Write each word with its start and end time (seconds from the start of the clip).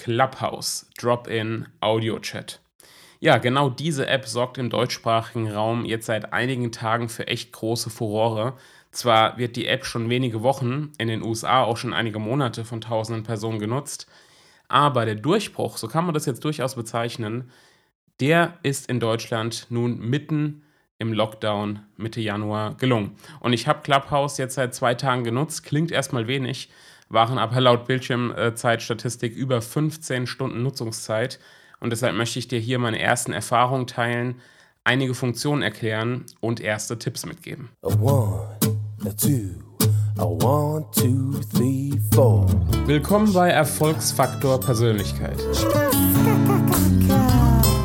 Clubhouse, 0.00 0.88
Drop-in, 0.96 1.68
Audio-Chat. 1.80 2.60
Ja, 3.18 3.36
genau 3.36 3.68
diese 3.68 4.06
App 4.06 4.26
sorgt 4.26 4.56
im 4.56 4.70
deutschsprachigen 4.70 5.50
Raum 5.50 5.84
jetzt 5.84 6.06
seit 6.06 6.32
einigen 6.32 6.72
Tagen 6.72 7.10
für 7.10 7.26
echt 7.26 7.52
große 7.52 7.90
Furore. 7.90 8.54
Zwar 8.92 9.36
wird 9.36 9.56
die 9.56 9.66
App 9.66 9.84
schon 9.84 10.08
wenige 10.08 10.42
Wochen, 10.42 10.92
in 10.96 11.08
den 11.08 11.22
USA 11.22 11.64
auch 11.64 11.76
schon 11.76 11.92
einige 11.92 12.18
Monate 12.18 12.64
von 12.64 12.80
tausenden 12.80 13.24
Personen 13.24 13.58
genutzt, 13.58 14.06
aber 14.68 15.04
der 15.04 15.16
Durchbruch, 15.16 15.76
so 15.76 15.86
kann 15.86 16.06
man 16.06 16.14
das 16.14 16.24
jetzt 16.24 16.44
durchaus 16.44 16.76
bezeichnen, 16.76 17.50
der 18.20 18.54
ist 18.62 18.88
in 18.88 19.00
Deutschland 19.00 19.66
nun 19.68 19.98
mitten 19.98 20.62
im 20.98 21.12
Lockdown 21.12 21.80
Mitte 21.98 22.22
Januar 22.22 22.74
gelungen. 22.78 23.16
Und 23.40 23.52
ich 23.52 23.68
habe 23.68 23.82
Clubhouse 23.82 24.38
jetzt 24.38 24.54
seit 24.54 24.74
zwei 24.74 24.94
Tagen 24.94 25.24
genutzt, 25.24 25.62
klingt 25.62 25.90
erstmal 25.90 26.26
wenig, 26.26 26.70
waren 27.10 27.38
aber 27.38 27.60
laut 27.60 27.86
Bildschirmzeitstatistik 27.86 29.34
über 29.34 29.60
15 29.60 30.26
Stunden 30.26 30.62
Nutzungszeit. 30.62 31.38
Und 31.80 31.90
deshalb 31.90 32.14
möchte 32.16 32.38
ich 32.38 32.48
dir 32.48 32.60
hier 32.60 32.78
meine 32.78 33.00
ersten 33.00 33.32
Erfahrungen 33.32 33.86
teilen, 33.86 34.36
einige 34.84 35.14
Funktionen 35.14 35.62
erklären 35.62 36.24
und 36.40 36.60
erste 36.60 36.98
Tipps 36.98 37.26
mitgeben. 37.26 37.70
A 37.82 37.88
one, 38.00 38.48
a 39.04 39.10
two, 39.10 39.50
a 40.16 40.24
one, 40.24 40.86
two, 40.94 41.40
three, 41.52 41.92
four. 42.14 42.46
Willkommen 42.86 43.32
bei 43.32 43.50
Erfolgsfaktor 43.50 44.60
Persönlichkeit. 44.60 45.38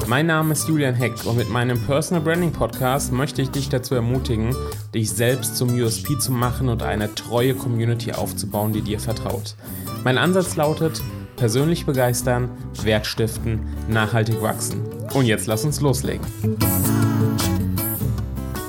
Mein 0.08 0.28
Name 0.28 0.52
ist 0.52 0.68
Julian 0.68 0.94
Heck 0.94 1.26
und 1.26 1.36
mit 1.36 1.50
meinem 1.50 1.82
Personal 1.82 2.24
Branding 2.24 2.52
Podcast 2.52 3.12
möchte 3.12 3.42
ich 3.42 3.50
dich 3.50 3.70
dazu 3.70 3.96
ermutigen, 3.96 4.56
dich 4.94 5.10
selbst 5.10 5.58
zum 5.58 5.74
USP 5.74 6.20
zu 6.20 6.32
machen 6.32 6.70
und 6.70 6.84
eine 6.84 7.16
treue 7.16 7.56
Community 7.56 8.12
aufzubauen, 8.12 8.72
die 8.72 8.82
dir 8.82 9.00
vertraut. 9.00 9.56
Mein 10.04 10.20
Ansatz 10.20 10.56
lautet, 10.58 11.02
persönlich 11.38 11.88
begeistern, 11.88 12.52
Wert 12.84 13.08
stiften, 13.08 13.62
nachhaltig 13.90 14.40
wachsen. 14.44 14.84
Und 15.16 15.26
jetzt 15.26 15.48
lass 15.48 15.66
uns 15.66 15.82
loslegen. 15.82 16.26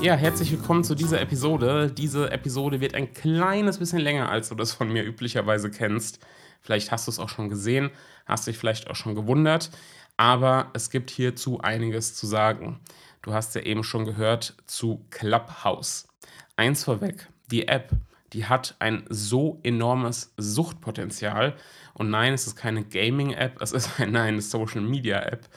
Ja, 0.01 0.15
herzlich 0.15 0.51
willkommen 0.51 0.83
zu 0.83 0.95
dieser 0.95 1.21
Episode. 1.21 1.91
Diese 1.95 2.31
Episode 2.31 2.81
wird 2.81 2.95
ein 2.95 3.13
kleines 3.13 3.77
bisschen 3.77 3.99
länger, 3.99 4.29
als 4.29 4.49
du 4.49 4.55
das 4.55 4.71
von 4.71 4.91
mir 4.91 5.03
üblicherweise 5.03 5.69
kennst. 5.69 6.19
Vielleicht 6.61 6.91
hast 6.91 7.05
du 7.05 7.11
es 7.11 7.19
auch 7.19 7.29
schon 7.29 7.49
gesehen, 7.49 7.91
hast 8.25 8.47
dich 8.47 8.57
vielleicht 8.57 8.89
auch 8.89 8.95
schon 8.95 9.13
gewundert 9.13 9.69
aber 10.17 10.71
es 10.73 10.89
gibt 10.89 11.11
hierzu 11.11 11.61
einiges 11.61 12.15
zu 12.15 12.25
sagen. 12.25 12.79
Du 13.21 13.33
hast 13.33 13.55
ja 13.55 13.61
eben 13.61 13.83
schon 13.83 14.05
gehört 14.05 14.55
zu 14.65 15.05
Clubhouse. 15.11 16.07
Eins 16.55 16.83
vorweg, 16.83 17.29
die 17.51 17.67
App, 17.67 17.91
die 18.33 18.45
hat 18.45 18.75
ein 18.79 19.05
so 19.09 19.59
enormes 19.63 20.33
Suchtpotenzial. 20.37 21.55
Und 21.93 22.09
nein, 22.09 22.33
es 22.33 22.47
ist 22.47 22.55
keine 22.55 22.83
Gaming-App, 22.83 23.61
es 23.61 23.71
ist 23.71 23.99
eine 23.99 24.41
Social-Media-App. 24.41 25.47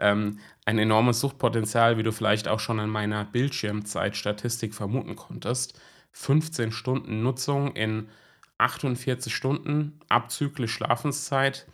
Ähm, 0.00 0.38
ein 0.64 0.78
enormes 0.78 1.20
Suchtpotenzial, 1.20 1.96
wie 1.96 2.02
du 2.02 2.12
vielleicht 2.12 2.48
auch 2.48 2.60
schon 2.60 2.78
an 2.78 2.90
meiner 2.90 3.24
Bildschirmzeitstatistik 3.24 4.74
vermuten 4.74 5.16
konntest. 5.16 5.80
15 6.12 6.72
Stunden 6.72 7.22
Nutzung 7.22 7.74
in 7.74 8.08
48 8.58 9.34
Stunden, 9.34 10.00
abzüglich 10.08 10.72
Schlafenszeit 10.72 11.66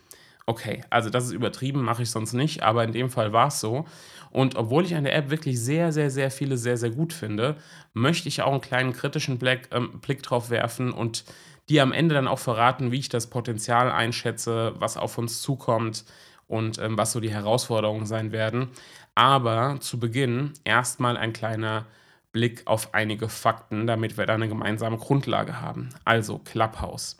okay, 0.45 0.83
also 0.89 1.09
das 1.09 1.25
ist 1.25 1.31
übertrieben, 1.31 1.81
mache 1.81 2.03
ich 2.03 2.11
sonst 2.11 2.33
nicht, 2.33 2.63
aber 2.63 2.83
in 2.83 2.91
dem 2.91 3.09
Fall 3.09 3.33
war 3.33 3.47
es 3.47 3.59
so. 3.59 3.85
Und 4.31 4.55
obwohl 4.55 4.85
ich 4.85 4.95
an 4.95 5.05
der 5.05 5.15
App 5.15 5.29
wirklich 5.29 5.59
sehr, 5.59 5.91
sehr, 5.91 6.11
sehr 6.11 6.29
viele 6.29 6.57
sehr, 6.57 6.77
sehr 6.77 6.91
gut 6.91 7.13
finde, 7.13 7.55
möchte 7.93 8.27
ich 8.27 8.41
auch 8.41 8.51
einen 8.51 8.61
kleinen 8.61 8.93
kritischen 8.93 9.39
Blick, 9.39 9.69
ähm, 9.71 9.99
Blick 10.01 10.21
drauf 10.23 10.49
werfen 10.49 10.91
und 10.91 11.23
dir 11.69 11.83
am 11.83 11.93
Ende 11.93 12.15
dann 12.15 12.27
auch 12.27 12.39
verraten, 12.39 12.91
wie 12.91 12.99
ich 12.99 13.09
das 13.09 13.27
Potenzial 13.27 13.91
einschätze, 13.91 14.73
was 14.77 14.97
auf 14.97 15.17
uns 15.17 15.41
zukommt 15.41 16.05
und 16.47 16.77
ähm, 16.79 16.97
was 16.97 17.11
so 17.11 17.19
die 17.19 17.31
Herausforderungen 17.31 18.05
sein 18.05 18.31
werden. 18.31 18.69
Aber 19.15 19.77
zu 19.79 19.99
Beginn 19.99 20.53
erstmal 20.63 21.17
ein 21.17 21.33
kleiner 21.33 21.85
Blick 22.33 22.63
auf 22.65 22.93
einige 22.93 23.29
Fakten, 23.29 23.87
damit 23.87 24.17
wir 24.17 24.25
da 24.25 24.33
eine 24.33 24.49
gemeinsame 24.49 24.97
Grundlage 24.97 25.61
haben. 25.61 25.89
Also 26.03 26.39
Clubhouse. 26.39 27.17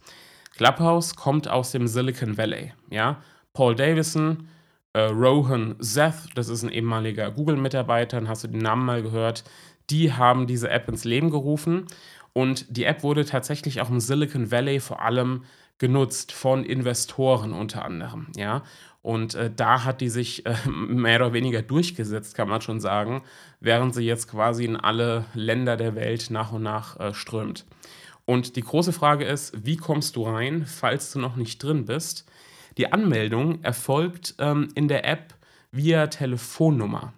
Clubhouse 0.56 1.16
kommt 1.16 1.48
aus 1.48 1.72
dem 1.72 1.88
Silicon 1.88 2.38
Valley. 2.38 2.74
Ja? 2.90 3.22
Paul 3.54 3.76
Davison, 3.76 4.48
äh, 4.94 5.02
Rohan 5.02 5.76
Seth, 5.80 6.30
das 6.36 6.50
ist 6.50 6.64
ein 6.64 6.70
ehemaliger 6.70 7.32
Google-Mitarbeiter, 7.32 8.26
hast 8.28 8.44
du 8.44 8.48
den 8.48 8.62
Namen 8.62 8.86
mal 8.86 9.02
gehört, 9.02 9.44
die 9.90 10.14
haben 10.14 10.48
diese 10.48 10.70
App 10.70 10.88
ins 10.90 11.04
Leben 11.04 11.30
gerufen. 11.30 11.86
Und 12.34 12.76
die 12.76 12.84
App 12.84 13.04
wurde 13.04 13.24
tatsächlich 13.24 13.82
auch 13.82 13.90
im 13.90 14.00
Silicon 14.00 14.52
Valley 14.52 14.80
vor 14.80 15.02
allem 15.02 15.44
genutzt 15.78 16.32
von 16.32 16.64
Investoren 16.64 17.54
unter 17.54 17.86
anderem. 17.86 18.28
Ja? 18.36 18.64
Und 19.02 19.36
äh, 19.36 19.52
da 19.54 19.84
hat 19.84 20.02
die 20.02 20.10
sich 20.10 20.46
äh, 20.46 20.56
mehr 20.70 21.18
oder 21.18 21.34
weniger 21.34 21.62
durchgesetzt, 21.62 22.36
kann 22.36 22.50
man 22.50 22.62
schon 22.62 22.80
sagen, 22.80 23.24
während 23.60 23.94
sie 23.94 24.04
jetzt 24.04 24.30
quasi 24.30 24.66
in 24.66 24.78
alle 24.78 25.26
Länder 25.34 25.78
der 25.78 25.96
Welt 25.96 26.30
nach 26.30 26.52
und 26.52 26.64
nach 26.64 27.00
äh, 27.00 27.14
strömt. 27.14 27.66
Und 28.26 28.56
die 28.56 28.62
große 28.62 28.94
Frage 28.94 29.26
ist, 29.26 29.66
wie 29.66 29.78
kommst 29.78 30.16
du 30.16 30.24
rein, 30.24 30.66
falls 30.66 31.12
du 31.12 31.20
noch 31.20 31.36
nicht 31.36 31.62
drin 31.62 31.86
bist? 31.86 32.26
Die 32.78 32.92
Anmeldung 32.92 33.64
erfolgt 33.64 34.36
ähm, 34.40 34.70
in 34.76 34.88
der 34.88 35.06
App 35.06 35.36
via 35.72 36.08
Telefonnummer. 36.08 37.14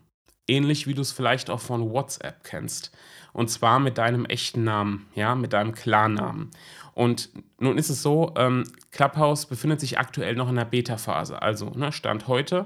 Ähnlich 0.48 0.88
wie 0.88 0.94
du 0.94 1.02
es 1.02 1.12
vielleicht 1.12 1.50
auch 1.50 1.60
von 1.60 1.90
WhatsApp 1.92 2.44
kennst. 2.44 2.92
Und 3.34 3.50
zwar 3.50 3.80
mit 3.80 3.98
deinem 3.98 4.26
echten 4.26 4.64
Namen, 4.64 5.08
ja, 5.14 5.36
mit 5.36 5.54
deinem 5.54 5.74
Klarnamen. 5.74 6.52
Und 6.94 7.30
nun 7.60 7.78
ist 7.78 7.90
es 7.90 8.02
so, 8.02 8.34
ähm, 8.38 8.64
Clubhouse 8.92 9.46
befindet 9.46 9.80
sich 9.80 10.00
aktuell 10.00 10.36
noch 10.36 10.50
in 10.50 10.56
der 10.56 10.66
Beta-Phase. 10.66 11.42
Also, 11.42 11.70
ne, 11.72 11.92
Stand 11.92 12.28
heute, 12.28 12.66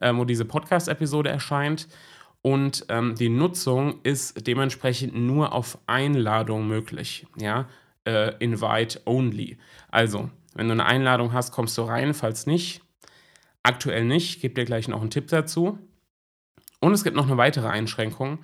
äh, 0.00 0.14
wo 0.14 0.24
diese 0.24 0.44
Podcast-Episode 0.44 1.30
erscheint. 1.30 1.88
Und 2.42 2.86
ähm, 2.88 3.14
die 3.14 3.28
Nutzung 3.28 4.00
ist 4.02 4.46
dementsprechend 4.46 5.14
nur 5.14 5.52
auf 5.52 5.78
Einladung 5.86 6.68
möglich. 6.68 7.26
Ja? 7.36 7.66
Äh, 8.06 8.34
Invite 8.38 9.00
Only. 9.04 9.58
Also, 9.90 10.30
wenn 10.54 10.68
du 10.68 10.72
eine 10.72 10.86
Einladung 10.86 11.32
hast, 11.32 11.52
kommst 11.52 11.76
du 11.78 11.82
rein, 11.82 12.14
falls 12.14 12.46
nicht. 12.46 12.82
Aktuell 13.62 14.04
nicht, 14.04 14.36
ich 14.36 14.42
gebe 14.42 14.54
dir 14.54 14.64
gleich 14.64 14.88
noch 14.88 15.00
einen 15.00 15.10
Tipp 15.10 15.28
dazu. 15.28 15.78
Und 16.80 16.92
es 16.92 17.04
gibt 17.04 17.16
noch 17.16 17.26
eine 17.26 17.36
weitere 17.36 17.68
Einschränkung. 17.68 18.38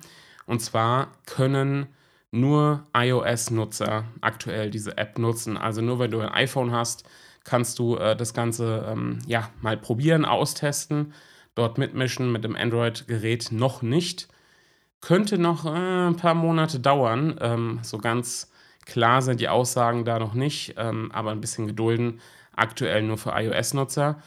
Und 0.45 0.61
zwar 0.61 1.11
können 1.25 1.87
nur 2.31 2.87
iOS-Nutzer 2.93 4.05
aktuell 4.21 4.69
diese 4.69 4.97
App 4.97 5.17
nutzen. 5.17 5.57
Also 5.57 5.81
nur 5.81 5.99
wenn 5.99 6.11
du 6.11 6.19
ein 6.21 6.29
iPhone 6.29 6.71
hast, 6.71 7.03
kannst 7.43 7.79
du 7.79 7.97
äh, 7.97 8.15
das 8.15 8.33
Ganze 8.33 8.85
ähm, 8.89 9.19
ja, 9.25 9.49
mal 9.61 9.77
probieren, 9.77 10.25
austesten, 10.25 11.13
dort 11.55 11.77
mitmischen 11.77 12.31
mit 12.31 12.43
dem 12.43 12.55
Android-Gerät 12.55 13.51
noch 13.51 13.81
nicht. 13.81 14.27
Könnte 15.01 15.37
noch 15.37 15.65
äh, 15.65 16.07
ein 16.07 16.15
paar 16.15 16.35
Monate 16.35 16.79
dauern, 16.79 17.37
ähm, 17.41 17.79
so 17.81 17.97
ganz 17.97 18.48
Klar 18.89 19.21
sind 19.21 19.39
die 19.39 19.49
Aussagen 19.49 20.03
da 20.03 20.17
noch 20.17 20.33
nicht, 20.33 20.73
ähm, 20.77 21.11
aber 21.13 21.29
ein 21.29 21.41
bisschen 21.41 21.67
gedulden. 21.67 22.21
Aktuell 22.55 23.03
nur 23.03 23.19
für 23.19 23.31
iOS-Nutzer. 23.35 24.19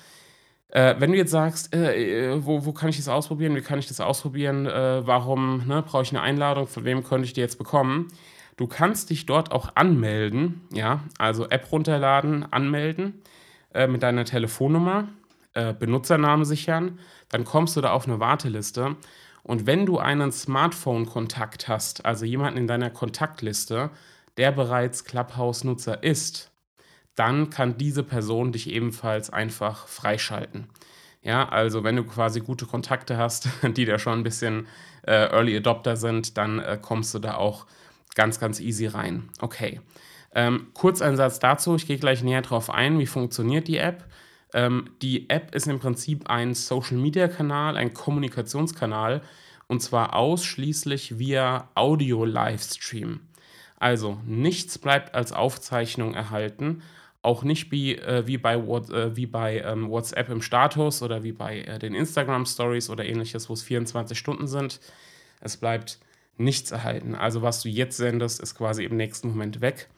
Äh, 0.68 0.94
wenn 0.98 1.10
du 1.10 1.18
jetzt 1.18 1.32
sagst, 1.32 1.74
äh, 1.74 2.34
äh, 2.34 2.46
wo, 2.46 2.64
wo 2.64 2.72
kann 2.72 2.88
ich 2.88 2.96
das 2.96 3.08
ausprobieren, 3.08 3.56
wie 3.56 3.60
kann 3.60 3.80
ich 3.80 3.88
das 3.88 4.00
ausprobieren, 4.00 4.66
äh, 4.66 5.04
warum 5.04 5.66
ne, 5.66 5.82
brauche 5.82 6.04
ich 6.04 6.12
eine 6.12 6.22
Einladung, 6.22 6.68
von 6.68 6.84
wem 6.84 7.02
könnte 7.02 7.24
ich 7.24 7.32
die 7.32 7.40
jetzt 7.40 7.58
bekommen? 7.58 8.08
Du 8.56 8.68
kannst 8.68 9.10
dich 9.10 9.26
dort 9.26 9.50
auch 9.50 9.74
anmelden, 9.74 10.60
ja, 10.72 11.00
also 11.18 11.48
App 11.48 11.72
runterladen, 11.72 12.50
anmelden 12.52 13.20
äh, 13.74 13.88
mit 13.88 14.04
deiner 14.04 14.24
Telefonnummer, 14.24 15.08
äh, 15.54 15.74
Benutzernamen 15.74 16.44
sichern, 16.44 17.00
dann 17.30 17.44
kommst 17.44 17.76
du 17.76 17.80
da 17.80 17.90
auf 17.90 18.06
eine 18.06 18.20
Warteliste. 18.20 18.94
Und 19.42 19.66
wenn 19.66 19.86
du 19.86 19.98
einen 19.98 20.30
Smartphone-Kontakt 20.30 21.66
hast, 21.66 22.06
also 22.06 22.24
jemanden 22.24 22.58
in 22.60 22.66
deiner 22.68 22.90
Kontaktliste, 22.90 23.90
der 24.36 24.52
bereits 24.52 25.04
Clubhouse-Nutzer 25.04 26.02
ist, 26.02 26.50
dann 27.14 27.50
kann 27.50 27.76
diese 27.76 28.02
Person 28.02 28.52
dich 28.52 28.70
ebenfalls 28.70 29.30
einfach 29.30 29.86
freischalten. 29.86 30.68
Ja, 31.22 31.48
also 31.48 31.84
wenn 31.84 31.96
du 31.96 32.04
quasi 32.04 32.40
gute 32.40 32.66
Kontakte 32.66 33.16
hast, 33.16 33.48
die 33.76 33.84
da 33.84 33.98
schon 33.98 34.20
ein 34.20 34.24
bisschen 34.24 34.66
äh, 35.06 35.30
Early 35.30 35.56
Adopter 35.56 35.96
sind, 35.96 36.36
dann 36.36 36.58
äh, 36.58 36.78
kommst 36.80 37.14
du 37.14 37.18
da 37.18 37.36
auch 37.36 37.66
ganz, 38.14 38.40
ganz 38.40 38.60
easy 38.60 38.86
rein. 38.86 39.30
Okay. 39.40 39.80
Ähm, 40.34 40.68
kurz 40.72 41.02
ein 41.02 41.16
Satz 41.16 41.38
dazu, 41.38 41.76
ich 41.76 41.86
gehe 41.86 41.98
gleich 41.98 42.22
näher 42.22 42.42
drauf 42.42 42.70
ein, 42.70 42.98
wie 42.98 43.06
funktioniert 43.06 43.68
die 43.68 43.76
App. 43.76 44.04
Ähm, 44.54 44.90
die 45.02 45.28
App 45.28 45.54
ist 45.54 45.66
im 45.66 45.78
Prinzip 45.78 46.28
ein 46.28 46.54
Social-Media-Kanal, 46.54 47.76
ein 47.76 47.92
Kommunikationskanal 47.92 49.22
und 49.68 49.80
zwar 49.80 50.16
ausschließlich 50.16 51.18
via 51.18 51.68
Audio-Livestream. 51.74 53.20
Also 53.82 54.20
nichts 54.24 54.78
bleibt 54.78 55.12
als 55.12 55.32
Aufzeichnung 55.32 56.14
erhalten, 56.14 56.84
auch 57.20 57.42
nicht 57.42 57.72
wie, 57.72 57.96
äh, 57.96 58.28
wie 58.28 58.38
bei, 58.38 58.54
äh, 58.54 59.16
wie 59.16 59.26
bei 59.26 59.58
ähm, 59.58 59.90
WhatsApp 59.90 60.28
im 60.28 60.40
Status 60.40 61.02
oder 61.02 61.24
wie 61.24 61.32
bei 61.32 61.62
äh, 61.62 61.80
den 61.80 61.92
Instagram 61.92 62.46
Stories 62.46 62.90
oder 62.90 63.04
ähnliches, 63.04 63.48
wo 63.48 63.54
es 63.54 63.64
24 63.64 64.16
Stunden 64.16 64.46
sind. 64.46 64.78
Es 65.40 65.56
bleibt 65.56 65.98
nichts 66.36 66.70
erhalten. 66.70 67.16
Also 67.16 67.42
was 67.42 67.60
du 67.60 67.68
jetzt 67.68 67.96
sendest, 67.96 68.40
ist 68.40 68.54
quasi 68.54 68.84
im 68.84 68.96
nächsten 68.96 69.30
Moment 69.30 69.60
weg. 69.60 69.88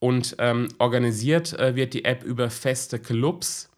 Und 0.00 0.34
ähm, 0.40 0.66
organisiert 0.80 1.56
äh, 1.60 1.76
wird 1.76 1.94
die 1.94 2.06
App 2.06 2.24
über 2.24 2.50
feste 2.50 2.98
Clubs. 2.98 3.70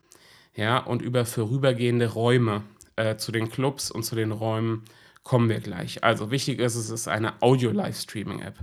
ja, 0.54 0.78
und 0.78 1.02
über 1.02 1.26
vorübergehende 1.26 2.06
Räume. 2.06 2.62
Äh, 2.96 3.16
zu 3.16 3.30
den 3.30 3.50
Clubs 3.50 3.90
und 3.90 4.04
zu 4.04 4.16
den 4.16 4.32
Räumen 4.32 4.86
kommen 5.22 5.50
wir 5.50 5.60
gleich. 5.60 6.02
Also 6.02 6.30
wichtig 6.30 6.60
ist, 6.60 6.76
es 6.76 6.88
ist 6.88 7.08
eine 7.08 7.34
Audio-Live-Streaming-App. 7.42 8.54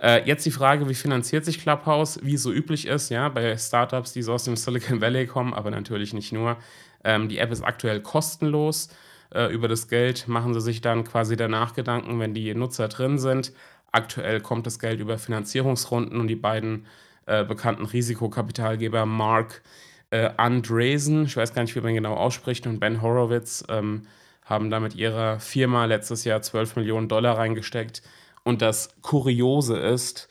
Äh, 0.00 0.24
jetzt 0.26 0.46
die 0.46 0.50
Frage, 0.50 0.88
wie 0.88 0.94
finanziert 0.94 1.44
sich 1.44 1.60
Clubhouse? 1.60 2.20
Wie 2.22 2.34
es 2.34 2.42
so 2.42 2.52
üblich 2.52 2.86
ist, 2.86 3.08
ja, 3.10 3.28
bei 3.28 3.56
Startups, 3.56 4.12
die 4.12 4.22
so 4.22 4.34
aus 4.34 4.44
dem 4.44 4.56
Silicon 4.56 5.00
Valley 5.00 5.26
kommen, 5.26 5.54
aber 5.54 5.70
natürlich 5.70 6.12
nicht 6.12 6.32
nur. 6.32 6.56
Ähm, 7.04 7.28
die 7.28 7.38
App 7.38 7.50
ist 7.50 7.62
aktuell 7.62 8.00
kostenlos. 8.00 8.88
Äh, 9.34 9.52
über 9.52 9.68
das 9.68 9.88
Geld 9.88 10.28
machen 10.28 10.54
sie 10.54 10.60
sich 10.60 10.80
dann 10.80 11.04
quasi 11.04 11.36
danach 11.36 11.74
Gedanken, 11.74 12.20
wenn 12.20 12.34
die 12.34 12.54
Nutzer 12.54 12.88
drin 12.88 13.18
sind. 13.18 13.52
Aktuell 13.92 14.40
kommt 14.40 14.66
das 14.66 14.78
Geld 14.78 15.00
über 15.00 15.18
Finanzierungsrunden 15.18 16.20
und 16.20 16.28
die 16.28 16.36
beiden 16.36 16.86
äh, 17.26 17.44
bekannten 17.44 17.84
Risikokapitalgeber 17.84 19.04
Mark 19.06 19.62
äh, 20.10 20.30
Andreessen, 20.36 21.24
ich 21.24 21.36
weiß 21.36 21.54
gar 21.54 21.62
nicht, 21.62 21.74
wie 21.76 21.80
man 21.80 21.94
genau 21.94 22.14
ausspricht, 22.14 22.66
und 22.66 22.80
Ben 22.80 23.02
Horowitz 23.02 23.64
ähm, 23.68 24.02
haben 24.44 24.70
da 24.70 24.80
mit 24.80 24.94
ihrer 24.94 25.38
Firma 25.40 25.84
letztes 25.84 26.24
Jahr 26.24 26.40
12 26.40 26.76
Millionen 26.76 27.08
Dollar 27.08 27.36
reingesteckt. 27.36 28.02
Und 28.48 28.62
das 28.62 28.88
Kuriose 29.02 29.76
ist, 29.76 30.30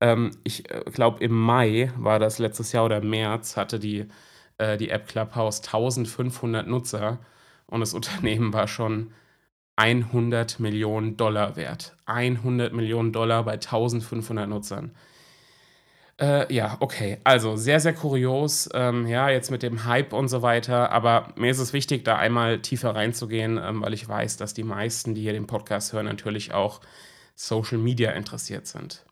ähm, 0.00 0.32
ich 0.42 0.68
äh, 0.68 0.82
glaube, 0.92 1.22
im 1.22 1.30
Mai 1.30 1.92
war 1.96 2.18
das 2.18 2.40
letztes 2.40 2.72
Jahr 2.72 2.86
oder 2.86 3.00
März, 3.00 3.56
hatte 3.56 3.78
die, 3.78 4.08
äh, 4.58 4.76
die 4.76 4.90
App 4.90 5.06
Clubhouse 5.06 5.60
1500 5.60 6.66
Nutzer 6.66 7.20
und 7.68 7.78
das 7.78 7.94
Unternehmen 7.98 8.52
war 8.52 8.66
schon 8.66 9.12
100 9.76 10.58
Millionen 10.58 11.16
Dollar 11.16 11.54
wert. 11.54 11.94
100 12.06 12.72
Millionen 12.72 13.12
Dollar 13.12 13.44
bei 13.44 13.52
1500 13.52 14.48
Nutzern. 14.48 14.90
Äh, 16.20 16.52
ja, 16.52 16.78
okay. 16.80 17.18
Also 17.22 17.54
sehr, 17.54 17.78
sehr 17.78 17.94
kurios. 17.94 18.68
Ähm, 18.74 19.06
ja, 19.06 19.30
jetzt 19.30 19.52
mit 19.52 19.62
dem 19.62 19.84
Hype 19.84 20.12
und 20.12 20.26
so 20.26 20.42
weiter. 20.42 20.90
Aber 20.90 21.28
mir 21.36 21.52
ist 21.52 21.60
es 21.60 21.72
wichtig, 21.72 22.04
da 22.04 22.16
einmal 22.16 22.58
tiefer 22.58 22.96
reinzugehen, 22.96 23.56
ähm, 23.62 23.82
weil 23.82 23.94
ich 23.94 24.08
weiß, 24.08 24.36
dass 24.36 24.52
die 24.52 24.64
meisten, 24.64 25.14
die 25.14 25.22
hier 25.22 25.32
den 25.32 25.46
Podcast 25.46 25.92
hören, 25.92 26.06
natürlich 26.06 26.52
auch 26.52 26.80
Social 27.34 27.78
Media 27.78 28.12
interessiert 28.12 28.66
sind. 28.66 29.04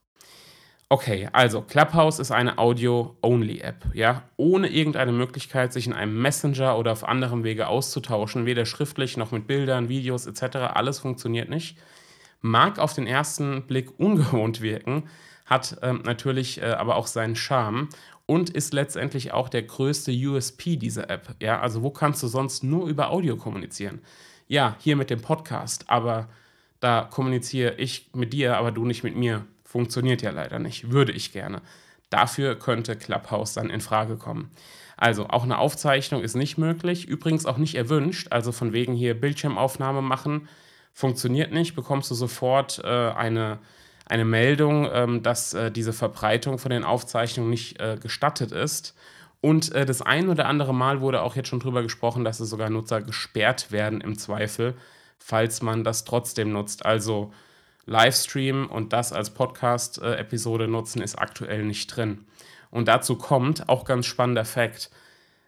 Okay, 0.93 1.29
also 1.33 1.63
Clubhouse 1.63 2.19
ist 2.19 2.33
eine 2.33 2.59
Audio-Only-App, 2.59 3.95
ja, 3.95 4.25
ohne 4.37 4.67
irgendeine 4.67 5.13
Möglichkeit, 5.13 5.73
sich 5.73 5.87
in 5.87 5.93
einem 5.93 6.21
Messenger 6.21 6.77
oder 6.77 6.91
auf 6.91 7.05
anderem 7.05 7.45
Wege 7.45 7.69
auszutauschen, 7.69 8.45
weder 8.45 8.67
schriftlich 8.67 9.17
noch 9.17 9.31
mit 9.31 9.47
Bildern, 9.47 9.89
Videos 9.89 10.27
etc. 10.27 10.57
Alles 10.75 10.99
funktioniert 10.99 11.49
nicht. 11.49 11.79
Mag 12.41 12.81
auf 12.81 12.93
den 12.93 13.07
ersten 13.07 13.69
Blick 13.69 13.93
ungewohnt 14.01 14.63
wirken, 14.63 15.05
hat 15.47 15.79
ähm, 15.83 16.03
natürlich 16.05 16.61
äh, 16.61 16.73
aber 16.73 16.97
auch 16.97 17.07
seinen 17.07 17.37
Charme 17.37 17.89
und 18.27 18.51
ist 18.51 18.73
letztendlich 18.73 19.33
auch 19.33 19.49
der 19.49 19.63
größte 19.63 20.11
USP 20.11 20.77
dieser 20.77 21.09
App. 21.09 21.37
Ja, 21.41 21.61
also 21.61 21.85
wo 21.85 21.91
kannst 21.91 22.21
du 22.25 22.27
sonst 22.27 22.65
nur 22.65 22.89
über 22.89 23.11
Audio 23.11 23.37
kommunizieren? 23.37 24.01
Ja, 24.49 24.75
hier 24.81 24.97
mit 24.97 25.11
dem 25.11 25.23
Podcast, 25.23 25.85
aber 25.89 26.29
da 26.81 27.07
kommuniziere 27.11 27.75
ich 27.75 28.11
mit 28.15 28.33
dir, 28.33 28.57
aber 28.57 28.73
du 28.73 28.85
nicht 28.85 29.05
mit 29.05 29.17
mir. 29.17 29.45
Funktioniert 29.65 30.23
ja 30.23 30.31
leider 30.31 30.59
nicht. 30.59 30.91
Würde 30.91 31.13
ich 31.13 31.33
gerne. 31.33 31.63
Dafür 32.09 32.57
könnte 32.57 32.97
Clubhouse 32.97 33.55
dann 33.55 33.71
in 33.71 33.81
Frage 33.81 34.17
kommen. 34.17 34.51
Also 34.97 35.29
auch 35.29 35.45
eine 35.45 35.59
Aufzeichnung 35.59 36.23
ist 36.23 36.35
nicht 36.35 36.59
möglich, 36.59 37.07
übrigens 37.07 37.47
auch 37.47 37.57
nicht 37.57 37.75
erwünscht. 37.75 38.29
Also 38.31 38.53
von 38.53 38.73
wegen 38.73 38.95
hier 38.95 39.19
Bildschirmaufnahme 39.19 40.03
machen 40.03 40.49
funktioniert 40.93 41.53
nicht, 41.53 41.75
bekommst 41.75 42.11
du 42.11 42.15
sofort 42.15 42.81
äh, 42.85 42.89
eine, 42.89 43.59
eine 44.07 44.25
Meldung, 44.25 44.89
ähm, 44.93 45.23
dass 45.23 45.55
äh, 45.55 45.71
diese 45.71 45.93
Verbreitung 45.93 46.59
von 46.59 46.71
den 46.71 46.85
Aufzeichnungen 46.85 47.51
nicht 47.51 47.81
äh, 47.81 47.97
gestattet 48.01 48.53
ist. 48.53 48.95
Und 49.41 49.73
äh, 49.73 49.87
das 49.87 50.03
ein 50.03 50.29
oder 50.29 50.47
andere 50.47 50.75
Mal 50.75 51.01
wurde 51.01 51.23
auch 51.23 51.37
jetzt 51.37 51.49
schon 51.49 51.61
drüber 51.61 51.83
gesprochen, 51.83 52.25
dass 52.25 52.41
es 52.41 52.51
sogar 52.51 52.69
Nutzer 52.69 53.01
gesperrt 53.01 53.73
werden 53.73 54.01
im 54.01 54.19
Zweifel, 54.19 54.75
falls 55.21 55.63
man 55.63 55.85
das 55.85 56.05
trotzdem 56.05 56.53
nutzt. 56.53 56.85
Also 56.85 57.33
Livestream 57.87 58.67
und 58.67 58.93
das 58.93 59.13
als 59.13 59.31
Podcast-Episode 59.31 60.67
nutzen 60.67 61.03
ist 61.03 61.17
aktuell 61.17 61.65
nicht 61.65 61.87
drin. 61.89 62.25
Und 62.71 62.89
dazu 62.89 63.17
kommt 63.17 63.69
auch 63.69 63.85
ganz 63.85 64.07
spannender 64.07 64.45
Fakt. 64.45 64.91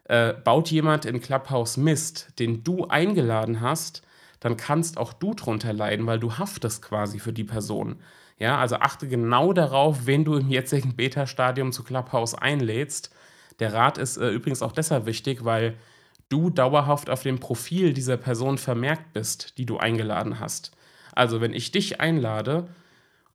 Äh, 0.04 0.34
baut 0.34 0.70
jemand 0.70 1.04
in 1.04 1.20
Clubhouse 1.20 1.76
Mist, 1.76 2.38
den 2.38 2.64
du 2.64 2.86
eingeladen 2.86 3.60
hast, 3.60 4.02
dann 4.40 4.56
kannst 4.56 4.98
auch 4.98 5.12
du 5.12 5.34
drunter 5.34 5.72
leiden, 5.72 6.06
weil 6.06 6.18
du 6.18 6.36
haftest 6.36 6.82
quasi 6.82 7.20
für 7.20 7.32
die 7.32 7.44
Person. 7.44 8.00
Ja, 8.38 8.58
also 8.58 8.76
achte 8.76 9.06
genau 9.06 9.52
darauf, 9.52 10.06
wen 10.06 10.24
du 10.24 10.34
im 10.34 10.48
jetzigen 10.48 10.96
Beta-Stadium 10.96 11.70
zu 11.70 11.84
Clubhouse 11.84 12.34
einlädst. 12.34 13.14
Der 13.60 13.72
Rat 13.72 13.98
ist 13.98 14.16
äh, 14.16 14.30
übrigens 14.30 14.62
auch 14.62 14.72
deshalb 14.72 15.06
wichtig, 15.06 15.44
weil 15.44 15.74
du 16.32 16.50
dauerhaft 16.50 17.10
auf 17.10 17.22
dem 17.22 17.38
Profil 17.38 17.92
dieser 17.92 18.16
Person 18.16 18.58
vermerkt 18.58 19.12
bist, 19.12 19.58
die 19.58 19.66
du 19.66 19.76
eingeladen 19.76 20.40
hast. 20.40 20.72
Also, 21.14 21.40
wenn 21.40 21.52
ich 21.52 21.72
dich 21.72 22.00
einlade 22.00 22.68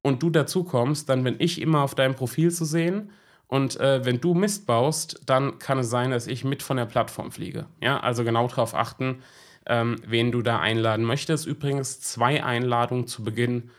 und 0.02 0.24
du 0.24 0.30
dazu 0.30 0.64
kommst, 0.64 1.10
dann 1.10 1.24
bin 1.24 1.36
ich 1.38 1.62
immer 1.62 1.84
auf 1.84 1.94
deinem 1.94 2.16
Profil 2.16 2.52
zu 2.52 2.66
sehen. 2.66 3.12
Und 3.48 3.80
äh, 3.80 4.04
wenn 4.04 4.20
du 4.20 4.34
Mist 4.34 4.66
baust, 4.66 5.22
dann 5.26 5.60
kann 5.60 5.80
es 5.80 5.90
sein, 5.90 6.12
dass 6.12 6.28
ich 6.28 6.44
mit 6.44 6.64
von 6.64 6.78
der 6.78 6.86
Plattform 6.86 7.32
fliege. 7.32 7.68
Ja, 7.82 8.00
also 8.00 8.24
genau 8.24 8.48
darauf 8.48 8.74
achten, 8.74 9.22
ähm, 9.68 9.98
wen 10.06 10.32
du 10.32 10.42
da 10.42 10.60
einladen 10.60 11.06
möchtest. 11.06 11.46
Übrigens, 11.46 12.02
zwei 12.02 12.44
Einladungen 12.44 13.08
zu 13.08 13.24
Beginn 13.24 13.70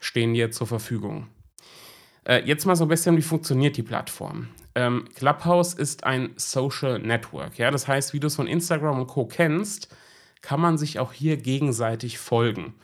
stehen 0.00 0.32
dir 0.32 0.50
zur 0.50 0.66
Verfügung. 0.66 1.26
Äh, 2.24 2.44
jetzt 2.44 2.64
mal 2.64 2.76
so 2.76 2.84
ein 2.84 2.88
bisschen, 2.88 3.16
wie 3.16 3.22
funktioniert 3.22 3.76
die 3.76 3.82
Plattform? 3.82 4.48
Ähm, 4.78 5.06
Clubhouse 5.16 5.74
ist 5.74 6.04
ein 6.04 6.30
Social 6.36 7.00
Network. 7.00 7.58
Ja? 7.58 7.72
Das 7.72 7.88
heißt, 7.88 8.12
wie 8.12 8.20
du 8.20 8.28
es 8.28 8.36
von 8.36 8.46
Instagram 8.46 9.00
und 9.00 9.08
Co. 9.08 9.26
kennst, 9.26 9.92
kann 10.40 10.60
man 10.60 10.78
sich 10.78 11.00
auch 11.00 11.12
hier 11.12 11.36
gegenseitig 11.36 12.18
folgen. 12.18 12.74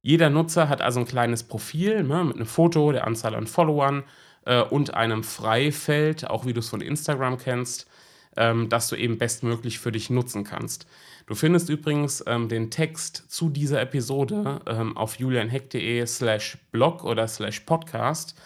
Jeder 0.00 0.30
Nutzer 0.30 0.70
hat 0.70 0.80
also 0.80 1.00
ein 1.00 1.06
kleines 1.06 1.42
Profil 1.42 2.04
ne, 2.04 2.24
mit 2.24 2.36
einem 2.36 2.46
Foto, 2.46 2.90
der 2.90 3.06
Anzahl 3.06 3.34
an 3.34 3.46
Followern 3.46 4.02
äh, 4.46 4.62
und 4.62 4.94
einem 4.94 5.22
Freifeld, 5.22 6.30
auch 6.30 6.46
wie 6.46 6.54
du 6.54 6.60
es 6.60 6.70
von 6.70 6.80
Instagram 6.80 7.36
kennst, 7.36 7.86
ähm, 8.34 8.70
das 8.70 8.88
du 8.88 8.96
eben 8.96 9.18
bestmöglich 9.18 9.78
für 9.78 9.92
dich 9.92 10.08
nutzen 10.08 10.44
kannst. 10.44 10.86
Du 11.26 11.34
findest 11.34 11.68
übrigens 11.68 12.24
ähm, 12.26 12.48
den 12.48 12.70
Text 12.70 13.24
zu 13.28 13.50
dieser 13.50 13.82
Episode 13.82 14.62
ähm, 14.66 14.96
auf 14.96 15.18
julianheck.de 15.18 16.06
slash 16.06 16.56
blog 16.72 17.04
oder 17.04 17.28
slash 17.28 17.60
podcast, 17.60 18.36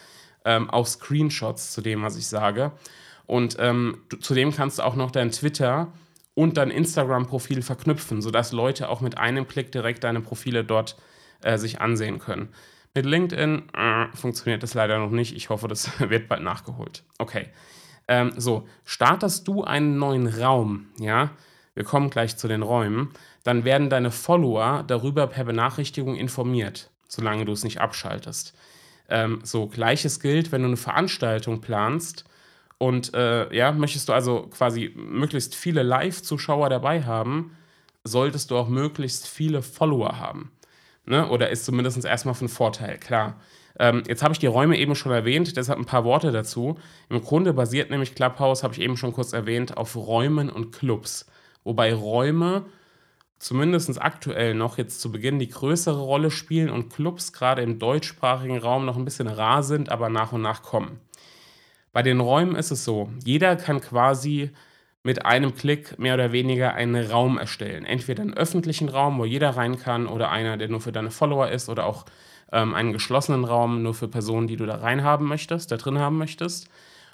ähm, 0.47 0.69
auch 0.69 0.87
Screenshots 0.87 1.73
zu 1.73 1.81
dem, 1.81 2.01
was 2.01 2.15
ich 2.15 2.25
sage. 2.27 2.71
Und 3.25 3.57
ähm, 3.59 3.99
zudem 4.21 4.53
kannst 4.53 4.79
du 4.79 4.83
auch 4.83 4.95
noch 4.95 5.11
dein 5.11 5.31
Twitter 5.31 5.91
und 6.33 6.55
dein 6.55 6.71
Instagram-Profil 6.71 7.61
verknüpfen, 7.61 8.21
sodass 8.21 8.53
Leute 8.53 8.87
auch 8.89 9.01
mit 9.01 9.17
einem 9.17 9.47
Klick 9.47 9.71
direkt 9.71 10.05
deine 10.05 10.21
Profile 10.21 10.63
dort 10.63 10.95
äh, 11.41 11.57
sich 11.57 11.81
ansehen 11.81 12.19
können. 12.19 12.49
Mit 12.95 13.05
LinkedIn 13.05 13.63
äh, 13.73 14.07
funktioniert 14.15 14.63
das 14.63 14.73
leider 14.73 14.97
noch 14.99 15.11
nicht. 15.11 15.35
Ich 15.35 15.49
hoffe, 15.49 15.67
das 15.67 15.99
wird 15.99 16.29
bald 16.29 16.41
nachgeholt. 16.41 17.03
Okay. 17.17 17.49
Ähm, 18.07 18.31
so, 18.37 18.65
startest 18.85 19.47
du 19.49 19.65
einen 19.65 19.97
neuen 19.97 20.27
Raum, 20.27 20.87
ja, 20.97 21.31
wir 21.73 21.83
kommen 21.83 22.09
gleich 22.09 22.37
zu 22.37 22.47
den 22.47 22.63
Räumen, 22.63 23.09
dann 23.43 23.65
werden 23.65 23.89
deine 23.89 24.11
Follower 24.11 24.85
darüber 24.87 25.27
per 25.27 25.43
Benachrichtigung 25.43 26.15
informiert, 26.15 26.89
solange 27.09 27.43
du 27.43 27.51
es 27.51 27.65
nicht 27.65 27.81
abschaltest. 27.81 28.55
Ähm, 29.09 29.39
so, 29.43 29.67
gleiches 29.67 30.19
gilt, 30.19 30.51
wenn 30.51 30.61
du 30.61 30.67
eine 30.67 30.77
Veranstaltung 30.77 31.61
planst 31.61 32.25
und 32.77 33.13
äh, 33.13 33.53
ja, 33.55 33.71
möchtest 33.71 34.09
du 34.09 34.13
also 34.13 34.47
quasi 34.51 34.93
möglichst 34.95 35.55
viele 35.55 35.83
Live-Zuschauer 35.83 36.69
dabei 36.69 37.03
haben, 37.03 37.57
solltest 38.03 38.51
du 38.51 38.57
auch 38.57 38.67
möglichst 38.67 39.27
viele 39.27 39.61
Follower 39.61 40.19
haben. 40.19 40.51
Ne? 41.05 41.27
Oder 41.29 41.49
ist 41.49 41.65
zumindest 41.65 42.03
erstmal 42.05 42.35
von 42.35 42.49
Vorteil, 42.49 42.97
klar. 42.97 43.39
Ähm, 43.79 44.03
jetzt 44.07 44.23
habe 44.23 44.33
ich 44.33 44.39
die 44.39 44.47
Räume 44.47 44.77
eben 44.77 44.95
schon 44.95 45.11
erwähnt, 45.11 45.55
deshalb 45.55 45.79
ein 45.79 45.85
paar 45.85 46.03
Worte 46.03 46.31
dazu. 46.31 46.77
Im 47.09 47.21
Grunde 47.21 47.53
basiert 47.53 47.89
nämlich 47.89 48.15
Clubhouse, 48.15 48.63
habe 48.63 48.73
ich 48.73 48.81
eben 48.81 48.97
schon 48.97 49.13
kurz 49.13 49.33
erwähnt, 49.33 49.77
auf 49.77 49.95
Räumen 49.95 50.49
und 50.49 50.71
Clubs. 50.71 51.27
Wobei 51.63 51.93
Räume 51.93 52.65
zumindest 53.39 54.01
aktuell 54.01 54.53
noch 54.53 54.77
jetzt 54.77 55.01
zu 55.01 55.11
Beginn 55.11 55.39
die 55.39 55.49
größere 55.49 55.99
Rolle 55.99 56.31
spielen 56.31 56.69
und 56.69 56.91
Clubs 56.93 57.33
gerade 57.33 57.61
im 57.61 57.79
deutschsprachigen 57.79 58.57
Raum 58.57 58.85
noch 58.85 58.97
ein 58.97 59.05
bisschen 59.05 59.27
rar 59.27 59.63
sind, 59.63 59.89
aber 59.89 60.09
nach 60.09 60.31
und 60.31 60.41
nach 60.41 60.63
kommen. 60.63 60.99
Bei 61.93 62.03
den 62.03 62.19
Räumen 62.19 62.55
ist 62.55 62.71
es 62.71 62.83
so, 62.83 63.09
jeder 63.23 63.55
kann 63.55 63.81
quasi 63.81 64.51
mit 65.03 65.25
einem 65.25 65.55
Klick 65.55 65.97
mehr 65.97 66.15
oder 66.15 66.31
weniger 66.31 66.73
einen 66.73 67.09
Raum 67.09 67.37
erstellen. 67.37 67.85
Entweder 67.85 68.23
einen 68.23 68.33
öffentlichen 68.33 68.89
Raum, 68.89 69.17
wo 69.19 69.25
jeder 69.25 69.51
rein 69.51 69.79
kann, 69.79 70.05
oder 70.05 70.29
einer, 70.29 70.57
der 70.57 70.67
nur 70.67 70.81
für 70.81 70.91
deine 70.91 71.11
Follower 71.11 71.49
ist, 71.49 71.69
oder 71.69 71.85
auch 71.85 72.05
ähm, 72.51 72.73
einen 72.73 72.93
geschlossenen 72.93 73.45
Raum 73.45 73.83
nur 73.83 73.93
für 73.93 74.09
Personen, 74.09 74.47
die 74.47 74.57
du 74.57 74.65
da 74.65 74.75
rein 74.75 75.03
haben 75.03 75.25
möchtest, 75.25 75.71
da 75.71 75.77
drin 75.77 75.97
haben 75.97 76.17
möchtest. 76.17 76.69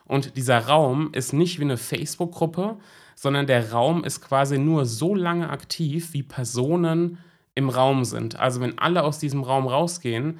Und 0.05 0.37
dieser 0.37 0.59
Raum 0.59 1.09
ist 1.13 1.33
nicht 1.33 1.59
wie 1.59 1.63
eine 1.63 1.77
Facebook-Gruppe, 1.77 2.77
sondern 3.15 3.47
der 3.47 3.71
Raum 3.71 4.03
ist 4.03 4.21
quasi 4.21 4.57
nur 4.57 4.85
so 4.85 5.15
lange 5.15 5.49
aktiv, 5.49 6.13
wie 6.13 6.23
Personen 6.23 7.17
im 7.55 7.69
Raum 7.69 8.03
sind. 8.03 8.39
Also 8.39 8.61
wenn 8.61 8.79
alle 8.79 9.03
aus 9.03 9.19
diesem 9.19 9.43
Raum 9.43 9.67
rausgehen, 9.67 10.39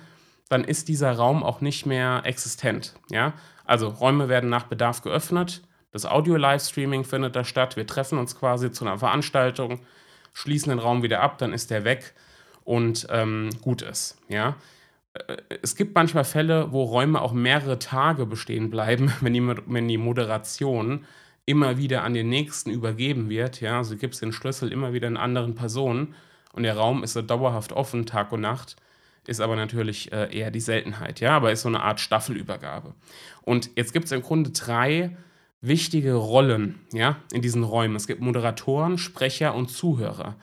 dann 0.49 0.63
ist 0.63 0.87
dieser 0.87 1.13
Raum 1.13 1.43
auch 1.43 1.61
nicht 1.61 1.85
mehr 1.85 2.21
existent. 2.25 2.93
Ja? 3.09 3.33
Also 3.65 3.87
Räume 3.87 4.29
werden 4.29 4.49
nach 4.49 4.65
Bedarf 4.65 5.01
geöffnet, 5.01 5.61
Das 5.91 6.05
Audio-Livestreaming 6.07 7.03
findet 7.03 7.35
da 7.35 7.43
statt. 7.43 7.75
Wir 7.75 7.85
treffen 7.85 8.17
uns 8.17 8.35
quasi 8.35 8.71
zu 8.71 8.83
einer 8.83 8.97
Veranstaltung, 8.97 9.81
schließen 10.33 10.71
den 10.71 10.79
Raum 10.79 11.03
wieder 11.03 11.21
ab, 11.21 11.37
dann 11.37 11.53
ist 11.53 11.69
der 11.69 11.83
weg 11.83 12.13
und 12.63 13.05
ähm, 13.11 13.49
gut 13.61 13.83
ist. 13.83 14.17
Ja? 14.27 14.55
Äh, 15.13 15.37
es 15.61 15.75
gibt 15.75 15.95
manchmal 15.95 16.23
Fälle, 16.23 16.71
wo 16.71 16.83
Räume 16.83 17.21
auch 17.21 17.31
mehrere 17.33 17.79
Tage 17.79 18.25
bestehen 18.25 18.69
bleiben, 18.69 19.13
wenn 19.21 19.33
die, 19.33 19.47
wenn 19.67 19.87
die 19.87 19.97
Moderation 19.97 21.05
immer 21.45 21.77
wieder 21.77 22.03
an 22.03 22.13
den 22.13 22.29
nächsten 22.29 22.69
übergeben 22.69 23.29
wird. 23.29 23.61
Ja? 23.61 23.77
Also 23.77 23.97
gibt 23.97 24.13
es 24.13 24.19
den 24.19 24.31
Schlüssel 24.31 24.71
immer 24.71 24.93
wieder 24.93 25.07
in 25.07 25.17
anderen 25.17 25.55
Personen 25.55 26.15
und 26.53 26.63
der 26.63 26.77
Raum 26.77 27.03
ist 27.03 27.13
so 27.13 27.21
dauerhaft 27.21 27.73
offen, 27.73 28.05
Tag 28.05 28.31
und 28.31 28.41
Nacht. 28.41 28.75
Ist 29.25 29.39
aber 29.41 29.55
natürlich 29.55 30.11
äh, 30.11 30.37
eher 30.37 30.51
die 30.51 30.59
Seltenheit, 30.59 31.21
ja, 31.21 31.37
aber 31.37 31.51
ist 31.53 31.61
so 31.61 31.69
eine 31.69 31.81
Art 31.81 32.01
Staffelübergabe. 32.01 32.93
Und 33.41 33.69
jetzt 33.75 33.93
gibt 33.93 34.05
es 34.05 34.11
im 34.11 34.21
Grunde 34.21 34.49
drei 34.49 35.15
wichtige 35.61 36.15
Rollen, 36.15 36.79
ja, 36.91 37.15
in 37.31 37.41
diesen 37.41 37.63
Räumen. 37.63 37.95
Es 37.95 38.05
gibt 38.05 38.19
Moderatoren, 38.19 38.97
Sprecher 38.97 39.55
und 39.55 39.69
Zuhörer. 39.69 40.35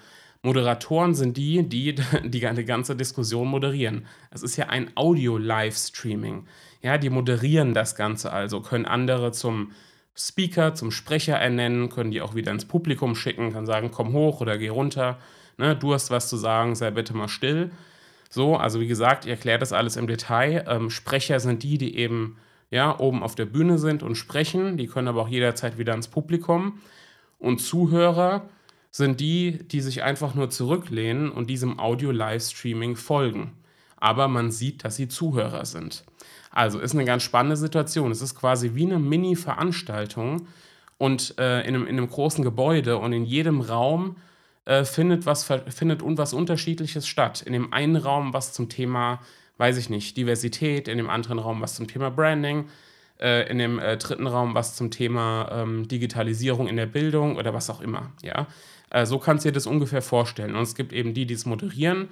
Moderatoren 0.42 1.14
sind 1.14 1.36
die, 1.36 1.62
die 1.68 1.94
die 2.24 2.40
ganze 2.40 2.96
Diskussion 2.96 3.48
moderieren. 3.48 4.06
Es 4.30 4.42
ist 4.42 4.56
ja 4.56 4.68
ein 4.68 4.90
Audio-Livestreaming. 4.94 6.46
Ja, 6.82 6.96
die 6.96 7.10
moderieren 7.10 7.74
das 7.74 7.94
Ganze 7.94 8.32
also, 8.32 8.62
können 8.62 8.86
andere 8.86 9.32
zum 9.32 9.72
Speaker, 10.28 10.74
zum 10.74 10.90
Sprecher 10.90 11.36
ernennen, 11.36 11.88
können 11.88 12.10
die 12.10 12.20
auch 12.20 12.34
wieder 12.34 12.52
ins 12.52 12.64
Publikum 12.64 13.14
schicken, 13.14 13.52
kann 13.52 13.66
sagen, 13.66 13.90
komm 13.90 14.12
hoch 14.12 14.40
oder 14.40 14.58
geh 14.58 14.68
runter. 14.68 15.18
Ne, 15.56 15.76
du 15.76 15.94
hast 15.94 16.10
was 16.10 16.28
zu 16.28 16.36
sagen, 16.36 16.74
sei 16.74 16.90
bitte 16.90 17.14
mal 17.14 17.28
still. 17.28 17.70
So, 18.28 18.56
also 18.56 18.80
wie 18.80 18.86
gesagt, 18.86 19.24
ich 19.24 19.30
erkläre 19.30 19.58
das 19.58 19.72
alles 19.72 19.96
im 19.96 20.06
Detail. 20.06 20.64
Ähm, 20.68 20.90
Sprecher 20.90 21.40
sind 21.40 21.62
die, 21.62 21.78
die 21.78 21.96
eben 21.96 22.36
ja, 22.70 22.98
oben 22.98 23.22
auf 23.22 23.34
der 23.34 23.46
Bühne 23.46 23.78
sind 23.78 24.02
und 24.02 24.14
sprechen. 24.14 24.76
Die 24.76 24.86
können 24.86 25.08
aber 25.08 25.22
auch 25.22 25.28
jederzeit 25.28 25.78
wieder 25.78 25.94
ins 25.94 26.08
Publikum. 26.08 26.80
Und 27.38 27.58
Zuhörer 27.58 28.48
sind 28.90 29.20
die, 29.20 29.58
die 29.66 29.80
sich 29.80 30.02
einfach 30.02 30.34
nur 30.34 30.50
zurücklehnen 30.50 31.30
und 31.30 31.48
diesem 31.48 31.78
Audio-Livestreaming 31.78 32.96
folgen. 32.96 33.52
Aber 33.96 34.28
man 34.28 34.50
sieht, 34.50 34.84
dass 34.84 34.96
sie 34.96 35.08
Zuhörer 35.08 35.64
sind. 35.64 36.04
Also 36.50 36.80
ist 36.80 36.94
eine 36.94 37.04
ganz 37.04 37.22
spannende 37.22 37.56
Situation. 37.56 38.10
Es 38.10 38.22
ist 38.22 38.34
quasi 38.34 38.72
wie 38.74 38.86
eine 38.86 38.98
Mini-Veranstaltung 38.98 40.48
und 40.98 41.38
äh, 41.38 41.60
in, 41.60 41.74
einem, 41.74 41.86
in 41.86 41.96
einem 41.96 42.08
großen 42.08 42.44
Gebäude 42.44 42.98
und 42.98 43.12
in 43.12 43.24
jedem 43.24 43.60
Raum 43.60 44.16
äh, 44.64 44.84
findet, 44.84 45.26
was, 45.26 45.44
findet 45.44 46.02
was 46.04 46.34
Unterschiedliches 46.34 47.06
statt. 47.06 47.42
In 47.42 47.52
dem 47.52 47.72
einen 47.72 47.96
Raum 47.96 48.32
was 48.32 48.52
zum 48.52 48.68
Thema, 48.68 49.20
weiß 49.58 49.78
ich 49.78 49.88
nicht, 49.90 50.16
Diversität, 50.16 50.88
in 50.88 50.98
dem 50.98 51.08
anderen 51.08 51.38
Raum 51.38 51.60
was 51.60 51.76
zum 51.76 51.86
Thema 51.86 52.10
Branding, 52.10 52.68
äh, 53.20 53.48
in 53.48 53.58
dem 53.58 53.78
äh, 53.78 53.96
dritten 53.96 54.26
Raum 54.26 54.54
was 54.54 54.76
zum 54.76 54.90
Thema 54.90 55.48
ähm, 55.52 55.88
Digitalisierung 55.88 56.68
in 56.68 56.76
der 56.76 56.86
Bildung 56.86 57.36
oder 57.36 57.54
was 57.54 57.70
auch 57.70 57.80
immer. 57.80 58.12
Ja? 58.22 58.48
Äh, 58.90 59.06
so 59.06 59.18
kannst 59.18 59.44
du 59.44 59.48
dir 59.48 59.54
das 59.54 59.66
ungefähr 59.66 60.02
vorstellen. 60.02 60.56
Und 60.56 60.62
es 60.62 60.74
gibt 60.74 60.92
eben 60.92 61.14
die, 61.14 61.26
die 61.26 61.34
es 61.34 61.46
moderieren, 61.46 62.08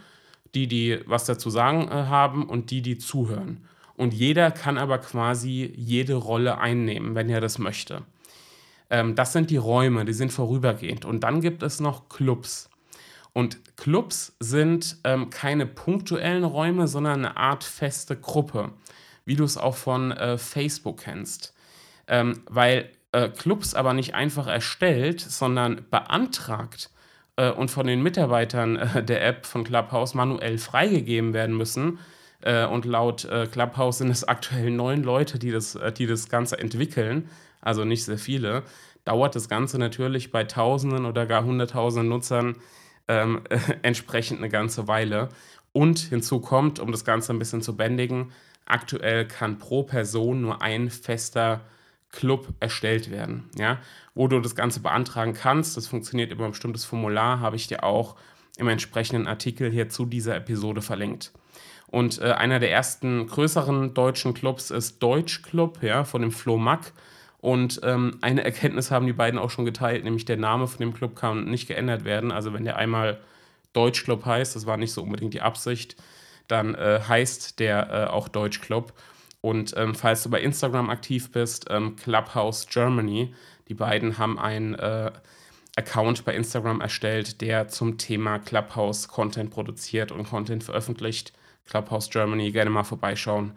die, 0.54 0.66
die 0.66 1.00
was 1.06 1.26
dazu 1.26 1.50
sagen 1.50 1.90
haben 1.90 2.48
und 2.48 2.70
die, 2.70 2.80
die 2.80 2.96
zuhören. 2.96 3.66
Und 3.98 4.14
jeder 4.14 4.52
kann 4.52 4.78
aber 4.78 4.98
quasi 4.98 5.72
jede 5.76 6.14
Rolle 6.14 6.58
einnehmen, 6.58 7.16
wenn 7.16 7.28
er 7.28 7.40
das 7.40 7.58
möchte. 7.58 8.02
Ähm, 8.90 9.16
das 9.16 9.32
sind 9.32 9.50
die 9.50 9.56
Räume, 9.56 10.04
die 10.04 10.12
sind 10.12 10.32
vorübergehend. 10.32 11.04
Und 11.04 11.24
dann 11.24 11.40
gibt 11.40 11.64
es 11.64 11.80
noch 11.80 12.08
Clubs. 12.08 12.70
Und 13.32 13.76
Clubs 13.76 14.36
sind 14.38 14.98
ähm, 15.02 15.30
keine 15.30 15.66
punktuellen 15.66 16.44
Räume, 16.44 16.86
sondern 16.86 17.24
eine 17.24 17.36
Art 17.36 17.64
feste 17.64 18.16
Gruppe, 18.16 18.70
wie 19.24 19.34
du 19.34 19.44
es 19.44 19.58
auch 19.58 19.76
von 19.76 20.12
äh, 20.12 20.38
Facebook 20.38 21.00
kennst. 21.00 21.52
Ähm, 22.06 22.40
weil 22.46 22.90
äh, 23.10 23.28
Clubs 23.28 23.74
aber 23.74 23.94
nicht 23.94 24.14
einfach 24.14 24.46
erstellt, 24.46 25.20
sondern 25.20 25.84
beantragt 25.90 26.90
äh, 27.34 27.50
und 27.50 27.70
von 27.70 27.86
den 27.88 28.02
Mitarbeitern 28.02 28.76
äh, 28.76 29.02
der 29.02 29.26
App 29.26 29.44
von 29.44 29.64
Clubhouse 29.64 30.14
manuell 30.14 30.58
freigegeben 30.58 31.32
werden 31.34 31.56
müssen. 31.56 31.98
Äh, 32.42 32.66
und 32.66 32.84
laut 32.84 33.24
äh, 33.24 33.46
Clubhouse 33.46 33.98
sind 33.98 34.10
es 34.10 34.24
aktuell 34.24 34.70
neun 34.70 35.02
Leute, 35.02 35.38
die 35.38 35.50
das, 35.50 35.78
die 35.96 36.06
das 36.06 36.28
Ganze 36.28 36.58
entwickeln, 36.58 37.28
also 37.60 37.84
nicht 37.84 38.04
sehr 38.04 38.18
viele. 38.18 38.62
Dauert 39.04 39.34
das 39.34 39.48
Ganze 39.48 39.78
natürlich 39.78 40.30
bei 40.30 40.44
Tausenden 40.44 41.06
oder 41.06 41.26
gar 41.26 41.44
Hunderttausenden 41.44 42.08
Nutzern 42.08 42.56
ähm, 43.08 43.42
entsprechend 43.82 44.38
eine 44.38 44.48
ganze 44.48 44.86
Weile. 44.86 45.30
Und 45.72 45.98
hinzu 45.98 46.40
kommt, 46.40 46.78
um 46.80 46.92
das 46.92 47.04
Ganze 47.04 47.32
ein 47.32 47.38
bisschen 47.38 47.62
zu 47.62 47.76
bändigen, 47.76 48.32
aktuell 48.66 49.26
kann 49.26 49.58
pro 49.58 49.82
Person 49.82 50.42
nur 50.42 50.62
ein 50.62 50.90
fester 50.90 51.62
Club 52.10 52.54
erstellt 52.60 53.10
werden. 53.10 53.50
Ja? 53.56 53.78
Wo 54.14 54.28
du 54.28 54.40
das 54.40 54.54
Ganze 54.54 54.80
beantragen 54.80 55.34
kannst, 55.34 55.76
das 55.76 55.86
funktioniert 55.86 56.32
über 56.32 56.44
ein 56.44 56.52
bestimmtes 56.52 56.84
Formular, 56.84 57.40
habe 57.40 57.56
ich 57.56 57.66
dir 57.66 57.84
auch 57.84 58.16
im 58.56 58.68
entsprechenden 58.68 59.26
Artikel 59.26 59.70
hier 59.70 59.88
zu 59.88 60.04
dieser 60.04 60.36
Episode 60.36 60.82
verlinkt. 60.82 61.32
Und 61.90 62.20
äh, 62.20 62.32
einer 62.32 62.58
der 62.58 62.70
ersten 62.70 63.26
größeren 63.26 63.94
deutschen 63.94 64.34
Clubs 64.34 64.70
ist 64.70 65.02
Deutsch 65.02 65.42
Club, 65.42 65.82
ja, 65.82 66.04
von 66.04 66.22
dem 66.22 66.32
Flo 66.32 66.58
Mack. 66.58 66.92
Und 67.40 67.80
ähm, 67.84 68.18
eine 68.20 68.44
Erkenntnis 68.44 68.90
haben 68.90 69.06
die 69.06 69.12
beiden 69.12 69.38
auch 69.38 69.50
schon 69.50 69.64
geteilt, 69.64 70.04
nämlich 70.04 70.24
der 70.24 70.36
Name 70.36 70.66
von 70.66 70.80
dem 70.80 70.92
Club 70.92 71.16
kann 71.16 71.44
nicht 71.44 71.68
geändert 71.68 72.04
werden. 72.04 72.32
Also 72.32 72.52
wenn 72.52 72.64
der 72.64 72.76
einmal 72.76 73.20
Deutsch 73.72 74.04
Club 74.04 74.24
heißt, 74.26 74.56
das 74.56 74.66
war 74.66 74.76
nicht 74.76 74.92
so 74.92 75.02
unbedingt 75.02 75.34
die 75.34 75.40
Absicht, 75.40 75.96
dann 76.48 76.74
äh, 76.74 77.00
heißt 77.06 77.60
der 77.60 77.90
äh, 77.90 78.10
auch 78.10 78.28
Deutsch 78.28 78.60
Club. 78.60 78.92
Und 79.40 79.74
ähm, 79.76 79.94
falls 79.94 80.24
du 80.24 80.30
bei 80.30 80.40
Instagram 80.40 80.90
aktiv 80.90 81.30
bist, 81.30 81.66
ähm, 81.70 81.94
Clubhouse 81.96 82.66
Germany, 82.66 83.34
die 83.68 83.74
beiden 83.74 84.18
haben 84.18 84.38
einen 84.38 84.74
äh, 84.74 85.12
Account 85.76 86.24
bei 86.24 86.34
Instagram 86.34 86.80
erstellt, 86.80 87.40
der 87.40 87.68
zum 87.68 87.98
Thema 87.98 88.40
Clubhouse 88.40 89.06
Content 89.06 89.50
produziert 89.50 90.10
und 90.10 90.28
Content 90.28 90.64
veröffentlicht. 90.64 91.32
Clubhouse 91.68 92.10
Germany, 92.10 92.50
gerne 92.50 92.70
mal 92.70 92.84
vorbeischauen, 92.84 93.52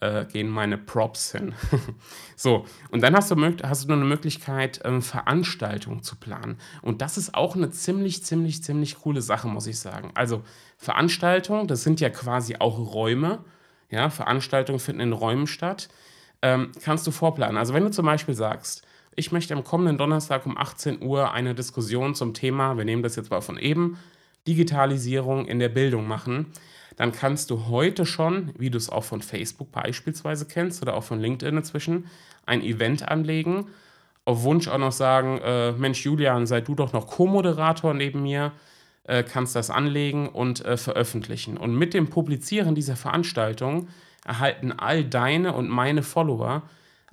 äh, 0.00 0.26
gehen 0.26 0.48
meine 0.48 0.76
Props 0.76 1.32
hin. 1.32 1.54
so, 2.36 2.66
und 2.90 3.02
dann 3.02 3.16
hast 3.16 3.30
du, 3.30 3.36
hast 3.62 3.88
du 3.88 3.92
eine 3.92 4.04
Möglichkeit, 4.04 4.80
ähm, 4.84 5.02
Veranstaltungen 5.02 6.02
zu 6.02 6.16
planen. 6.16 6.58
Und 6.82 7.00
das 7.00 7.16
ist 7.16 7.34
auch 7.34 7.56
eine 7.56 7.70
ziemlich, 7.70 8.22
ziemlich, 8.22 8.62
ziemlich 8.62 8.96
coole 8.96 9.22
Sache, 9.22 9.48
muss 9.48 9.66
ich 9.66 9.78
sagen. 9.78 10.10
Also 10.14 10.42
Veranstaltungen, 10.76 11.66
das 11.66 11.82
sind 11.82 12.00
ja 12.00 12.10
quasi 12.10 12.56
auch 12.58 12.78
Räume, 12.94 13.44
ja, 13.90 14.10
Veranstaltungen 14.10 14.78
finden 14.78 15.00
in 15.00 15.12
Räumen 15.12 15.46
statt, 15.46 15.88
ähm, 16.42 16.72
kannst 16.82 17.06
du 17.06 17.10
vorplanen. 17.10 17.56
Also 17.56 17.72
wenn 17.72 17.84
du 17.84 17.90
zum 17.90 18.04
Beispiel 18.04 18.34
sagst, 18.34 18.86
ich 19.16 19.32
möchte 19.32 19.54
am 19.54 19.64
kommenden 19.64 19.96
Donnerstag 19.96 20.44
um 20.44 20.58
18 20.58 21.00
Uhr 21.02 21.32
eine 21.32 21.54
Diskussion 21.54 22.14
zum 22.14 22.34
Thema, 22.34 22.76
wir 22.76 22.84
nehmen 22.84 23.02
das 23.02 23.16
jetzt 23.16 23.30
mal 23.30 23.40
von 23.40 23.56
eben, 23.56 23.96
Digitalisierung 24.46 25.46
in 25.46 25.58
der 25.58 25.68
Bildung 25.68 26.06
machen, 26.06 26.52
dann 26.96 27.12
kannst 27.12 27.50
du 27.50 27.66
heute 27.68 28.06
schon, 28.06 28.52
wie 28.58 28.70
du 28.70 28.78
es 28.78 28.88
auch 28.88 29.04
von 29.04 29.22
Facebook 29.22 29.72
beispielsweise 29.72 30.46
kennst 30.46 30.82
oder 30.82 30.94
auch 30.94 31.04
von 31.04 31.20
LinkedIn 31.20 31.56
inzwischen, 31.56 32.06
ein 32.46 32.62
Event 32.62 33.08
anlegen, 33.08 33.66
auf 34.24 34.42
Wunsch 34.42 34.68
auch 34.68 34.78
noch 34.78 34.92
sagen, 34.92 35.38
äh, 35.38 35.72
Mensch 35.72 36.04
Julian, 36.04 36.46
sei 36.46 36.60
du 36.60 36.74
doch 36.74 36.92
noch 36.92 37.06
Co-Moderator 37.06 37.94
neben 37.94 38.22
mir, 38.22 38.52
äh, 39.04 39.22
kannst 39.22 39.54
das 39.54 39.70
anlegen 39.70 40.28
und 40.28 40.64
äh, 40.64 40.76
veröffentlichen. 40.76 41.56
Und 41.56 41.76
mit 41.76 41.92
dem 41.94 42.08
Publizieren 42.08 42.74
dieser 42.74 42.96
Veranstaltung 42.96 43.88
erhalten 44.24 44.72
all 44.72 45.04
deine 45.04 45.52
und 45.52 45.68
meine 45.68 46.02
Follower 46.02 46.62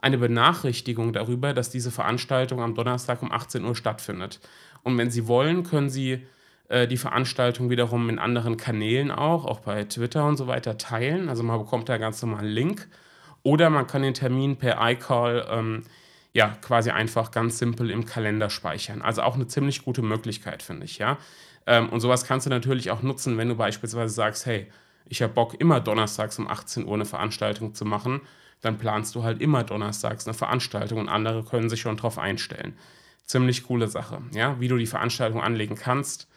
eine 0.02 0.18
Benachrichtigung 0.18 1.14
darüber, 1.14 1.54
dass 1.54 1.70
diese 1.70 1.92
Veranstaltung 1.92 2.62
am 2.62 2.76
Donnerstag 2.76 3.22
um 3.22 3.32
18 3.32 3.64
Uhr 3.66 3.76
stattfindet. 3.76 4.40
Und 4.84 4.98
wenn 4.98 5.12
sie 5.12 5.28
wollen, 5.28 5.64
können 5.64 5.90
sie 5.90 6.26
äh, 6.72 6.88
die 6.88 6.96
Veranstaltung 6.96 7.70
wiederum 7.70 8.08
in 8.08 8.18
anderen 8.18 8.56
Kanälen 8.56 9.12
auch, 9.12 9.44
auch 9.46 9.60
bei 9.60 9.84
Twitter 9.84 10.26
und 10.26 10.38
so 10.38 10.48
weiter, 10.48 10.78
teilen. 10.78 11.28
Also 11.28 11.44
man 11.44 11.60
bekommt 11.60 11.90
da 11.90 11.98
ganz 11.98 12.22
normal 12.22 12.40
einen 12.40 12.54
Link. 12.54 12.88
Oder 13.44 13.70
man 13.70 13.88
kann 13.88 14.04
den 14.04 14.14
Termin 14.14 14.56
per 14.56 14.78
iCall 14.80 15.46
ähm, 15.50 15.84
ja 16.32 16.56
quasi 16.62 16.92
einfach 16.92 17.32
ganz 17.32 17.58
simpel 17.58 17.90
im 17.90 18.06
Kalender 18.06 18.50
speichern. 18.50 19.02
Also 19.02 19.22
auch 19.24 19.36
eine 19.36 19.48
ziemlich 19.48 19.84
gute 19.84 20.02
Möglichkeit, 20.02 20.64
finde 20.64 20.86
ich, 20.86 20.98
ja. 20.98 21.18
Ähm, 21.68 21.90
und 21.90 22.00
sowas 22.00 22.24
kannst 22.24 22.46
du 22.46 22.50
natürlich 22.50 22.90
auch 22.90 23.02
nutzen, 23.02 23.38
wenn 23.38 23.50
du 23.50 23.56
beispielsweise 23.56 24.14
sagst, 24.14 24.46
hey, 24.46 24.68
ich 25.10 25.22
habe 25.22 25.34
Bock, 25.34 25.60
immer 25.60 25.82
donnerstags 25.82 26.40
um 26.40 26.48
18 26.48 26.86
Uhr 26.86 26.94
eine 26.94 27.06
Veranstaltung 27.06 27.76
zu 27.76 27.84
machen, 27.84 28.22
dann 28.62 28.78
planst 28.78 29.14
du 29.16 29.24
halt 29.24 29.42
immer 29.42 29.66
donnerstags 29.66 30.26
eine 30.26 30.36
Veranstaltung 30.36 31.00
und 31.00 31.10
andere 31.10 31.44
können 31.44 31.70
sich 31.70 31.82
schon 31.82 31.98
darauf 31.98 32.18
einstellen. 32.18 32.78
Ziemlich 33.26 33.64
coole 33.64 33.90
Sache, 33.90 34.22
ja, 34.34 34.58
wie 34.62 34.70
du 34.70 34.78
die 34.78 34.86
Veranstaltung 34.86 35.42
anlegen 35.42 35.76
kannst 35.76 36.31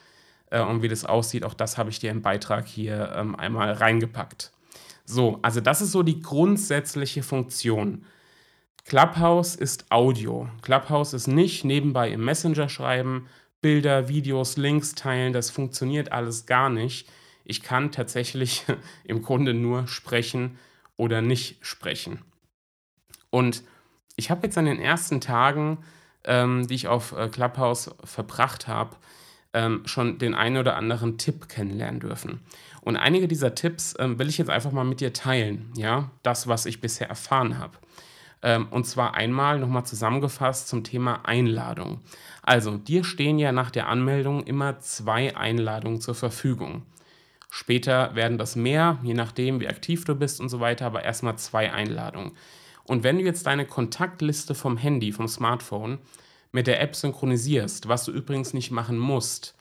äh, 0.54 0.60
und 0.60 0.82
wie 0.82 0.88
das 0.88 1.04
aussieht, 1.04 1.44
auch 1.44 1.54
das 1.54 1.76
habe 1.76 1.90
ich 1.90 1.98
dir 1.98 2.10
im 2.10 2.22
Beitrag 2.22 2.66
hier 2.66 3.12
ähm, 3.16 3.34
einmal 3.34 3.72
reingepackt. 3.72 4.52
So, 5.04 5.38
also 5.42 5.60
das 5.60 5.82
ist 5.82 5.92
so 5.92 6.02
die 6.02 6.20
grundsätzliche 6.20 7.22
Funktion. 7.22 8.06
Clubhouse 8.86 9.56
ist 9.56 9.90
Audio. 9.90 10.48
Clubhouse 10.62 11.12
ist 11.12 11.26
nicht 11.26 11.64
nebenbei 11.64 12.10
im 12.10 12.24
Messenger 12.24 12.68
schreiben, 12.68 13.26
Bilder, 13.60 14.08
Videos, 14.08 14.56
Links 14.56 14.94
teilen, 14.94 15.32
das 15.32 15.50
funktioniert 15.50 16.12
alles 16.12 16.46
gar 16.46 16.70
nicht. 16.70 17.08
Ich 17.44 17.62
kann 17.62 17.92
tatsächlich 17.92 18.64
im 19.04 19.22
Grunde 19.22 19.54
nur 19.54 19.88
sprechen 19.88 20.58
oder 20.96 21.20
nicht 21.20 21.64
sprechen. 21.66 22.22
Und 23.30 23.64
ich 24.16 24.30
habe 24.30 24.46
jetzt 24.46 24.56
an 24.56 24.66
den 24.66 24.80
ersten 24.80 25.20
Tagen, 25.20 25.78
ähm, 26.24 26.66
die 26.68 26.74
ich 26.74 26.88
auf 26.88 27.12
äh, 27.12 27.28
Clubhouse 27.28 27.90
verbracht 28.04 28.68
habe, 28.68 28.96
ähm, 29.54 29.82
schon 29.86 30.18
den 30.18 30.34
einen 30.34 30.58
oder 30.58 30.76
anderen 30.76 31.16
Tipp 31.16 31.48
kennenlernen 31.48 32.00
dürfen. 32.00 32.40
Und 32.82 32.96
einige 32.96 33.28
dieser 33.28 33.54
Tipps 33.54 33.94
ähm, 33.98 34.18
will 34.18 34.28
ich 34.28 34.36
jetzt 34.36 34.50
einfach 34.50 34.72
mal 34.72 34.84
mit 34.84 35.00
dir 35.00 35.14
teilen, 35.14 35.72
ja, 35.74 36.10
das, 36.22 36.48
was 36.48 36.66
ich 36.66 36.82
bisher 36.82 37.08
erfahren 37.08 37.58
habe. 37.58 37.78
Ähm, 38.42 38.66
und 38.70 38.84
zwar 38.84 39.14
einmal 39.14 39.58
nochmal 39.58 39.86
zusammengefasst 39.86 40.68
zum 40.68 40.84
Thema 40.84 41.24
Einladung. 41.24 42.00
Also, 42.42 42.76
dir 42.76 43.02
stehen 43.04 43.38
ja 43.38 43.52
nach 43.52 43.70
der 43.70 43.88
Anmeldung 43.88 44.44
immer 44.44 44.80
zwei 44.80 45.34
Einladungen 45.34 46.02
zur 46.02 46.14
Verfügung. 46.14 46.82
Später 47.48 48.14
werden 48.14 48.36
das 48.36 48.56
mehr, 48.56 48.98
je 49.02 49.14
nachdem, 49.14 49.60
wie 49.60 49.68
aktiv 49.68 50.04
du 50.04 50.14
bist 50.14 50.40
und 50.40 50.50
so 50.50 50.60
weiter, 50.60 50.86
aber 50.86 51.04
erstmal 51.04 51.38
zwei 51.38 51.72
Einladungen. 51.72 52.32
Und 52.82 53.02
wenn 53.02 53.16
du 53.16 53.24
jetzt 53.24 53.46
deine 53.46 53.64
Kontaktliste 53.64 54.54
vom 54.54 54.76
Handy, 54.76 55.12
vom 55.12 55.28
Smartphone 55.28 55.98
mit 56.54 56.68
der 56.68 56.80
App 56.80 56.94
synchronisierst, 56.94 57.88
was 57.88 58.04
du 58.04 58.12
übrigens 58.12 58.54
nicht 58.54 58.70
machen 58.70 58.96
musst, 58.96 59.56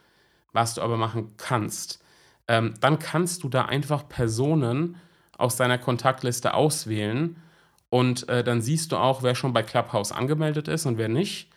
was 0.52 0.76
du 0.76 0.82
aber 0.84 0.96
machen 0.96 1.34
kannst, 1.38 2.04
ähm, 2.48 2.76
dann 2.82 3.00
kannst 3.00 3.42
du 3.44 3.50
da 3.50 3.66
einfach 3.66 4.08
Personen 4.08 4.98
aus 5.36 5.56
deiner 5.56 5.80
Kontaktliste 5.80 6.54
auswählen 6.54 7.42
und 7.90 8.30
äh, 8.30 8.44
dann 8.44 8.62
siehst 8.62 8.92
du 8.92 8.98
auch, 8.98 9.24
wer 9.24 9.34
schon 9.34 9.54
bei 9.54 9.64
Clubhouse 9.64 10.12
angemeldet 10.12 10.68
ist 10.68 10.86
und 10.86 11.00
wer 11.00 11.10
nicht. 11.10 11.50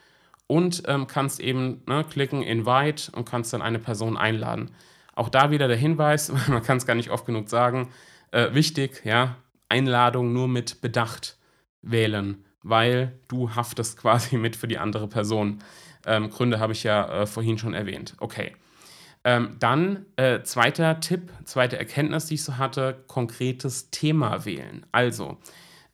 Und 0.46 0.84
ähm, 0.86 1.06
kannst 1.06 1.40
eben 1.40 1.82
ne, 1.86 2.04
klicken 2.08 2.42
Invite 2.42 3.12
und 3.12 3.28
kannst 3.28 3.52
dann 3.52 3.60
eine 3.60 3.78
Person 3.78 4.16
einladen. 4.16 4.70
Auch 5.14 5.28
da 5.28 5.50
wieder 5.50 5.68
der 5.68 5.76
Hinweis, 5.76 6.32
man 6.48 6.62
kann 6.62 6.78
es 6.78 6.86
gar 6.86 6.94
nicht 6.94 7.10
oft 7.10 7.26
genug 7.26 7.50
sagen, 7.50 7.90
äh, 8.30 8.54
wichtig, 8.54 9.02
ja, 9.04 9.36
Einladung 9.68 10.32
nur 10.32 10.48
mit 10.48 10.80
Bedacht 10.80 11.36
wählen, 11.82 12.45
weil 12.68 13.12
du 13.28 13.54
haftest 13.54 13.96
quasi 14.00 14.36
mit 14.36 14.56
für 14.56 14.68
die 14.68 14.78
andere 14.78 15.08
Person. 15.08 15.58
Ähm, 16.04 16.30
Gründe 16.30 16.60
habe 16.60 16.72
ich 16.72 16.84
ja 16.84 17.22
äh, 17.22 17.26
vorhin 17.26 17.58
schon 17.58 17.74
erwähnt. 17.74 18.14
Okay. 18.18 18.52
Ähm, 19.24 19.56
dann 19.58 20.06
äh, 20.14 20.42
zweiter 20.42 21.00
Tipp, 21.00 21.32
zweite 21.44 21.78
Erkenntnis, 21.78 22.26
die 22.26 22.34
ich 22.34 22.44
so 22.44 22.58
hatte, 22.58 23.02
konkretes 23.08 23.90
Thema 23.90 24.44
wählen. 24.44 24.86
Also, 24.92 25.38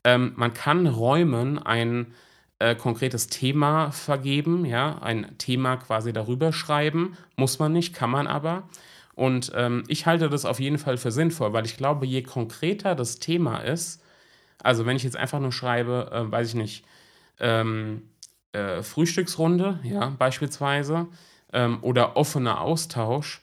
ähm, 0.04 0.32
man 0.36 0.52
kann 0.52 0.86
Räumen 0.86 1.58
ein 1.58 2.12
äh, 2.58 2.74
konkretes 2.74 3.28
Thema 3.28 3.90
vergeben, 3.90 4.66
ja, 4.66 4.98
ein 5.00 5.38
Thema 5.38 5.76
quasi 5.78 6.12
darüber 6.12 6.52
schreiben. 6.52 7.16
Muss 7.36 7.58
man 7.58 7.72
nicht, 7.72 7.94
kann 7.94 8.10
man 8.10 8.26
aber. 8.26 8.68
Und 9.14 9.52
ähm, 9.54 9.84
ich 9.88 10.06
halte 10.06 10.28
das 10.28 10.44
auf 10.44 10.60
jeden 10.60 10.78
Fall 10.78 10.98
für 10.98 11.10
sinnvoll, 11.10 11.52
weil 11.52 11.64
ich 11.64 11.76
glaube, 11.76 12.06
je 12.06 12.22
konkreter 12.22 12.94
das 12.94 13.18
Thema 13.18 13.58
ist, 13.58 14.01
also 14.62 14.86
wenn 14.86 14.96
ich 14.96 15.02
jetzt 15.02 15.16
einfach 15.16 15.40
nur 15.40 15.52
schreibe, 15.52 16.10
äh, 16.12 16.30
weiß 16.30 16.48
ich 16.48 16.54
nicht, 16.54 16.84
ähm, 17.40 18.02
äh, 18.52 18.82
Frühstücksrunde, 18.82 19.80
ja, 19.82 20.14
beispielsweise, 20.18 21.08
ähm, 21.52 21.78
oder 21.82 22.16
offener 22.16 22.60
Austausch, 22.60 23.42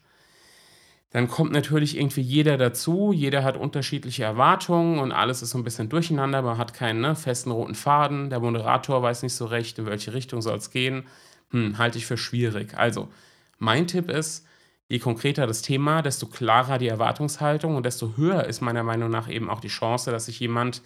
dann 1.11 1.27
kommt 1.27 1.51
natürlich 1.51 1.97
irgendwie 1.97 2.21
jeder 2.21 2.57
dazu, 2.57 3.11
jeder 3.11 3.43
hat 3.43 3.57
unterschiedliche 3.57 4.23
Erwartungen 4.23 4.99
und 4.99 5.11
alles 5.11 5.41
ist 5.41 5.49
so 5.51 5.57
ein 5.57 5.63
bisschen 5.63 5.89
durcheinander, 5.89 6.43
man 6.43 6.59
hat 6.59 6.73
keinen 6.73 7.01
ne, 7.01 7.15
festen 7.15 7.49
roten 7.49 7.73
Faden, 7.73 8.29
der 8.29 8.39
Moderator 8.39 9.01
weiß 9.01 9.23
nicht 9.23 9.33
so 9.33 9.45
recht, 9.45 9.79
in 9.79 9.87
welche 9.87 10.13
Richtung 10.13 10.41
soll 10.43 10.57
es 10.57 10.69
gehen, 10.69 11.07
hm, 11.49 11.79
halte 11.79 11.97
ich 11.97 12.05
für 12.05 12.17
schwierig. 12.17 12.77
Also, 12.77 13.09
mein 13.57 13.87
Tipp 13.87 14.09
ist, 14.09 14.45
je 14.87 14.99
konkreter 14.99 15.47
das 15.47 15.63
Thema, 15.63 16.03
desto 16.03 16.27
klarer 16.27 16.77
die 16.77 16.87
Erwartungshaltung 16.87 17.75
und 17.75 17.85
desto 17.87 18.15
höher 18.15 18.45
ist 18.45 18.61
meiner 18.61 18.83
Meinung 18.83 19.09
nach 19.09 19.27
eben 19.27 19.49
auch 19.49 19.61
die 19.61 19.67
Chance, 19.67 20.11
dass 20.11 20.25
sich 20.25 20.39
jemand, 20.39 20.83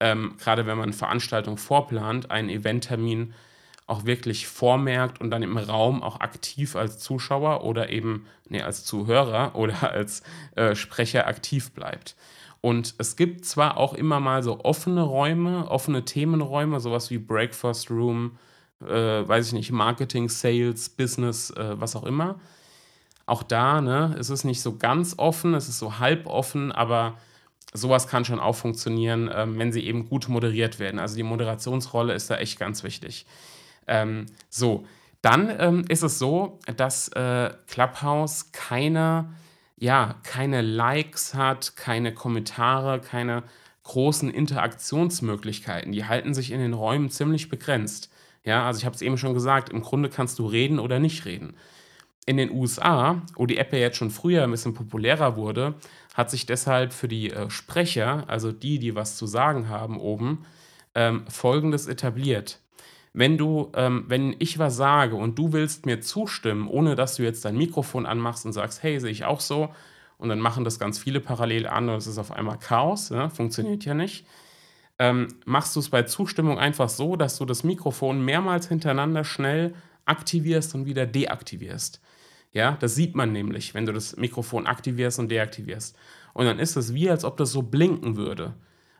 ähm, 0.00 0.34
gerade 0.38 0.66
wenn 0.66 0.78
man 0.78 0.92
Veranstaltungen 0.92 1.58
vorplant, 1.58 2.30
einen 2.30 2.48
Eventtermin 2.48 3.34
auch 3.86 4.04
wirklich 4.04 4.48
vormerkt 4.48 5.20
und 5.20 5.30
dann 5.30 5.42
im 5.42 5.56
Raum 5.56 6.02
auch 6.02 6.20
aktiv 6.20 6.74
als 6.74 6.98
Zuschauer 6.98 7.62
oder 7.64 7.90
eben 7.90 8.26
nee, 8.48 8.62
als 8.62 8.84
Zuhörer 8.84 9.54
oder 9.54 9.90
als 9.90 10.22
äh, 10.56 10.74
Sprecher 10.74 11.26
aktiv 11.26 11.70
bleibt. 11.72 12.16
Und 12.60 12.94
es 12.98 13.14
gibt 13.14 13.44
zwar 13.44 13.76
auch 13.76 13.94
immer 13.94 14.18
mal 14.18 14.42
so 14.42 14.64
offene 14.64 15.02
Räume, 15.02 15.70
offene 15.70 16.04
Themenräume, 16.04 16.80
sowas 16.80 17.10
wie 17.10 17.18
Breakfast 17.18 17.90
Room, 17.90 18.38
äh, 18.80 18.86
weiß 18.86 19.48
ich 19.48 19.52
nicht, 19.52 19.70
Marketing, 19.70 20.28
Sales, 20.28 20.88
Business, 20.88 21.50
äh, 21.50 21.80
was 21.80 21.94
auch 21.94 22.02
immer. 22.02 22.40
Auch 23.24 23.42
da 23.42 23.80
ne, 23.80 24.16
ist 24.18 24.30
es 24.30 24.42
nicht 24.42 24.62
so 24.62 24.76
ganz 24.76 25.14
offen, 25.16 25.54
es 25.54 25.68
ist 25.68 25.78
so 25.78 25.98
halb 25.98 26.26
offen, 26.26 26.72
aber 26.72 27.18
sowas 27.76 28.08
kann 28.08 28.24
schon 28.24 28.40
auch 28.40 28.56
funktionieren, 28.56 29.30
ähm, 29.32 29.58
wenn 29.58 29.72
sie 29.72 29.84
eben 29.84 30.08
gut 30.08 30.28
moderiert 30.28 30.78
werden. 30.78 30.98
Also 30.98 31.16
die 31.16 31.22
Moderationsrolle 31.22 32.14
ist 32.14 32.30
da 32.30 32.36
echt 32.36 32.58
ganz 32.58 32.82
wichtig. 32.82 33.26
Ähm, 33.86 34.26
so, 34.48 34.84
dann 35.22 35.52
ähm, 35.58 35.84
ist 35.88 36.02
es 36.02 36.18
so, 36.18 36.60
dass 36.76 37.08
äh, 37.08 37.50
Clubhouse 37.66 38.52
keine, 38.52 39.34
ja, 39.76 40.16
keine 40.22 40.62
Likes 40.62 41.34
hat, 41.34 41.76
keine 41.76 42.14
Kommentare, 42.14 43.00
keine 43.00 43.42
großen 43.84 44.30
Interaktionsmöglichkeiten. 44.30 45.92
Die 45.92 46.04
halten 46.04 46.34
sich 46.34 46.50
in 46.50 46.60
den 46.60 46.74
Räumen 46.74 47.10
ziemlich 47.10 47.48
begrenzt. 47.48 48.10
Ja, 48.44 48.66
also 48.66 48.78
ich 48.78 48.84
habe 48.84 48.94
es 48.94 49.02
eben 49.02 49.18
schon 49.18 49.34
gesagt, 49.34 49.68
im 49.70 49.80
Grunde 49.80 50.08
kannst 50.08 50.38
du 50.38 50.46
reden 50.46 50.78
oder 50.78 50.98
nicht 50.98 51.24
reden. 51.24 51.56
In 52.26 52.36
den 52.36 52.50
USA, 52.50 53.22
wo 53.36 53.46
die 53.46 53.58
App 53.58 53.72
ja 53.72 53.78
jetzt 53.78 53.96
schon 53.96 54.10
früher 54.10 54.44
ein 54.44 54.50
bisschen 54.50 54.74
populärer 54.74 55.36
wurde, 55.36 55.74
hat 56.16 56.30
sich 56.30 56.46
deshalb 56.46 56.94
für 56.94 57.08
die 57.08 57.30
äh, 57.30 57.50
Sprecher, 57.50 58.24
also 58.26 58.50
die, 58.50 58.78
die 58.78 58.94
was 58.94 59.16
zu 59.16 59.26
sagen 59.26 59.68
haben 59.68 60.00
oben, 60.00 60.46
ähm, 60.94 61.24
Folgendes 61.28 61.86
etabliert. 61.86 62.60
Wenn 63.12 63.36
du, 63.36 63.70
ähm, 63.74 64.06
wenn 64.08 64.34
ich 64.38 64.58
was 64.58 64.76
sage 64.76 65.16
und 65.16 65.38
du 65.38 65.52
willst 65.52 65.84
mir 65.84 66.00
zustimmen, 66.00 66.68
ohne 66.68 66.96
dass 66.96 67.16
du 67.16 67.22
jetzt 67.22 67.44
dein 67.44 67.58
Mikrofon 67.58 68.06
anmachst 68.06 68.46
und 68.46 68.54
sagst, 68.54 68.82
hey, 68.82 68.98
sehe 68.98 69.10
ich 69.10 69.26
auch 69.26 69.40
so, 69.40 69.68
und 70.16 70.30
dann 70.30 70.40
machen 70.40 70.64
das 70.64 70.78
ganz 70.78 70.98
viele 70.98 71.20
parallel 71.20 71.66
an 71.66 71.90
und 71.90 71.96
es 71.96 72.06
ist 72.06 72.16
auf 72.16 72.32
einmal 72.32 72.58
Chaos, 72.58 73.10
ja, 73.10 73.28
funktioniert 73.28 73.84
ja 73.84 73.92
nicht, 73.92 74.26
ähm, 74.98 75.28
machst 75.44 75.76
du 75.76 75.80
es 75.80 75.90
bei 75.90 76.04
Zustimmung 76.04 76.58
einfach 76.58 76.88
so, 76.88 77.16
dass 77.16 77.36
du 77.36 77.44
das 77.44 77.62
Mikrofon 77.62 78.24
mehrmals 78.24 78.68
hintereinander 78.68 79.24
schnell 79.24 79.74
aktivierst 80.06 80.74
und 80.74 80.86
wieder 80.86 81.04
deaktivierst. 81.04 82.00
Ja, 82.56 82.74
das 82.80 82.94
sieht 82.94 83.14
man 83.14 83.32
nämlich, 83.32 83.74
wenn 83.74 83.84
du 83.84 83.92
das 83.92 84.16
Mikrofon 84.16 84.66
aktivierst 84.66 85.18
und 85.18 85.30
deaktivierst. 85.30 85.94
Und 86.32 86.46
dann 86.46 86.58
ist 86.58 86.74
es 86.74 86.94
wie, 86.94 87.10
als 87.10 87.22
ob 87.22 87.36
das 87.36 87.52
so 87.52 87.60
blinken 87.60 88.16
würde. 88.16 88.54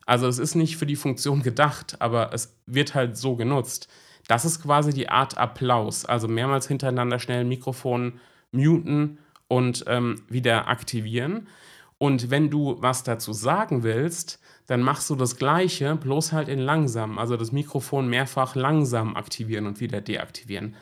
Also 0.05 0.29
es 0.29 0.39
ist 0.39 0.57
nicht 0.57 0.77
für 0.77 0.85
die 0.85 0.95
Funktion 0.95 1.43
gedacht, 1.43 1.97
aber 2.03 2.35
es 2.35 2.55
wird 2.67 2.95
halt 2.95 3.17
so 3.17 3.35
genutzt. 3.35 3.89
Das 4.29 4.45
ist 4.45 4.63
quasi 4.63 4.93
die 4.93 5.09
Art 5.09 5.39
Applaus. 5.39 6.05
Also 6.05 6.29
mehrmals 6.29 6.69
hintereinander 6.69 7.19
schnell 7.19 7.41
ein 7.41 7.49
Mikrofon 7.49 8.21
muten 8.53 9.21
und 9.49 9.85
ähm, 9.87 10.21
wieder 10.29 10.69
aktivieren. 10.69 11.49
Und 11.97 12.31
wenn 12.31 12.51
du 12.51 12.77
was 12.81 13.05
dazu 13.05 13.33
sagen 13.33 13.85
willst, 13.85 14.39
dann 14.67 14.83
machst 14.83 15.09
du 15.09 15.15
das 15.15 15.39
Gleiche, 15.39 15.97
bloß 15.97 16.35
halt 16.35 16.49
in 16.51 16.59
langsam. 16.59 17.19
Also 17.19 17.39
das 17.39 17.53
Mikrofon 17.53 18.11
mehrfach 18.11 18.55
langsam 18.55 19.17
aktivieren 19.17 19.65
und 19.65 19.81
wieder 19.81 20.03
deaktivieren. 20.03 20.77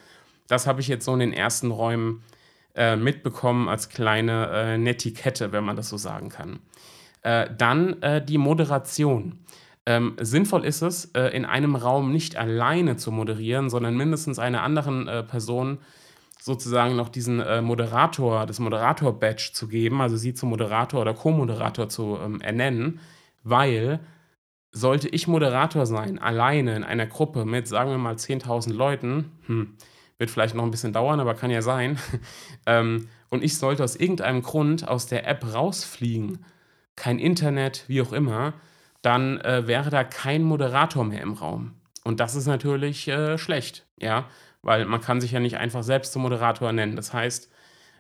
Das 0.49 0.67
habe 0.67 0.81
ich 0.81 0.89
jetzt 0.89 1.05
so 1.05 1.13
in 1.13 1.21
den 1.21 1.33
ersten 1.33 1.71
Räumen 1.71 2.25
äh, 2.75 2.97
mitbekommen 2.97 3.69
als 3.69 3.89
kleine 3.89 4.49
äh, 4.51 4.79
Netiquette, 4.79 5.53
wenn 5.53 5.65
man 5.65 5.77
das 5.77 5.89
so 5.89 5.97
sagen 5.97 6.29
kann. 6.29 6.61
Äh, 7.23 7.49
dann 7.57 8.03
äh, 8.03 8.25
die 8.25 8.39
Moderation. 8.39 9.39
Ähm, 9.87 10.17
sinnvoll 10.21 10.65
ist 10.65 10.83
es, 10.83 11.07
äh, 11.15 11.29
in 11.29 11.45
einem 11.45 11.77
Raum 11.77 12.13
nicht 12.13 12.37
alleine 12.37 12.97
zu 12.97 13.13
moderieren, 13.13 13.71
sondern 13.71 13.97
mindestens 13.97 14.39
einer 14.39 14.63
anderen 14.63 15.09
Person 15.29 15.79
sozusagen 16.41 16.97
noch 16.97 17.09
diesen 17.09 17.43
Moderator, 17.65 18.45
das 18.45 18.61
Moderator-Badge 18.61 19.53
zu 19.55 19.67
geben, 19.67 20.03
also 20.03 20.17
sie 20.17 20.35
zum 20.35 20.51
Moderator 20.51 21.01
oder 21.01 21.15
Co-Moderator 21.15 21.89
zu 21.89 22.19
ähm, 22.23 22.43
ernennen, 22.43 23.01
weil 23.43 24.01
sollte 24.71 25.09
ich 25.09 25.27
Moderator 25.27 25.87
sein, 25.87 26.19
alleine 26.19 26.77
in 26.77 26.85
einer 26.85 27.07
Gruppe 27.07 27.47
mit, 27.47 27.67
sagen 27.69 27.91
wir 27.91 27.99
mal, 27.99 28.17
10.000 28.17 28.75
Leuten, 28.75 29.33
hm, 29.47 29.77
wird 30.19 30.31
vielleicht 30.31 30.55
noch 30.55 30.65
ein 30.65 30.71
bisschen 30.71 30.93
dauern, 30.93 31.21
aber 31.21 31.35
kann 31.35 31.51
ja 31.51 31.63
sein, 31.63 31.99
ähm, 32.67 33.09
und 33.31 33.43
ich 33.43 33.59
sollte 33.59 33.83
aus 33.83 33.97
irgendeinem 33.97 34.43
Grund 34.43 34.87
aus 34.87 35.07
der 35.07 35.27
App 35.27 35.45
rausfliegen, 35.53 36.45
kein 36.95 37.19
Internet, 37.19 37.85
wie 37.89 38.01
auch 38.01 38.13
immer, 38.13 38.55
dann 39.03 39.41
äh, 39.41 39.67
wäre 39.67 39.91
da 39.91 40.05
kein 40.05 40.43
Moderator 40.43 41.05
mehr 41.05 41.21
im 41.21 41.33
Raum. 41.33 41.75
Und 42.05 42.21
das 42.21 42.35
ist 42.35 42.47
natürlich 42.47 43.09
äh, 43.09 43.37
schlecht, 43.39 43.87
ja, 43.99 44.27
weil 44.63 44.85
man 44.87 45.01
kann 45.01 45.21
sich 45.21 45.33
ja 45.33 45.41
nicht 45.41 45.57
einfach 45.57 45.83
selbst 45.83 46.13
zum 46.13 46.23
Moderator 46.23 46.73
nennen. 46.73 46.97
Das 46.97 47.13
heißt, 47.13 47.51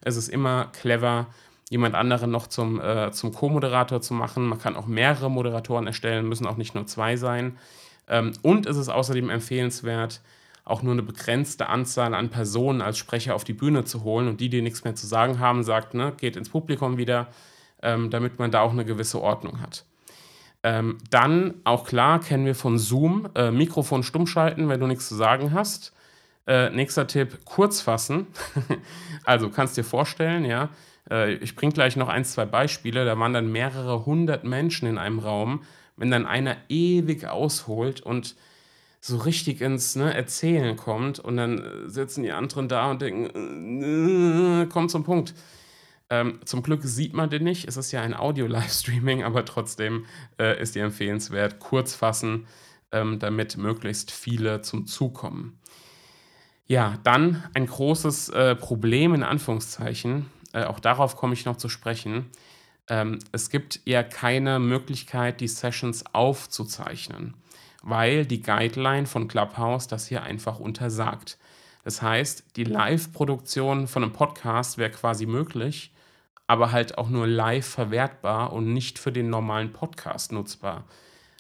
es 0.03 0.17
ist 0.17 0.29
immer 0.29 0.67
clever, 0.67 1.27
jemand 1.69 1.95
anderen 1.95 2.31
noch 2.31 2.47
zum, 2.47 2.81
äh, 2.81 3.11
zum 3.11 3.33
Co-Moderator 3.33 4.01
zu 4.01 4.15
machen. 4.15 4.47
Man 4.47 4.59
kann 4.59 4.77
auch 4.77 4.87
mehrere 4.87 5.31
Moderatoren 5.31 5.87
erstellen, 5.87 6.29
müssen 6.29 6.47
auch 6.47 6.57
nicht 6.57 6.75
nur 6.75 6.87
zwei 6.87 7.17
sein. 7.17 7.59
Ähm, 8.07 8.33
und 8.43 8.67
es 8.67 8.77
ist 8.77 8.89
außerdem 8.89 9.31
empfehlenswert, 9.31 10.21
auch 10.65 10.83
nur 10.83 10.93
eine 10.93 11.03
begrenzte 11.03 11.69
Anzahl 11.69 12.15
an 12.15 12.31
Personen 12.31 12.81
als 12.81 12.97
Sprecher 12.99 13.35
auf 13.35 13.45
die 13.45 13.53
Bühne 13.53 13.85
zu 13.85 14.03
holen 14.03 14.29
und 14.29 14.41
die, 14.41 14.49
die 14.49 14.63
nichts 14.63 14.85
mehr 14.85 14.95
zu 14.95 15.07
sagen 15.07 15.39
haben, 15.39 15.63
sagt, 15.63 15.95
ne, 15.95 16.15
geht 16.17 16.37
ins 16.37 16.49
Publikum 16.49 16.97
wieder, 16.97 17.29
ähm, 17.83 18.11
damit 18.11 18.39
man 18.39 18.51
da 18.51 18.61
auch 18.63 18.73
eine 18.73 18.85
gewisse 18.85 19.21
Ordnung 19.21 19.61
hat. 19.61 19.85
Ähm, 20.63 20.97
dann, 21.11 21.55
auch 21.65 21.85
klar, 21.85 22.21
kennen 22.21 22.47
wir 22.47 22.55
von 22.55 22.79
Zoom, 22.79 23.29
äh, 23.35 23.51
Mikrofon 23.51 24.03
stumm 24.03 24.27
schalten, 24.27 24.71
wenn 24.71 24.81
du 24.81 24.87
nichts 24.87 25.09
zu 25.09 25.15
sagen 25.15 25.53
hast. 25.53 25.93
Äh, 26.47 26.71
nächster 26.71 27.07
Tipp, 27.07 27.45
kurz 27.45 27.83
fassen. 27.83 28.27
also 29.25 29.51
kannst 29.51 29.77
dir 29.77 29.85
vorstellen, 29.85 30.47
ja, 30.47 30.71
äh, 31.11 31.35
ich 31.35 31.55
bringe 31.55 31.73
gleich 31.73 31.97
noch 31.97 32.09
ein, 32.09 32.25
zwei 32.25 32.47
Beispiele, 32.47 33.05
da 33.05 33.19
waren 33.19 33.35
dann 33.35 33.53
mehrere 33.53 34.07
hundert 34.07 34.45
Menschen 34.45 34.89
in 34.89 34.97
einem 34.97 35.19
Raum, 35.19 35.65
wenn 35.97 36.11
dann 36.11 36.25
einer 36.25 36.57
ewig 36.71 37.27
ausholt 37.27 38.01
und 38.01 38.35
so 39.07 39.19
richtig 39.19 39.61
ins 39.61 39.97
ne, 39.97 40.15
Erzählen 40.15 40.77
kommt 40.77 41.19
und 41.19 41.37
dann 41.37 41.59
äh, 41.59 41.91
sitzen 41.91 42.23
die 42.23 42.33
anderen 42.33 42.69
da 42.69 42.91
und 42.91 43.03
denken, 43.03 44.63
äh, 44.63 44.67
komm 44.67 44.89
zum 44.89 45.05
Punkt. 45.05 45.35
Ähm, 46.09 46.41
zum 46.47 46.63
Glück 46.63 46.83
sieht 46.85 47.13
man 47.13 47.29
den 47.29 47.45
nicht, 47.45 47.69
es 47.69 47.77
ist 47.77 47.93
ja 47.93 48.01
ein 48.01 48.15
Audio-Livestreaming, 48.15 49.23
aber 49.23 49.45
trotzdem 49.45 50.07
äh, 50.41 50.59
ist 50.59 50.75
die 50.75 50.79
empfehlenswert, 50.79 51.61
kurz 51.61 51.95
fassen, 51.95 52.47
ähm, 52.93 53.19
damit 53.19 53.59
möglichst 53.59 54.11
viele 54.11 54.63
zum 54.63 54.87
Zug 54.87 55.13
kommen. 55.13 55.59
Ja, 56.67 56.99
dann 57.05 57.45
ein 57.53 57.67
großes 57.67 58.31
äh, 58.31 58.57
Problem 58.57 59.13
in 59.13 59.23
Anführungszeichen, 59.23 60.31
äh, 60.55 60.65
auch 60.65 60.81
darauf 60.81 61.15
komme 61.17 61.35
ich 61.35 61.45
noch 61.45 61.59
zu 61.59 61.69
sprechen. 61.69 62.31
Ähm, 62.89 63.19
es 63.33 63.51
gibt 63.51 63.81
ja 63.85 64.03
keine 64.03 64.59
Möglichkeit, 64.61 65.43
die 65.43 65.49
Sessions 65.49 66.05
aufzuzeichnen, 66.15 67.35
weil 67.85 68.25
die 68.25 68.41
Guideline 68.41 69.07
von 69.07 69.29
Clubhouse 69.29 69.87
das 69.87 70.07
hier 70.07 70.23
einfach 70.23 70.59
untersagt. 70.59 71.37
Das 71.85 72.01
heißt, 72.01 72.57
die 72.57 72.65
Live-Produktion 72.65 73.87
von 73.87 74.03
einem 74.03 74.13
Podcast 74.13 74.79
wäre 74.79 74.91
quasi 74.91 75.27
möglich, 75.27 75.93
aber 76.47 76.73
halt 76.73 76.97
auch 76.97 77.11
nur 77.11 77.27
live 77.27 77.67
verwertbar 77.67 78.55
und 78.55 78.73
nicht 78.73 78.99
für 78.99 79.13
den 79.13 79.29
normalen 79.29 79.71
Podcast 79.73 80.33
nutzbar. 80.33 80.85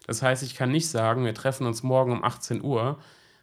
Das 0.06 0.20
heißt, 0.22 0.42
ich 0.42 0.54
kann 0.54 0.70
nicht 0.70 0.88
sagen, 0.88 1.24
wir 1.24 1.32
treffen 1.32 1.66
uns 1.66 1.82
morgen 1.82 2.12
um 2.12 2.22
18 2.22 2.62
Uhr, 2.62 2.98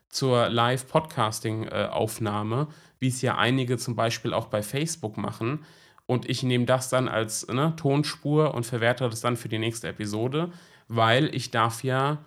zur 0.09 0.49
Live-Podcasting-Aufnahme, 0.49 2.67
wie 2.99 3.07
es 3.07 3.23
ja 3.23 3.37
einige 3.37 3.77
zum 3.77 3.95
Beispiel 3.95 4.33
auch 4.33 4.47
bei 4.47 4.61
Facebook 4.61 5.15
machen. 5.17 5.63
Und 6.05 6.29
ich 6.29 6.43
nehme 6.43 6.65
das 6.65 6.89
dann 6.89 7.07
als 7.07 7.47
ne, 7.47 7.73
Tonspur 7.77 8.53
und 8.53 8.65
verwerte 8.65 9.09
das 9.09 9.21
dann 9.21 9.37
für 9.37 9.49
die 9.49 9.57
nächste 9.57 9.87
Episode, 9.87 10.51
weil 10.87 11.33
ich 11.33 11.49
darf 11.49 11.83
ja 11.83 12.19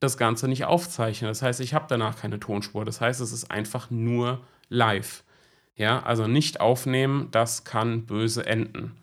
das 0.00 0.16
Ganze 0.16 0.48
nicht 0.48 0.64
aufzeichnen. 0.64 1.30
Das 1.30 1.42
heißt, 1.42 1.60
ich 1.60 1.74
habe 1.74 1.86
danach 1.88 2.16
keine 2.16 2.38
Tonspur. 2.38 2.84
Das 2.84 3.00
heißt, 3.00 3.20
es 3.20 3.32
ist 3.32 3.50
einfach 3.50 3.90
nur 3.90 4.40
live. 4.68 5.24
Ja, 5.76 6.02
also 6.02 6.26
nicht 6.26 6.60
aufnehmen, 6.60 7.28
das 7.30 7.64
kann 7.64 8.06
böse 8.06 8.46
enden. 8.46 8.96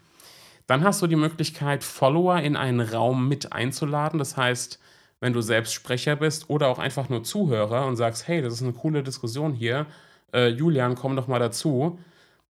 Dann 0.65 0.84
hast 0.84 1.02
du 1.02 1.08
die 1.08 1.15
Möglichkeit, 1.15 1.84
Follower 1.84 2.39
in 2.39 2.56
einen 2.56 2.82
Raum 2.82 3.28
mit 3.28 3.54
einzuladen. 3.54 4.17
Das 4.17 4.38
heißt, 4.38 4.80
wenn 5.19 5.34
du 5.34 5.41
selbst 5.41 5.74
Sprecher 5.74 6.15
bist 6.15 6.50
oder 6.50 6.67
auch 6.67 6.80
einfach 6.80 7.10
nur 7.10 7.24
Zuhörer 7.24 7.86
und 7.86 7.96
sagst, 7.96 8.28
hey, 8.28 8.41
das 8.41 8.54
ist 8.54 8.63
eine 8.63 8.74
coole 8.74 9.04
Diskussion 9.04 9.54
hier, 9.54 9.86
äh, 10.34 10.48
Julian, 10.48 10.96
komm 10.96 11.15
doch 11.15 11.28
mal 11.28 11.39
dazu, 11.39 12.00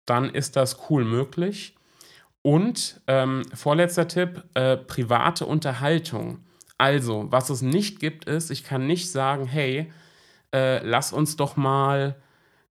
dann 0.04 0.30
ist 0.30 0.56
das 0.56 0.78
cool 0.90 1.04
möglich. 1.04 1.76
Und 2.42 3.00
ähm, 3.06 3.42
vorletzter 3.54 4.08
Tipp, 4.08 4.42
äh, 4.54 4.76
private 4.76 5.46
Unterhaltung. 5.46 6.44
Also, 6.78 7.26
was 7.30 7.50
es 7.50 7.60
nicht 7.60 7.98
gibt, 7.98 8.24
ist, 8.24 8.50
ich 8.50 8.64
kann 8.64 8.86
nicht 8.86 9.10
sagen, 9.10 9.46
hey, 9.46 9.92
äh, 10.54 10.78
lass 10.86 11.12
uns 11.12 11.36
doch 11.36 11.56
mal 11.56 12.16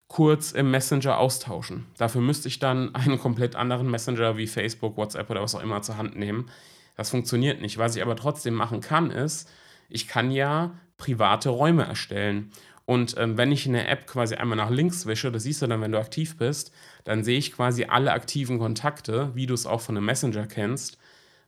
kurz 0.08 0.52
im 0.52 0.70
Messenger 0.70 1.18
austauschen. 1.18 1.86
Dafür 1.96 2.20
müsste 2.20 2.48
ich 2.48 2.58
dann 2.58 2.94
einen 2.94 3.18
komplett 3.18 3.56
anderen 3.56 3.90
Messenger 3.90 4.36
wie 4.36 4.46
Facebook, 4.46 4.96
WhatsApp 4.96 5.30
oder 5.30 5.42
was 5.42 5.54
auch 5.54 5.62
immer 5.62 5.82
zur 5.82 5.96
Hand 5.96 6.16
nehmen. 6.16 6.50
Das 6.96 7.10
funktioniert 7.10 7.60
nicht. 7.60 7.78
Was 7.78 7.96
ich 7.96 8.02
aber 8.02 8.14
trotzdem 8.14 8.54
machen 8.54 8.80
kann, 8.80 9.10
ist, 9.10 9.50
ich 9.88 10.06
kann 10.06 10.30
ja 10.30 10.78
private 10.96 11.48
Räume 11.48 11.84
erstellen. 11.84 12.52
Und 12.86 13.16
ähm, 13.18 13.38
wenn 13.38 13.50
ich 13.50 13.66
in 13.66 13.72
der 13.72 13.88
App 13.88 14.06
quasi 14.06 14.34
einmal 14.34 14.56
nach 14.56 14.70
links 14.70 15.06
wische, 15.06 15.32
das 15.32 15.44
siehst 15.44 15.62
du 15.62 15.66
dann, 15.66 15.80
wenn 15.80 15.92
du 15.92 15.98
aktiv 15.98 16.36
bist, 16.36 16.72
dann 17.04 17.24
sehe 17.24 17.38
ich 17.38 17.52
quasi 17.52 17.86
alle 17.86 18.12
aktiven 18.12 18.58
Kontakte, 18.58 19.30
wie 19.34 19.46
du 19.46 19.54
es 19.54 19.66
auch 19.66 19.80
von 19.80 19.96
einem 19.96 20.06
Messenger 20.06 20.46
kennst, 20.46 20.98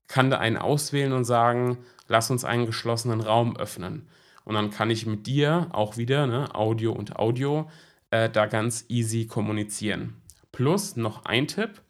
kann 0.08 0.30
da 0.30 0.38
einen 0.38 0.56
auswählen 0.56 1.12
und 1.12 1.24
sagen, 1.24 1.78
lass 2.08 2.30
uns 2.30 2.44
einen 2.44 2.66
geschlossenen 2.66 3.20
Raum 3.20 3.56
öffnen. 3.56 4.08
Und 4.44 4.54
dann 4.54 4.70
kann 4.70 4.90
ich 4.90 5.06
mit 5.06 5.26
dir 5.26 5.68
auch 5.72 5.96
wieder, 5.96 6.26
ne, 6.26 6.54
Audio 6.54 6.92
und 6.92 7.16
Audio, 7.16 7.68
äh, 8.10 8.30
da 8.30 8.46
ganz 8.46 8.84
easy 8.88 9.26
kommunizieren. 9.26 10.14
Plus 10.52 10.96
noch 10.96 11.24
ein 11.24 11.48
Tipp, 11.48 11.82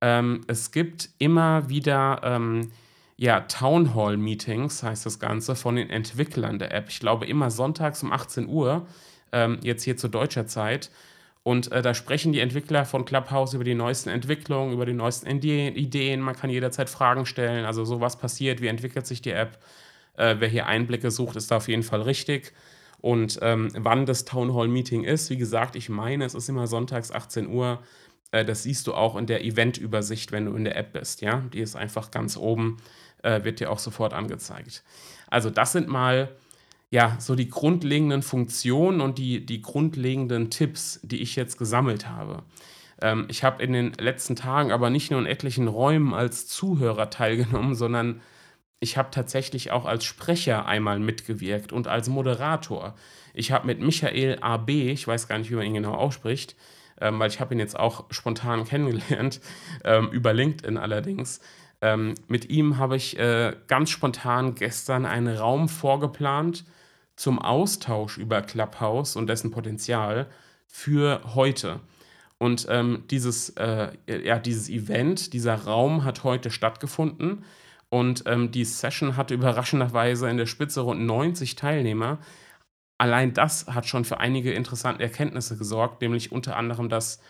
ähm, 0.00 0.42
es 0.46 0.70
gibt 0.70 1.10
immer 1.18 1.68
wieder 1.68 2.20
ähm, 2.22 2.70
ja, 3.20 3.40
Town 3.40 3.94
Hall 3.94 4.16
Meetings 4.16 4.82
heißt 4.82 5.04
das 5.04 5.18
Ganze 5.18 5.54
von 5.54 5.76
den 5.76 5.90
Entwicklern 5.90 6.58
der 6.58 6.72
App. 6.72 6.88
Ich 6.88 7.00
glaube 7.00 7.26
immer 7.26 7.50
sonntags 7.50 8.02
um 8.02 8.12
18 8.12 8.48
Uhr, 8.48 8.86
ähm, 9.30 9.58
jetzt 9.62 9.82
hier 9.82 9.98
zu 9.98 10.08
deutscher 10.08 10.46
Zeit. 10.46 10.90
Und 11.42 11.72
äh, 11.72 11.80
da 11.82 11.94
sprechen 11.94 12.32
die 12.32 12.40
Entwickler 12.40 12.84
von 12.84 13.04
Clubhouse 13.04 13.54
über 13.54 13.64
die 13.64 13.74
neuesten 13.74 14.10
Entwicklungen, 14.10 14.74
über 14.74 14.84
die 14.84 14.92
neuesten 14.92 15.26
Ideen. 15.28 16.20
Man 16.20 16.36
kann 16.36 16.50
jederzeit 16.50 16.90
Fragen 16.90 17.24
stellen. 17.24 17.64
Also 17.64 17.84
so 17.84 18.00
was 18.00 18.18
passiert, 18.18 18.60
wie 18.60 18.66
entwickelt 18.66 19.06
sich 19.06 19.22
die 19.22 19.32
App. 19.32 19.58
Äh, 20.16 20.36
wer 20.38 20.48
hier 20.48 20.66
Einblicke 20.66 21.10
sucht, 21.10 21.36
ist 21.36 21.50
da 21.50 21.56
auf 21.56 21.68
jeden 21.68 21.82
Fall 21.82 22.02
richtig. 22.02 22.52
Und 23.00 23.38
ähm, 23.40 23.70
wann 23.74 24.04
das 24.04 24.26
Town 24.26 24.54
Hall 24.54 24.68
Meeting 24.68 25.04
ist, 25.04 25.30
wie 25.30 25.38
gesagt, 25.38 25.76
ich 25.76 25.88
meine, 25.88 26.26
es 26.26 26.34
ist 26.34 26.50
immer 26.50 26.66
sonntags 26.66 27.10
18 27.10 27.48
Uhr. 27.48 27.82
Äh, 28.30 28.44
das 28.44 28.64
siehst 28.64 28.86
du 28.86 28.94
auch 28.94 29.16
in 29.16 29.26
der 29.26 29.42
Event-Übersicht, 29.42 30.32
wenn 30.32 30.44
du 30.44 30.54
in 30.54 30.64
der 30.64 30.76
App 30.76 30.92
bist. 30.92 31.22
Ja, 31.22 31.42
die 31.52 31.60
ist 31.60 31.74
einfach 31.74 32.10
ganz 32.10 32.36
oben 32.36 32.76
äh, 33.22 33.44
wird 33.44 33.60
dir 33.60 33.70
auch 33.70 33.78
sofort 33.78 34.12
angezeigt. 34.12 34.82
Also 35.28 35.50
das 35.50 35.72
sind 35.72 35.88
mal 35.88 36.28
ja 36.90 37.16
so 37.18 37.34
die 37.34 37.48
grundlegenden 37.48 38.22
Funktionen 38.22 39.00
und 39.00 39.18
die, 39.18 39.46
die 39.46 39.62
grundlegenden 39.62 40.50
Tipps, 40.50 41.00
die 41.02 41.22
ich 41.22 41.36
jetzt 41.36 41.56
gesammelt 41.56 42.08
habe. 42.08 42.42
Ähm, 43.00 43.26
ich 43.28 43.44
habe 43.44 43.62
in 43.62 43.72
den 43.72 43.92
letzten 43.94 44.36
Tagen 44.36 44.72
aber 44.72 44.90
nicht 44.90 45.10
nur 45.10 45.20
in 45.20 45.26
etlichen 45.26 45.68
Räumen 45.68 46.12
als 46.14 46.46
Zuhörer 46.48 47.10
teilgenommen, 47.10 47.74
sondern 47.74 48.20
ich 48.80 48.96
habe 48.96 49.10
tatsächlich 49.10 49.70
auch 49.70 49.84
als 49.84 50.04
Sprecher 50.04 50.66
einmal 50.66 50.98
mitgewirkt 50.98 51.72
und 51.72 51.86
als 51.86 52.08
Moderator. 52.08 52.94
Ich 53.34 53.52
habe 53.52 53.66
mit 53.66 53.80
Michael 53.80 54.38
AB, 54.40 54.70
ich 54.70 55.06
weiß 55.06 55.28
gar 55.28 55.38
nicht, 55.38 55.50
wie 55.50 55.54
man 55.54 55.66
ihn 55.66 55.74
genau 55.74 55.94
ausspricht, 55.94 56.56
ähm, 57.00 57.18
weil 57.20 57.30
ich 57.30 57.40
habe 57.40 57.54
ihn 57.54 57.60
jetzt 57.60 57.78
auch 57.78 58.06
spontan 58.10 58.64
kennengelernt, 58.66 59.40
ähm, 59.84 60.08
über 60.10 60.32
LinkedIn 60.32 60.76
allerdings, 60.76 61.40
ähm, 61.82 62.14
mit 62.28 62.50
ihm 62.50 62.76
habe 62.76 62.96
ich 62.96 63.18
äh, 63.18 63.54
ganz 63.66 63.90
spontan 63.90 64.54
gestern 64.54 65.06
einen 65.06 65.34
Raum 65.34 65.68
vorgeplant 65.68 66.64
zum 67.20 67.38
Austausch 67.38 68.16
über 68.16 68.40
Clubhouse 68.40 69.14
und 69.14 69.26
dessen 69.26 69.50
Potenzial 69.50 70.26
für 70.66 71.20
heute. 71.34 71.80
Und 72.38 72.66
ähm, 72.70 73.04
dieses, 73.10 73.50
äh, 73.58 73.90
ja, 74.06 74.38
dieses 74.38 74.70
Event, 74.70 75.34
dieser 75.34 75.54
Raum 75.54 76.04
hat 76.04 76.24
heute 76.24 76.50
stattgefunden. 76.50 77.44
Und 77.90 78.22
ähm, 78.24 78.50
die 78.52 78.64
Session 78.64 79.18
hatte 79.18 79.34
überraschenderweise 79.34 80.30
in 80.30 80.38
der 80.38 80.46
Spitze 80.46 80.80
rund 80.80 81.02
90 81.02 81.56
Teilnehmer. 81.56 82.20
Allein 82.96 83.34
das 83.34 83.66
hat 83.66 83.84
schon 83.84 84.06
für 84.06 84.18
einige 84.18 84.54
interessante 84.54 85.02
Erkenntnisse 85.02 85.58
gesorgt, 85.58 86.00
nämlich 86.00 86.32
unter 86.32 86.56
anderem, 86.56 86.88
dass 86.88 87.20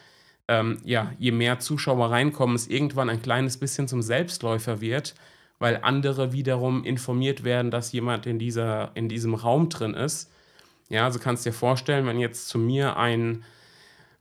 ähm, 0.46 0.78
ja, 0.84 1.12
je 1.18 1.32
mehr 1.32 1.58
Zuschauer 1.58 2.12
reinkommen, 2.12 2.54
es 2.54 2.68
irgendwann 2.68 3.10
ein 3.10 3.22
kleines 3.22 3.56
bisschen 3.56 3.88
zum 3.88 4.02
Selbstläufer 4.02 4.80
wird, 4.80 5.16
weil 5.60 5.78
andere 5.82 6.32
wiederum 6.32 6.84
informiert 6.84 7.44
werden, 7.44 7.70
dass 7.70 7.92
jemand 7.92 8.26
in, 8.26 8.40
dieser, 8.40 8.90
in 8.94 9.08
diesem 9.08 9.34
Raum 9.34 9.68
drin 9.68 9.94
ist. 9.94 10.32
Ja, 10.88 11.04
also 11.04 11.20
kannst 11.20 11.46
dir 11.46 11.52
vorstellen, 11.52 12.06
wenn 12.06 12.18
jetzt 12.18 12.48
zu 12.48 12.58
mir 12.58 12.96
ein, 12.96 13.44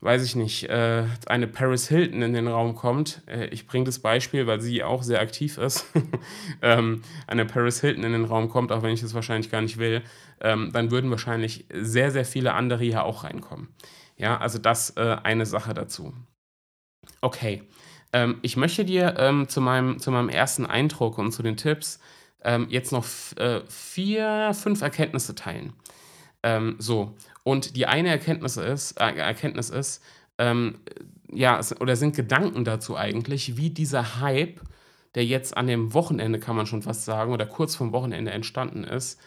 weiß 0.01 0.23
ich 0.23 0.35
nicht, 0.35 0.69
äh, 0.69 1.05
eine 1.25 1.47
Paris 1.47 1.87
Hilton 1.87 2.21
in 2.21 2.33
den 2.33 2.47
Raum 2.47 2.75
kommt, 2.75 3.23
äh, 3.25 3.47
ich 3.47 3.65
bringe 3.65 3.85
das 3.85 3.99
Beispiel, 3.99 4.45
weil 4.47 4.59
sie 4.59 4.83
auch 4.83 5.01
sehr 5.01 5.21
aktiv 5.21 5.57
ist, 5.57 5.85
ähm, 6.61 7.01
eine 7.25 7.45
Paris 7.45 7.79
Hilton 7.81 8.03
in 8.03 8.11
den 8.11 8.25
Raum 8.25 8.49
kommt, 8.49 8.71
auch 8.73 8.83
wenn 8.83 8.93
ich 8.93 9.01
das 9.01 9.13
wahrscheinlich 9.13 9.49
gar 9.49 9.61
nicht 9.61 9.77
will, 9.77 10.03
ähm, 10.41 10.71
dann 10.73 10.91
würden 10.91 11.09
wahrscheinlich 11.09 11.65
sehr, 11.73 12.11
sehr 12.11 12.25
viele 12.25 12.53
andere 12.53 12.83
hier 12.83 13.05
auch 13.05 13.23
reinkommen. 13.23 13.69
Ja, 14.17 14.37
also 14.37 14.59
das 14.59 14.95
äh, 14.97 15.17
eine 15.23 15.45
Sache 15.45 15.73
dazu. 15.73 16.13
Okay, 17.21 17.63
ähm, 18.13 18.39
ich 18.41 18.57
möchte 18.57 18.85
dir 18.85 19.15
ähm, 19.17 19.47
zu, 19.47 19.61
meinem, 19.61 19.99
zu 19.99 20.11
meinem 20.11 20.29
ersten 20.29 20.65
Eindruck 20.65 21.17
und 21.17 21.31
zu 21.31 21.43
den 21.43 21.57
Tipps 21.57 21.99
ähm, 22.43 22.67
jetzt 22.69 22.91
noch 22.91 23.05
äh, 23.37 23.61
vier, 23.67 24.53
fünf 24.53 24.81
Erkenntnisse 24.81 25.35
teilen. 25.35 25.73
Ähm, 26.41 26.75
so, 26.79 27.15
und 27.43 27.75
die 27.75 27.85
eine 27.85 28.09
Erkenntnis 28.09 28.57
ist, 28.57 28.99
äh, 28.99 29.15
Erkenntnis 29.15 29.69
ist, 29.69 30.03
ähm, 30.37 30.79
ja, 31.31 31.59
oder 31.79 31.95
sind 31.95 32.15
Gedanken 32.15 32.63
dazu 32.63 32.97
eigentlich, 32.97 33.57
wie 33.57 33.69
dieser 33.69 34.19
Hype, 34.19 34.61
der 35.15 35.25
jetzt 35.25 35.57
an 35.57 35.67
dem 35.67 35.93
Wochenende, 35.93 36.39
kann 36.39 36.55
man 36.55 36.65
schon 36.65 36.81
fast 36.81 37.05
sagen, 37.05 37.33
oder 37.33 37.45
kurz 37.45 37.75
vom 37.75 37.91
Wochenende 37.91 38.31
entstanden 38.31 38.83
ist, 38.83 39.19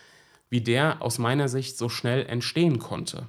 wie 0.49 0.61
der 0.61 1.03
aus 1.03 1.19
meiner 1.19 1.49
Sicht 1.49 1.77
so 1.77 1.89
schnell 1.89 2.27
entstehen 2.27 2.79
konnte. 2.79 3.29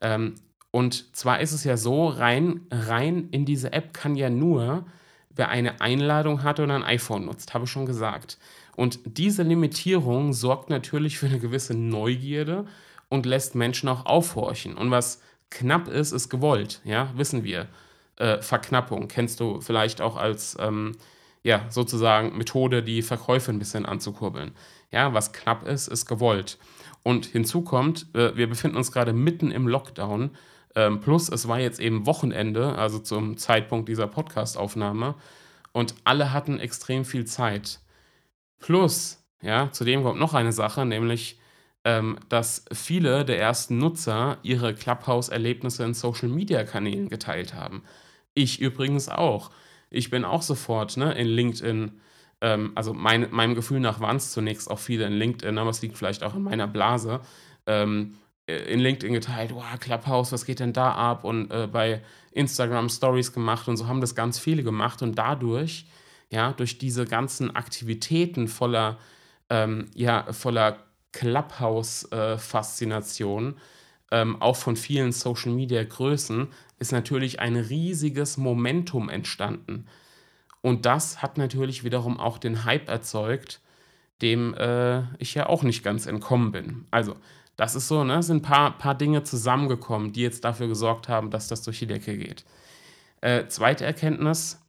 Ähm, 0.00 0.34
und 0.70 1.16
zwar 1.16 1.40
ist 1.40 1.52
es 1.52 1.64
ja 1.64 1.76
so, 1.76 2.08
rein, 2.08 2.66
rein 2.70 3.28
in 3.30 3.44
diese 3.44 3.72
App 3.72 3.94
kann 3.94 4.14
ja 4.14 4.30
nur, 4.30 4.84
wer 5.30 5.48
eine 5.48 5.80
Einladung 5.80 6.42
hat 6.42 6.60
oder 6.60 6.74
ein 6.74 6.82
iPhone 6.82 7.26
nutzt, 7.26 7.54
habe 7.54 7.64
ich 7.64 7.70
schon 7.70 7.86
gesagt. 7.86 8.38
Und 8.76 9.00
diese 9.04 9.42
Limitierung 9.42 10.32
sorgt 10.32 10.68
natürlich 10.68 11.18
für 11.18 11.26
eine 11.26 11.38
gewisse 11.38 11.74
Neugierde 11.74 12.66
und 13.08 13.26
lässt 13.26 13.54
Menschen 13.54 13.88
auch 13.88 14.04
aufhorchen. 14.06 14.76
Und 14.76 14.90
was 14.90 15.22
knapp 15.50 15.88
ist, 15.88 16.12
ist 16.12 16.28
gewollt, 16.28 16.80
ja, 16.84 17.10
wissen 17.16 17.44
wir. 17.44 17.68
Äh, 18.16 18.42
Verknappung 18.42 19.08
kennst 19.08 19.40
du 19.40 19.60
vielleicht 19.60 20.00
auch 20.00 20.16
als 20.16 20.56
ähm, 20.60 20.92
ja, 21.42 21.64
sozusagen 21.68 22.36
Methode, 22.36 22.82
die 22.82 23.02
Verkäufe 23.02 23.52
ein 23.52 23.58
bisschen 23.58 23.86
anzukurbeln. 23.86 24.52
Ja, 24.90 25.14
was 25.14 25.32
knapp 25.32 25.66
ist, 25.66 25.86
ist 25.86 26.06
gewollt. 26.06 26.58
Und 27.02 27.26
hinzu 27.26 27.62
kommt, 27.62 28.06
äh, 28.14 28.36
wir 28.36 28.48
befinden 28.48 28.76
uns 28.76 28.90
gerade 28.90 29.12
mitten 29.12 29.52
im 29.52 29.68
Lockdown. 29.68 30.30
Ähm, 30.76 31.00
plus, 31.00 31.30
es 31.30 31.48
war 31.48 31.58
jetzt 31.58 31.80
eben 31.80 32.06
Wochenende, 32.06 32.76
also 32.76 32.98
zum 32.98 33.38
Zeitpunkt 33.38 33.88
dieser 33.88 34.06
Podcast-Aufnahme. 34.06 35.14
Und 35.72 35.94
alle 36.04 36.32
hatten 36.32 36.60
extrem 36.60 37.04
viel 37.04 37.24
Zeit. 37.24 37.80
Plus, 38.60 39.24
ja, 39.40 39.70
zudem 39.72 40.02
kommt 40.02 40.20
noch 40.20 40.34
eine 40.34 40.52
Sache, 40.52 40.84
nämlich, 40.84 41.40
ähm, 41.84 42.18
dass 42.28 42.66
viele 42.72 43.24
der 43.24 43.40
ersten 43.40 43.78
Nutzer 43.78 44.38
ihre 44.42 44.74
Clubhouse-Erlebnisse 44.74 45.82
in 45.84 45.94
Social-Media-Kanälen 45.94 47.08
geteilt 47.08 47.54
haben. 47.54 47.82
Ich 48.34 48.60
übrigens 48.60 49.08
auch. 49.08 49.50
Ich 49.88 50.10
bin 50.10 50.24
auch 50.24 50.42
sofort 50.42 50.96
ne, 50.98 51.14
in 51.14 51.26
LinkedIn, 51.26 52.00
ähm, 52.42 52.72
also 52.74 52.92
mein, 52.92 53.28
meinem 53.30 53.54
Gefühl 53.54 53.80
nach 53.80 54.00
waren 54.00 54.16
es 54.16 54.32
zunächst 54.32 54.70
auch 54.70 54.78
viele 54.78 55.06
in 55.06 55.14
LinkedIn, 55.14 55.56
aber 55.56 55.70
es 55.70 55.80
liegt 55.80 55.96
vielleicht 55.96 56.22
auch 56.22 56.34
in 56.34 56.42
meiner 56.42 56.66
Blase, 56.66 57.20
ähm, 57.66 58.18
in 58.46 58.80
LinkedIn 58.80 59.12
geteilt, 59.12 59.54
wow, 59.54 59.78
Clubhouse, 59.78 60.32
was 60.32 60.44
geht 60.44 60.58
denn 60.60 60.72
da 60.72 60.92
ab? 60.92 61.24
Und 61.24 61.50
äh, 61.50 61.68
bei 61.70 62.00
Instagram 62.32 62.88
Stories 62.88 63.32
gemacht 63.32 63.68
und 63.68 63.76
so 63.76 63.86
haben 63.88 64.00
das 64.00 64.14
ganz 64.14 64.38
viele 64.38 64.62
gemacht 64.62 65.02
und 65.02 65.16
dadurch, 65.16 65.86
ja, 66.30 66.52
durch 66.52 66.78
diese 66.78 67.04
ganzen 67.06 67.56
Aktivitäten 67.56 68.48
voller, 68.48 68.98
ähm, 69.50 69.90
ja, 69.94 70.32
voller 70.32 70.78
Clubhouse-Faszination, 71.12 73.54
äh, 73.54 73.56
ähm, 74.12 74.40
auch 74.40 74.56
von 74.56 74.76
vielen 74.76 75.12
Social 75.12 75.52
Media 75.52 75.82
Größen, 75.82 76.48
ist 76.78 76.92
natürlich 76.92 77.40
ein 77.40 77.56
riesiges 77.56 78.36
Momentum 78.36 79.08
entstanden. 79.08 79.86
Und 80.60 80.86
das 80.86 81.22
hat 81.22 81.38
natürlich 81.38 81.84
wiederum 81.84 82.20
auch 82.20 82.38
den 82.38 82.64
Hype 82.64 82.88
erzeugt, 82.88 83.60
dem 84.22 84.54
äh, 84.54 85.02
ich 85.18 85.34
ja 85.34 85.48
auch 85.48 85.62
nicht 85.62 85.82
ganz 85.82 86.06
entkommen 86.06 86.52
bin. 86.52 86.86
Also, 86.90 87.16
das 87.56 87.74
ist 87.74 87.88
so, 87.88 88.04
ne, 88.04 88.22
sind 88.22 88.38
ein 88.38 88.42
paar, 88.42 88.76
paar 88.78 88.94
Dinge 88.94 89.22
zusammengekommen, 89.22 90.12
die 90.12 90.22
jetzt 90.22 90.44
dafür 90.44 90.68
gesorgt 90.68 91.08
haben, 91.08 91.30
dass 91.30 91.48
das 91.48 91.62
durch 91.62 91.78
die 91.78 91.86
Decke 91.86 92.16
geht. 92.16 92.44
Äh, 93.20 93.46
zweite 93.48 93.84
Erkenntnis, 93.84 94.60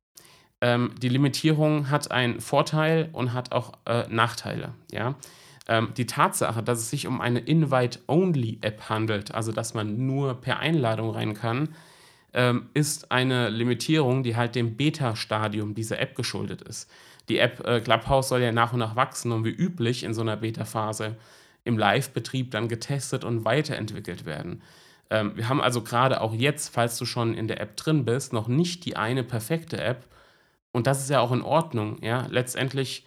ähm, 0.61 0.95
die 1.01 1.09
Limitierung 1.09 1.89
hat 1.89 2.11
einen 2.11 2.39
Vorteil 2.39 3.09
und 3.11 3.33
hat 3.33 3.51
auch 3.51 3.73
äh, 3.85 4.05
Nachteile. 4.09 4.73
Ja? 4.91 5.15
Ähm, 5.67 5.89
die 5.97 6.07
Tatsache, 6.07 6.63
dass 6.63 6.79
es 6.79 6.89
sich 6.89 7.07
um 7.07 7.21
eine 7.21 7.39
Invite-Only-App 7.39 8.89
handelt, 8.89 9.35
also 9.35 9.51
dass 9.51 9.73
man 9.73 10.05
nur 10.05 10.39
per 10.41 10.59
Einladung 10.59 11.11
rein 11.11 11.33
kann, 11.33 11.75
ähm, 12.33 12.69
ist 12.73 13.11
eine 13.11 13.49
Limitierung, 13.49 14.23
die 14.23 14.35
halt 14.35 14.55
dem 14.55 14.77
Beta-Stadium 14.77 15.75
dieser 15.75 15.99
App 15.99 16.15
geschuldet 16.15 16.61
ist. 16.61 16.89
Die 17.29 17.39
App 17.39 17.65
äh, 17.67 17.81
Clubhouse 17.81 18.29
soll 18.29 18.41
ja 18.41 18.51
nach 18.51 18.73
und 18.73 18.79
nach 18.79 18.95
wachsen 18.95 19.31
und 19.31 19.43
wie 19.43 19.49
üblich 19.49 20.03
in 20.03 20.13
so 20.13 20.21
einer 20.21 20.37
Beta-Phase 20.37 21.17
im 21.67 21.77
Live-Betrieb 21.77 22.51
dann 22.51 22.67
getestet 22.67 23.23
und 23.23 23.45
weiterentwickelt 23.45 24.25
werden. 24.25 24.61
Ähm, 25.09 25.33
wir 25.35 25.49
haben 25.49 25.61
also 25.61 25.81
gerade 25.81 26.21
auch 26.21 26.33
jetzt, 26.33 26.73
falls 26.73 26.97
du 26.97 27.05
schon 27.05 27.33
in 27.33 27.47
der 27.47 27.61
App 27.61 27.77
drin 27.77 28.05
bist, 28.05 28.33
noch 28.33 28.47
nicht 28.47 28.85
die 28.85 28.95
eine 28.95 29.23
perfekte 29.23 29.81
App. 29.81 30.05
Und 30.71 30.87
das 30.87 31.01
ist 31.01 31.09
ja 31.09 31.19
auch 31.19 31.31
in 31.31 31.41
Ordnung. 31.41 31.97
Ja? 32.01 32.27
Letztendlich 32.29 33.05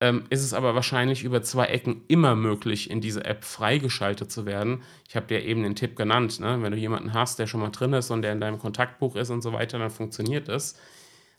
ähm, 0.00 0.24
ist 0.30 0.42
es 0.42 0.54
aber 0.54 0.74
wahrscheinlich 0.74 1.24
über 1.24 1.42
zwei 1.42 1.66
Ecken 1.66 2.02
immer 2.08 2.34
möglich, 2.34 2.90
in 2.90 3.00
diese 3.00 3.24
App 3.24 3.44
freigeschaltet 3.44 4.30
zu 4.30 4.46
werden. 4.46 4.82
Ich 5.08 5.16
habe 5.16 5.26
dir 5.26 5.44
eben 5.44 5.62
den 5.62 5.76
Tipp 5.76 5.96
genannt, 5.96 6.40
ne? 6.40 6.58
wenn 6.62 6.72
du 6.72 6.78
jemanden 6.78 7.12
hast, 7.12 7.38
der 7.38 7.46
schon 7.46 7.60
mal 7.60 7.70
drin 7.70 7.92
ist 7.92 8.10
und 8.10 8.22
der 8.22 8.32
in 8.32 8.40
deinem 8.40 8.58
Kontaktbuch 8.58 9.16
ist 9.16 9.30
und 9.30 9.42
so 9.42 9.52
weiter, 9.52 9.78
dann 9.78 9.90
funktioniert 9.90 10.48
es. 10.48 10.78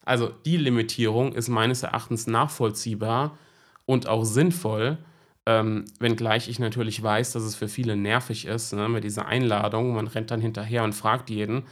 Also 0.06 0.30
die 0.46 0.58
Limitierung 0.58 1.34
ist 1.34 1.48
meines 1.48 1.84
Erachtens 1.84 2.28
nachvollziehbar 2.28 3.38
und 3.86 4.08
auch 4.08 4.26
sinnvoll, 4.26 4.98
ähm, 5.46 5.86
wenngleich 6.00 6.48
ich 6.48 6.60
natürlich 6.60 7.02
weiß, 7.02 7.34
dass 7.34 7.44
es 7.44 7.56
für 7.56 7.68
viele 7.68 7.96
nervig 7.96 8.46
ist, 8.46 8.74
ne? 8.74 8.88
mit 8.88 9.04
dieser 9.04 9.26
Einladung. 9.26 9.94
Man 9.94 10.08
rennt 10.08 10.32
dann 10.32 10.42
hinterher 10.42 10.84
und 10.84 10.94
fragt 10.94 11.30
jeden. 11.30 11.64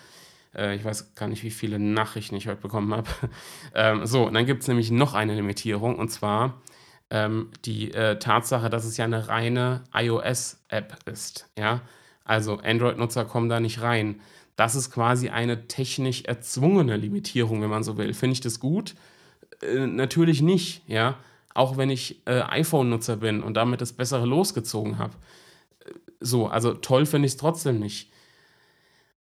Äh, 0.56 0.76
ich 0.76 0.84
weiß 0.84 1.16
gar 1.16 1.28
nicht, 1.28 1.44
wie 1.44 1.52
viele 1.52 1.80
Nachrichten 1.80 2.36
ich 2.36 2.48
heute 2.48 2.62
bekommen 2.62 2.94
habe. 2.94 3.10
ähm, 3.76 4.06
so, 4.06 4.28
und 4.28 4.34
dann 4.34 4.46
gibt 4.46 4.64
es 4.64 4.68
nämlich 4.68 4.92
noch 4.92 5.14
eine 5.14 5.36
Limitierung 5.36 5.98
und 5.98 6.10
zwar 6.10 6.62
ähm, 7.10 7.50
die 7.66 7.94
äh, 7.94 8.20
Tatsache, 8.20 8.70
dass 8.70 8.86
es 8.86 8.98
ja 8.98 9.06
eine 9.06 9.28
reine 9.28 9.84
iOS-App 9.94 10.98
ist. 11.06 11.48
Ja? 11.58 11.82
Also 12.26 12.58
Android-Nutzer 12.58 13.26
kommen 13.26 13.50
da 13.50 13.60
nicht 13.60 13.82
rein. 13.82 14.22
Das 14.56 14.76
ist 14.76 14.92
quasi 14.92 15.30
eine 15.30 15.68
technisch 15.68 16.24
erzwungene 16.24 16.98
Limitierung, 16.98 17.62
wenn 17.62 17.70
man 17.70 17.84
so 17.84 17.98
will. 17.98 18.14
Finde 18.14 18.34
ich 18.34 18.42
das 18.42 18.60
gut? 18.60 18.96
Äh, 19.62 19.88
natürlich 19.88 20.42
nicht, 20.42 20.84
ja. 20.88 21.18
Auch 21.54 21.78
wenn 21.78 21.90
ich 21.90 22.26
äh, 22.28 22.42
iPhone-Nutzer 22.42 23.18
bin 23.18 23.44
und 23.44 23.56
damit 23.56 23.82
das 23.82 23.94
Bessere 23.94 24.26
losgezogen 24.26 24.98
habe. 24.98 25.14
Äh, 25.86 25.92
so, 26.20 26.48
also 26.48 26.74
toll 26.74 27.06
finde 27.06 27.26
ich 27.26 27.34
es 27.34 27.38
trotzdem 27.38 27.80
nicht. 27.80 28.12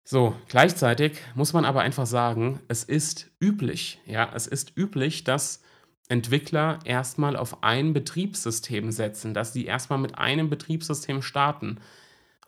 So, 0.08 0.36
gleichzeitig 0.48 1.18
muss 1.34 1.52
man 1.52 1.64
aber 1.64 1.80
einfach 1.80 2.06
sagen, 2.06 2.60
es 2.68 2.84
ist 2.84 3.28
üblich, 3.40 3.98
ja, 4.06 4.30
es 4.34 4.46
ist 4.46 4.76
üblich, 4.76 5.24
dass 5.24 5.62
Entwickler 6.08 6.78
erstmal 6.84 7.36
auf 7.36 7.64
ein 7.64 7.92
Betriebssystem 7.92 8.92
setzen, 8.92 9.34
dass 9.34 9.52
sie 9.52 9.64
erstmal 9.66 9.98
mit 9.98 10.16
einem 10.16 10.48
Betriebssystem 10.48 11.22
starten. 11.22 11.80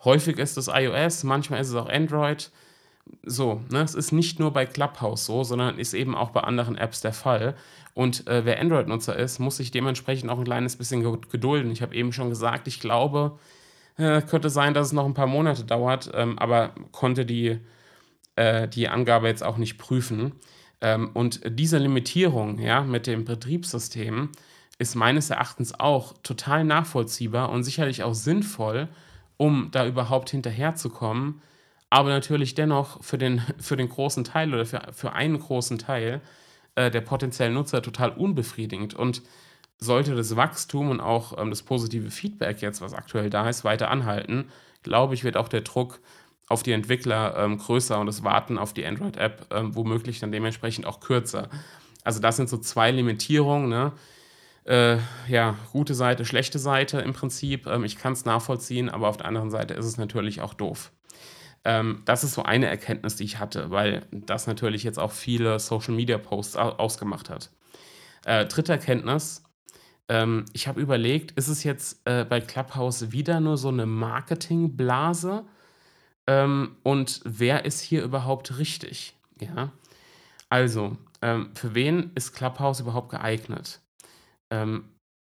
Häufig 0.04 0.38
ist 0.38 0.56
es 0.56 0.68
iOS, 0.68 1.24
manchmal 1.24 1.60
ist 1.60 1.70
es 1.70 1.74
auch 1.74 1.88
Android. 1.88 2.52
So, 3.24 3.62
ne? 3.70 3.82
es 3.82 3.94
ist 3.94 4.12
nicht 4.12 4.38
nur 4.38 4.52
bei 4.52 4.64
Clubhouse 4.64 5.24
so, 5.24 5.42
sondern 5.42 5.78
ist 5.78 5.94
eben 5.94 6.14
auch 6.14 6.30
bei 6.30 6.42
anderen 6.42 6.76
Apps 6.76 7.00
der 7.00 7.12
Fall. 7.12 7.56
Und 7.98 8.28
äh, 8.28 8.44
wer 8.44 8.60
Android-Nutzer 8.60 9.16
ist, 9.16 9.40
muss 9.40 9.56
sich 9.56 9.72
dementsprechend 9.72 10.30
auch 10.30 10.38
ein 10.38 10.44
kleines 10.44 10.76
bisschen 10.76 11.20
gedulden. 11.30 11.72
Ich 11.72 11.82
habe 11.82 11.96
eben 11.96 12.12
schon 12.12 12.28
gesagt, 12.28 12.68
ich 12.68 12.78
glaube, 12.78 13.40
äh, 13.96 14.22
könnte 14.22 14.50
sein, 14.50 14.72
dass 14.72 14.86
es 14.86 14.92
noch 14.92 15.04
ein 15.04 15.14
paar 15.14 15.26
Monate 15.26 15.64
dauert, 15.64 16.08
ähm, 16.14 16.38
aber 16.38 16.76
konnte 16.92 17.26
die, 17.26 17.58
äh, 18.36 18.68
die 18.68 18.86
Angabe 18.86 19.26
jetzt 19.26 19.42
auch 19.42 19.56
nicht 19.56 19.78
prüfen. 19.78 20.30
Ähm, 20.80 21.10
und 21.12 21.40
diese 21.44 21.78
Limitierung 21.78 22.60
ja, 22.60 22.82
mit 22.82 23.08
dem 23.08 23.24
Betriebssystem 23.24 24.28
ist 24.78 24.94
meines 24.94 25.30
Erachtens 25.30 25.80
auch 25.80 26.14
total 26.22 26.62
nachvollziehbar 26.62 27.50
und 27.50 27.64
sicherlich 27.64 28.04
auch 28.04 28.14
sinnvoll, 28.14 28.86
um 29.38 29.70
da 29.72 29.84
überhaupt 29.84 30.30
hinterherzukommen, 30.30 31.42
aber 31.90 32.10
natürlich 32.10 32.54
dennoch 32.54 33.02
für 33.02 33.18
den, 33.18 33.42
für 33.58 33.76
den 33.76 33.88
großen 33.88 34.22
Teil 34.22 34.54
oder 34.54 34.66
für, 34.66 34.82
für 34.92 35.14
einen 35.14 35.40
großen 35.40 35.78
Teil 35.78 36.20
äh, 36.78 36.90
der 36.90 37.00
potenziellen 37.00 37.54
Nutzer 37.54 37.82
total 37.82 38.10
unbefriedigend. 38.10 38.94
Und 38.94 39.22
sollte 39.78 40.14
das 40.14 40.36
Wachstum 40.36 40.90
und 40.90 41.00
auch 41.00 41.36
ähm, 41.38 41.50
das 41.50 41.62
positive 41.62 42.10
Feedback 42.10 42.62
jetzt, 42.62 42.80
was 42.80 42.94
aktuell 42.94 43.30
da 43.30 43.48
ist, 43.48 43.64
weiter 43.64 43.90
anhalten, 43.90 44.48
glaube 44.82 45.14
ich, 45.14 45.24
wird 45.24 45.36
auch 45.36 45.48
der 45.48 45.62
Druck 45.62 46.00
auf 46.48 46.62
die 46.62 46.72
Entwickler 46.72 47.36
ähm, 47.36 47.58
größer 47.58 47.98
und 47.98 48.06
das 48.06 48.24
Warten 48.24 48.58
auf 48.58 48.72
die 48.72 48.86
Android-App 48.86 49.46
ähm, 49.50 49.74
womöglich 49.74 50.20
dann 50.20 50.32
dementsprechend 50.32 50.86
auch 50.86 51.00
kürzer. 51.00 51.48
Also 52.04 52.20
das 52.20 52.36
sind 52.36 52.48
so 52.48 52.58
zwei 52.58 52.90
Limitierungen. 52.90 53.68
Ne? 53.68 53.92
Äh, 54.64 54.98
ja, 55.28 55.56
gute 55.72 55.94
Seite, 55.94 56.24
schlechte 56.24 56.58
Seite 56.58 57.00
im 57.00 57.12
Prinzip. 57.12 57.66
Ähm, 57.66 57.84
ich 57.84 57.98
kann 57.98 58.12
es 58.12 58.24
nachvollziehen, 58.24 58.88
aber 58.88 59.08
auf 59.08 59.16
der 59.16 59.26
anderen 59.26 59.50
Seite 59.50 59.74
ist 59.74 59.84
es 59.84 59.98
natürlich 59.98 60.40
auch 60.40 60.54
doof. 60.54 60.92
Ähm, 61.68 62.00
das 62.06 62.24
ist 62.24 62.32
so 62.32 62.44
eine 62.44 62.66
Erkenntnis, 62.66 63.16
die 63.16 63.24
ich 63.24 63.38
hatte, 63.38 63.70
weil 63.70 64.06
das 64.10 64.46
natürlich 64.46 64.84
jetzt 64.84 64.98
auch 64.98 65.12
viele 65.12 65.58
Social-Media-Posts 65.58 66.56
ausgemacht 66.56 67.28
hat. 67.28 67.50
Äh, 68.24 68.46
dritte 68.46 68.72
Erkenntnis, 68.72 69.44
ähm, 70.08 70.46
ich 70.54 70.66
habe 70.66 70.80
überlegt, 70.80 71.32
ist 71.32 71.48
es 71.48 71.64
jetzt 71.64 72.00
äh, 72.06 72.24
bei 72.24 72.40
Clubhouse 72.40 73.12
wieder 73.12 73.40
nur 73.40 73.58
so 73.58 73.68
eine 73.68 73.84
Marketingblase? 73.84 75.44
Ähm, 76.26 76.76
und 76.84 77.20
wer 77.24 77.66
ist 77.66 77.82
hier 77.82 78.02
überhaupt 78.02 78.56
richtig? 78.58 79.14
Ja, 79.38 79.70
also, 80.48 80.96
ähm, 81.20 81.50
für 81.54 81.74
wen 81.74 82.12
ist 82.14 82.32
Clubhouse 82.32 82.80
überhaupt 82.80 83.10
geeignet? 83.10 83.80
Ähm, 84.50 84.84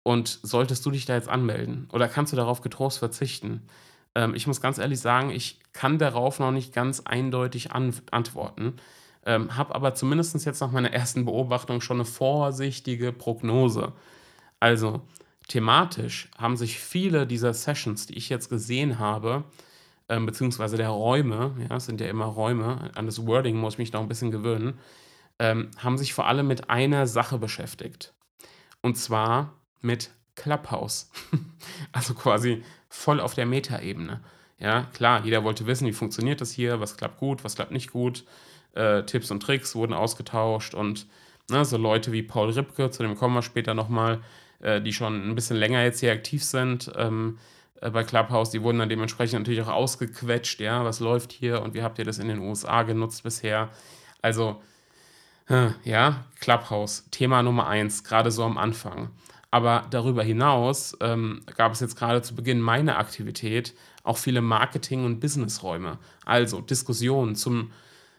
und 0.05 0.39
solltest 0.43 0.85
du 0.85 0.91
dich 0.91 1.07
da 1.07 1.15
jetzt 1.15 1.31
anmelden? 1.31 1.89
Oder 1.95 2.09
kannst 2.09 2.35
du 2.35 2.37
darauf 2.37 2.61
getrost 2.61 2.99
verzichten? 2.99 3.63
Ähm, 4.17 4.35
ich 4.35 4.47
muss 4.47 4.61
ganz 4.61 4.79
ehrlich 4.79 4.99
sagen, 4.99 5.31
ich 5.31 5.61
kann 5.73 5.99
darauf 5.99 6.41
noch 6.41 6.51
nicht 6.51 6.75
ganz 6.75 7.01
eindeutig 7.01 7.73
an 7.73 7.95
antworten. 8.11 8.77
Ähm, 9.25 9.57
habe 9.57 9.75
aber 9.75 9.95
zumindest 9.95 10.45
jetzt 10.45 10.61
nach 10.61 10.73
meiner 10.73 10.93
ersten 10.93 11.25
Beobachtung 11.27 11.81
schon 11.81 11.99
eine 11.99 12.05
vorsichtige 12.07 13.13
Prognose. 13.13 13.93
Also, 14.59 15.03
thematisch 15.49 16.31
haben 16.39 16.57
sich 16.57 16.81
viele 16.81 17.27
dieser 17.27 17.53
Sessions, 17.53 18.07
die 18.07 18.17
ich 18.17 18.29
jetzt 18.31 18.49
gesehen 18.49 18.99
habe, 18.99 19.45
ähm, 20.09 20.25
beziehungsweise 20.27 20.77
der 20.77 20.89
Räume, 20.89 21.55
ja, 21.69 21.77
es 21.77 21.87
sind 21.87 22.01
ja 22.01 22.09
immer 22.09 22.27
Räume, 22.27 22.91
an 22.95 23.07
das 23.07 23.27
Wording 23.27 23.57
muss 23.57 23.75
ich 23.75 23.79
mich 23.79 23.93
noch 23.93 24.01
ein 24.01 24.09
bisschen 24.09 24.31
gewöhnen, 24.31 24.79
ähm, 25.39 25.71
haben 25.77 25.99
sich 25.99 26.15
vor 26.15 26.27
allem 26.27 26.47
mit 26.47 26.71
einer 26.71 27.07
Sache 27.07 27.39
beschäftigt. 27.39 28.15
Und 28.81 28.97
zwar 28.97 29.53
mit 29.83 30.11
Clubhouse. 30.37 31.11
also 31.93 32.15
quasi 32.15 32.63
voll 32.89 33.21
auf 33.21 33.35
der 33.35 33.47
Metaebene. 33.47 34.21
Ja, 34.59 34.87
klar, 34.95 35.25
jeder 35.25 35.45
wollte 35.45 35.67
wissen, 35.67 35.87
wie 35.87 35.93
funktioniert 35.93 36.41
das 36.41 36.53
hier, 36.53 36.81
was 36.81 36.97
klappt 36.97 37.19
gut, 37.19 37.45
was 37.45 37.57
klappt 37.57 37.73
nicht 37.73 37.91
gut. 37.91 38.25
Äh, 38.75 39.03
Tipps 39.03 39.31
und 39.31 39.41
Tricks 39.41 39.75
wurden 39.75 39.93
ausgetauscht 39.93 40.75
und 40.75 41.07
ne, 41.51 41.65
so 41.65 41.77
Leute 41.77 42.13
wie 42.13 42.23
Paul 42.23 42.51
Ripke, 42.51 42.91
zu 42.91 43.03
dem 43.03 43.17
kommen 43.17 43.35
wir 43.35 43.43
später 43.43 43.75
nochmal, 43.75 44.21
äh, 44.61 44.81
die 44.81 44.93
schon 44.93 45.29
ein 45.29 45.35
bisschen 45.35 45.57
länger 45.57 45.83
jetzt 45.83 46.01
hier 46.01 46.13
aktiv 46.13 46.45
sind 46.45 46.91
ähm, 46.97 47.39
äh, 47.81 47.91
bei 47.91 48.05
Clubhouse, 48.05 48.51
die 48.51 48.63
wurden 48.63 48.79
dann 48.79 48.89
dementsprechend 48.89 49.41
natürlich 49.41 49.63
auch 49.63 49.69
ausgequetscht, 49.73 50.61
ja, 50.61 50.85
was 50.85 51.01
läuft 51.01 51.33
hier 51.33 51.63
und 51.63 51.75
wie 51.75 51.83
habt 51.83 51.99
ihr 51.99 52.05
das 52.05 52.19
in 52.19 52.29
den 52.29 52.39
USA 52.39 52.83
genutzt 52.83 53.23
bisher. 53.23 53.69
Also, 54.23 54.63
äh, 55.49 55.69
ja, 55.85 56.25
Clubhouse, 56.41 57.05
Thema 57.11 57.43
Nummer 57.43 57.67
eins, 57.67 58.05
gerade 58.05 58.31
so 58.31 58.45
am 58.45 58.59
Anfang. 58.59 59.11
Aber 59.57 59.87
darüber 59.89 60.23
hinaus 60.23 60.95
ähm, 61.01 61.41
gab 61.57 61.73
es 61.73 61.81
jetzt 61.81 61.97
gerade 61.97 62.21
zu 62.21 62.35
Beginn 62.35 62.61
meiner 62.61 62.99
Aktivität 62.99 63.73
auch 64.03 64.19
viele 64.19 64.43
Marketing- 64.43 65.07
und 65.07 65.19
Businessräume. 65.19 65.97
Also 66.27 66.61
Diskussionen 66.61 67.37
zum 67.37 67.71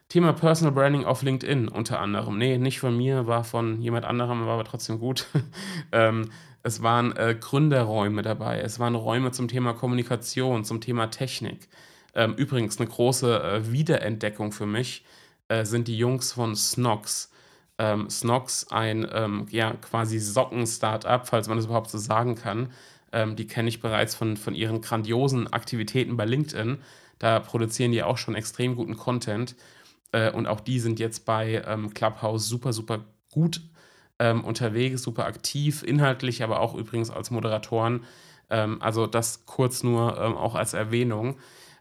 Thema 0.09 0.33
Personal 0.33 0.73
Branding 0.73 1.05
auf 1.05 1.21
LinkedIn 1.21 1.67
unter 1.67 1.99
anderem. 1.99 2.39
Nee, 2.39 2.57
nicht 2.57 2.79
von 2.79 2.97
mir, 2.97 3.27
war 3.27 3.43
von 3.43 3.79
jemand 3.83 4.05
anderem, 4.05 4.47
war 4.47 4.55
aber 4.55 4.63
trotzdem 4.63 4.97
gut. 4.97 5.27
ähm, 5.91 6.31
es 6.63 6.81
waren 6.81 7.15
äh, 7.15 7.37
Gründerräume 7.39 8.23
dabei, 8.23 8.59
es 8.59 8.79
waren 8.79 8.95
Räume 8.95 9.31
zum 9.31 9.47
Thema 9.47 9.73
Kommunikation, 9.73 10.65
zum 10.65 10.81
Thema 10.81 11.11
Technik. 11.11 11.69
Ähm, 12.15 12.33
übrigens, 12.33 12.79
eine 12.79 12.89
große 12.89 13.43
äh, 13.43 13.71
Wiederentdeckung 13.71 14.51
für 14.51 14.65
mich 14.65 15.05
äh, 15.49 15.65
sind 15.65 15.87
die 15.87 15.99
Jungs 15.99 16.33
von 16.33 16.55
Snox. 16.55 17.31
Ähm, 17.79 18.09
Snox, 18.09 18.67
ein 18.71 19.07
ähm, 19.11 19.45
ja, 19.51 19.73
quasi 19.73 20.19
Socken-Startup, 20.19 21.27
falls 21.27 21.47
man 21.47 21.57
das 21.57 21.65
überhaupt 21.65 21.91
so 21.91 21.97
sagen 21.97 22.35
kann. 22.35 22.71
Ähm, 23.11 23.35
die 23.35 23.47
kenne 23.47 23.69
ich 23.69 23.81
bereits 23.81 24.15
von, 24.15 24.35
von 24.35 24.55
ihren 24.55 24.81
grandiosen 24.81 25.51
Aktivitäten 25.53 26.17
bei 26.17 26.25
LinkedIn. 26.25 26.79
Da 27.19 27.39
produzieren 27.39 27.91
die 27.91 28.03
auch 28.03 28.17
schon 28.17 28.35
extrem 28.35 28.75
guten 28.75 28.97
Content. 28.97 29.55
Äh, 30.11 30.31
und 30.31 30.47
auch 30.47 30.59
die 30.59 30.79
sind 30.79 30.99
jetzt 30.99 31.25
bei 31.25 31.63
ähm, 31.65 31.93
Clubhouse 31.93 32.47
super, 32.47 32.73
super 32.73 33.05
gut 33.31 33.61
ähm, 34.19 34.43
unterwegs, 34.43 35.03
super 35.03 35.25
aktiv, 35.25 35.83
inhaltlich, 35.83 36.43
aber 36.43 36.59
auch 36.59 36.73
übrigens 36.75 37.11
als 37.11 37.31
Moderatoren. 37.31 38.03
Ähm, 38.49 38.81
also 38.81 39.07
das 39.07 39.45
kurz 39.45 39.83
nur 39.83 40.39
auch 40.39 40.55
als 40.55 40.73
Erwähnung. 40.73 41.37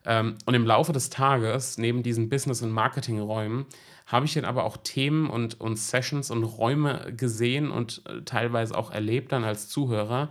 Und 0.09 0.55
im 0.55 0.65
Laufe 0.65 0.93
des 0.93 1.11
Tages, 1.11 1.79
neben 1.79 2.05
diesen 2.05 2.29
Business- 2.29 2.63
und 2.63 2.71
Marketingräumen, 2.71 3.67
habe 4.07 4.25
ich 4.25 4.35
dann 4.35 4.45
aber 4.45 4.65
auch 4.65 4.77
Themen 4.77 5.29
und, 5.29 5.61
und 5.61 5.77
Sessions 5.77 6.31
und 6.31 6.45
Räume 6.45 7.13
gesehen 7.17 7.71
und 7.71 8.03
äh, 8.07 8.23
teilweise 8.23 8.77
auch 8.77 8.93
erlebt 8.93 9.33
dann 9.33 9.45
als 9.45 9.69
Zuhörer, 9.69 10.31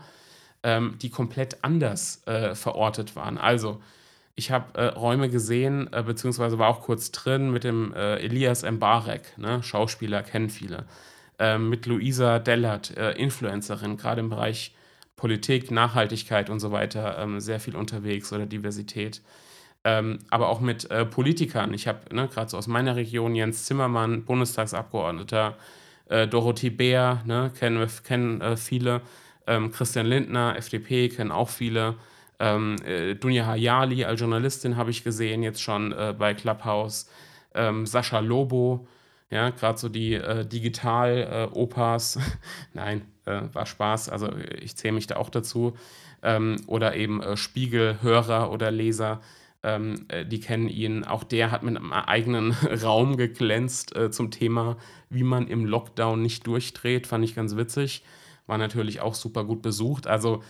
ähm, 0.63 0.95
die 1.01 1.09
komplett 1.09 1.63
anders 1.63 2.25
äh, 2.25 2.55
verortet 2.55 3.15
waren. 3.15 3.37
Also 3.37 3.81
ich 4.35 4.51
habe 4.51 4.77
äh, 4.77 4.85
Räume 4.87 5.29
gesehen, 5.29 5.91
äh, 5.93 6.03
beziehungsweise 6.03 6.57
war 6.57 6.69
auch 6.69 6.81
kurz 6.81 7.11
drin 7.11 7.51
mit 7.51 7.63
dem 7.63 7.93
äh, 7.93 8.15
Elias 8.15 8.63
Mbarek, 8.63 9.37
ne? 9.37 9.61
Schauspieler, 9.61 10.23
kennen 10.23 10.49
viele. 10.49 10.85
Ähm, 11.37 11.69
mit 11.69 11.85
Luisa 11.85 12.39
Dellert, 12.39 12.91
Influencerin, 12.91 13.97
gerade 13.97 14.21
im 14.21 14.29
Bereich 14.29 14.73
Politik, 15.17 15.69
Nachhaltigkeit 15.69 16.49
und 16.49 16.59
so 16.61 16.71
weiter, 16.71 17.17
ähm, 17.17 17.41
sehr 17.41 17.59
viel 17.59 17.75
unterwegs 17.75 18.31
oder 18.31 18.45
Diversität. 18.45 19.21
Ähm, 19.85 20.19
aber 20.29 20.49
auch 20.49 20.59
mit 20.59 20.89
äh, 20.89 21.05
Politikern. 21.05 21.73
Ich 21.73 21.87
habe 21.87 22.13
ne, 22.13 22.27
gerade 22.27 22.49
so 22.49 22.57
aus 22.57 22.67
meiner 22.67 22.95
Region 22.95 23.35
Jens 23.35 23.65
Zimmermann, 23.65 24.25
Bundestagsabgeordneter, 24.25 25.55
äh, 26.09 26.27
Dorothee 26.27 26.71
Bär, 26.71 27.21
ne, 27.25 27.51
kennen, 27.57 27.87
kennen 28.03 28.57
viele, 28.57 29.01
ähm, 29.47 29.71
Christian 29.71 30.07
Lindner, 30.07 30.57
FDP, 30.57 31.09
kennen 31.09 31.31
auch 31.31 31.49
viele. 31.49 31.95
Ähm, 32.39 32.75
äh, 32.85 33.15
Dunja 33.15 33.45
Hayali 33.45 34.03
als 34.03 34.19
Journalistin 34.19 34.75
habe 34.75 34.91
ich 34.91 35.03
gesehen, 35.03 35.43
jetzt 35.43 35.61
schon 35.61 35.91
äh, 35.91 36.13
bei 36.17 36.33
Clubhouse. 36.33 37.09
Ähm, 37.53 37.85
Sascha 37.85 38.19
Lobo, 38.19 38.87
ja, 39.29 39.49
gerade 39.49 39.77
so 39.77 39.89
die 39.89 40.15
äh, 40.15 40.45
Digital-Opas. 40.45 42.19
Nein, 42.73 43.03
äh, 43.25 43.41
war 43.53 43.65
Spaß, 43.65 44.09
also 44.09 44.29
ich 44.59 44.75
zähle 44.75 44.95
mich 44.95 45.07
da 45.07 45.15
auch 45.17 45.29
dazu. 45.29 45.77
Ähm, 46.21 46.57
oder 46.67 46.95
eben 46.95 47.21
äh, 47.21 47.37
Spiegelhörer 47.37 48.51
oder 48.51 48.71
Leser. 48.71 49.21
Ähm, 49.65 50.05
äh, 50.07 50.25
die 50.25 50.39
kennen 50.39 50.69
ihn. 50.69 51.03
Auch 51.03 51.23
der 51.23 51.51
hat 51.51 51.63
mit 51.63 51.75
einem 51.75 51.91
eigenen 51.91 52.51
Raum 52.83 53.17
geglänzt 53.17 53.93
zum 54.11 54.31
Thema, 54.31 54.77
wie 55.09 55.23
man 55.23 55.47
im 55.47 55.65
Lockdown 55.65 56.21
nicht 56.21 56.47
durchdreht. 56.47 57.07
Fand 57.07 57.25
ich 57.25 57.35
ganz 57.35 57.55
witzig. 57.55 58.03
War 58.47 58.57
natürlich 58.57 59.01
auch 59.01 59.15
super 59.15 59.43
gut 59.43 59.61
besucht. 59.61 60.07
Also 60.07 60.43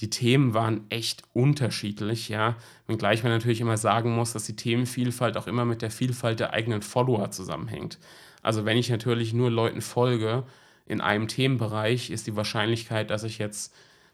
die 0.00 0.10
Themen 0.10 0.52
waren 0.52 0.84
echt 0.88 1.22
unterschiedlich, 1.32 2.28
ja. 2.28 2.56
Wenngleich 2.88 3.22
man 3.22 3.30
natürlich 3.30 3.60
immer 3.60 3.76
sagen 3.76 4.14
muss, 4.14 4.32
dass 4.32 4.44
die 4.44 4.56
Themenvielfalt 4.56 5.36
auch 5.36 5.46
immer 5.46 5.64
mit 5.64 5.80
der 5.80 5.92
Vielfalt 5.92 6.40
der 6.40 6.52
eigenen 6.52 6.82
Follower 6.82 7.30
zusammenhängt. 7.30 7.98
Also 8.42 8.64
wenn 8.64 8.76
ich 8.76 8.90
natürlich 8.90 9.32
nur 9.32 9.50
Leuten 9.50 9.80
folge 9.80 10.42
in 10.86 11.00
einem 11.00 11.28
Themenbereich, 11.28 12.10
ist 12.10 12.26
die 12.26 12.34
Wahrscheinlichkeit, 12.34 13.10
dass 13.10 13.22
ich 13.22 13.38
jetzt 13.38 13.72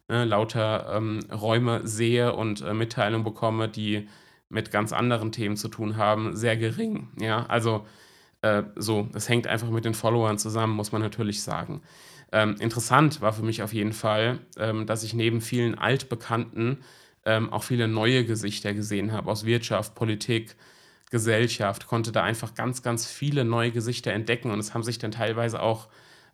ne, 0.08 0.26
lauter 0.26 0.92
ähm, 0.94 1.20
Räume 1.32 1.86
sehe 1.86 2.34
und 2.34 2.60
äh, 2.60 2.74
Mitteilungen 2.74 3.24
bekomme, 3.24 3.68
die 3.68 4.08
mit 4.48 4.70
ganz 4.70 4.92
anderen 4.92 5.32
Themen 5.32 5.56
zu 5.56 5.68
tun 5.68 5.96
haben, 5.96 6.36
sehr 6.36 6.56
gering. 6.56 7.08
Ja, 7.20 7.46
also 7.46 7.86
äh, 8.42 8.62
so, 8.76 9.08
es 9.14 9.28
hängt 9.28 9.46
einfach 9.46 9.70
mit 9.70 9.84
den 9.84 9.94
Followern 9.94 10.38
zusammen, 10.38 10.74
muss 10.74 10.92
man 10.92 11.02
natürlich 11.02 11.42
sagen. 11.42 11.82
Ähm, 12.32 12.56
interessant 12.60 13.20
war 13.20 13.32
für 13.32 13.42
mich 13.42 13.62
auf 13.62 13.72
jeden 13.72 13.92
Fall, 13.92 14.40
ähm, 14.58 14.86
dass 14.86 15.02
ich 15.02 15.14
neben 15.14 15.40
vielen 15.40 15.76
Altbekannten 15.76 16.78
ähm, 17.24 17.52
auch 17.52 17.62
viele 17.62 17.88
neue 17.88 18.24
Gesichter 18.24 18.74
gesehen 18.74 19.12
habe 19.12 19.30
aus 19.30 19.44
Wirtschaft, 19.44 19.94
Politik, 19.94 20.56
Gesellschaft, 21.10 21.86
konnte 21.86 22.12
da 22.12 22.22
einfach 22.22 22.54
ganz, 22.54 22.82
ganz 22.82 23.06
viele 23.06 23.44
neue 23.44 23.70
Gesichter 23.70 24.12
entdecken 24.12 24.50
und 24.50 24.58
es 24.58 24.74
haben 24.74 24.82
sich 24.82 24.98
dann 24.98 25.10
teilweise 25.10 25.60
auch 25.62 25.88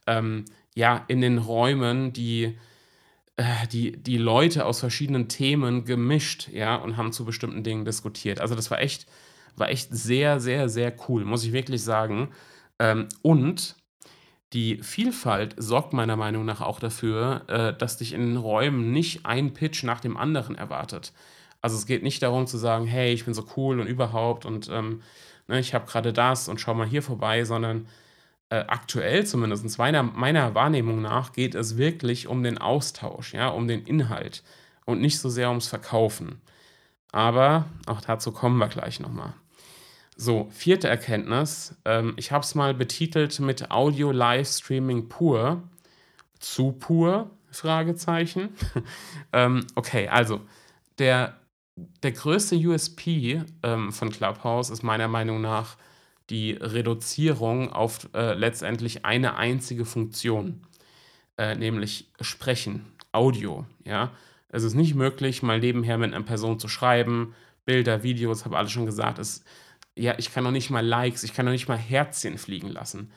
ähm, 0.06 0.44
ja, 0.74 1.04
in 1.06 1.20
den 1.20 1.38
Räumen 1.38 2.12
die, 2.12 2.58
die, 3.72 3.96
die 4.00 4.18
Leute 4.18 4.64
aus 4.64 4.80
verschiedenen 4.80 5.28
Themen 5.28 5.84
gemischt 5.84 6.48
ja, 6.52 6.76
und 6.76 6.96
haben 6.96 7.12
zu 7.12 7.24
bestimmten 7.24 7.64
Dingen 7.64 7.84
diskutiert. 7.84 8.40
Also 8.40 8.54
das 8.54 8.70
war 8.70 8.80
echt, 8.80 9.06
war 9.56 9.68
echt 9.68 9.88
sehr, 9.90 10.40
sehr, 10.40 10.68
sehr 10.68 10.94
cool, 11.08 11.24
muss 11.24 11.44
ich 11.44 11.52
wirklich 11.52 11.82
sagen. 11.82 12.30
Ähm, 12.78 13.08
und 13.22 13.76
die 14.52 14.78
Vielfalt 14.82 15.56
sorgt 15.58 15.92
meiner 15.92 16.16
Meinung 16.16 16.44
nach 16.44 16.60
auch 16.60 16.78
dafür, 16.78 17.42
äh, 17.48 17.76
dass 17.76 17.96
dich 17.96 18.12
in 18.12 18.20
den 18.20 18.36
Räumen 18.36 18.92
nicht 18.92 19.26
ein 19.26 19.52
Pitch 19.52 19.82
nach 19.82 19.98
dem 19.98 20.16
anderen 20.16 20.54
erwartet. 20.54 21.12
Also 21.60 21.76
es 21.76 21.86
geht 21.86 22.04
nicht 22.04 22.22
darum 22.22 22.46
zu 22.46 22.56
sagen, 22.56 22.86
hey, 22.86 23.12
ich 23.12 23.24
bin 23.24 23.34
so 23.34 23.44
cool 23.56 23.80
und 23.80 23.88
überhaupt 23.88 24.46
und 24.46 24.68
ähm, 24.70 25.02
ne, 25.48 25.58
ich 25.58 25.74
habe 25.74 25.86
gerade 25.86 26.12
das 26.12 26.48
und 26.48 26.60
schau 26.60 26.74
mal 26.74 26.86
hier 26.86 27.02
vorbei, 27.02 27.44
sondern 27.44 27.88
äh, 28.50 28.64
aktuell 28.68 29.26
zumindest 29.26 29.78
meiner, 29.78 30.02
meiner 30.02 30.54
Wahrnehmung 30.54 31.02
nach 31.02 31.32
geht 31.32 31.54
es 31.54 31.76
wirklich 31.76 32.28
um 32.28 32.42
den 32.42 32.58
Austausch, 32.58 33.34
ja, 33.34 33.48
um 33.48 33.68
den 33.68 33.84
Inhalt 33.84 34.42
und 34.84 35.00
nicht 35.00 35.18
so 35.18 35.28
sehr 35.28 35.48
ums 35.48 35.68
Verkaufen. 35.68 36.40
Aber 37.12 37.66
auch 37.86 38.00
dazu 38.00 38.32
kommen 38.32 38.58
wir 38.58 38.68
gleich 38.68 39.00
nochmal. 39.00 39.34
So, 40.16 40.48
vierte 40.52 40.88
Erkenntnis. 40.88 41.76
Ähm, 41.84 42.14
ich 42.16 42.30
habe 42.32 42.44
es 42.44 42.54
mal 42.54 42.74
betitelt 42.74 43.40
mit 43.40 43.70
Audio 43.70 44.12
Livestreaming 44.12 45.08
pur. 45.08 45.62
Zu 46.38 46.72
pur? 46.72 47.30
Fragezeichen. 47.50 48.50
ähm, 49.32 49.66
okay, 49.74 50.08
also 50.08 50.40
der, 50.98 51.36
der 52.02 52.12
größte 52.12 52.56
USP 52.56 53.42
ähm, 53.62 53.92
von 53.92 54.10
Clubhouse 54.10 54.70
ist 54.70 54.82
meiner 54.82 55.08
Meinung 55.08 55.40
nach 55.40 55.76
die 56.30 56.52
Reduzierung 56.52 57.72
auf 57.72 58.08
äh, 58.14 58.34
letztendlich 58.34 59.04
eine 59.04 59.36
einzige 59.36 59.84
Funktion, 59.84 60.66
äh, 61.36 61.54
nämlich 61.54 62.10
Sprechen, 62.20 62.86
Audio. 63.12 63.66
Ja? 63.84 64.12
Es 64.48 64.62
ist 64.62 64.74
nicht 64.74 64.94
möglich, 64.94 65.42
mal 65.42 65.60
nebenher 65.60 65.98
mit 65.98 66.14
einer 66.14 66.24
Person 66.24 66.58
zu 66.58 66.68
schreiben, 66.68 67.34
Bilder, 67.64 68.02
Videos, 68.02 68.44
habe 68.44 68.58
alles 68.58 68.72
schon 68.72 68.86
gesagt. 68.86 69.18
Es 69.18 69.44
ja, 69.96 70.14
ich 70.18 70.32
kann 70.32 70.44
noch 70.44 70.50
nicht 70.50 70.70
mal 70.70 70.84
Likes, 70.84 71.22
ich 71.22 71.34
kann 71.34 71.44
noch 71.46 71.52
nicht 71.52 71.68
mal 71.68 71.78
Herzchen 71.78 72.38
fliegen 72.38 72.68
lassen. 72.68 73.12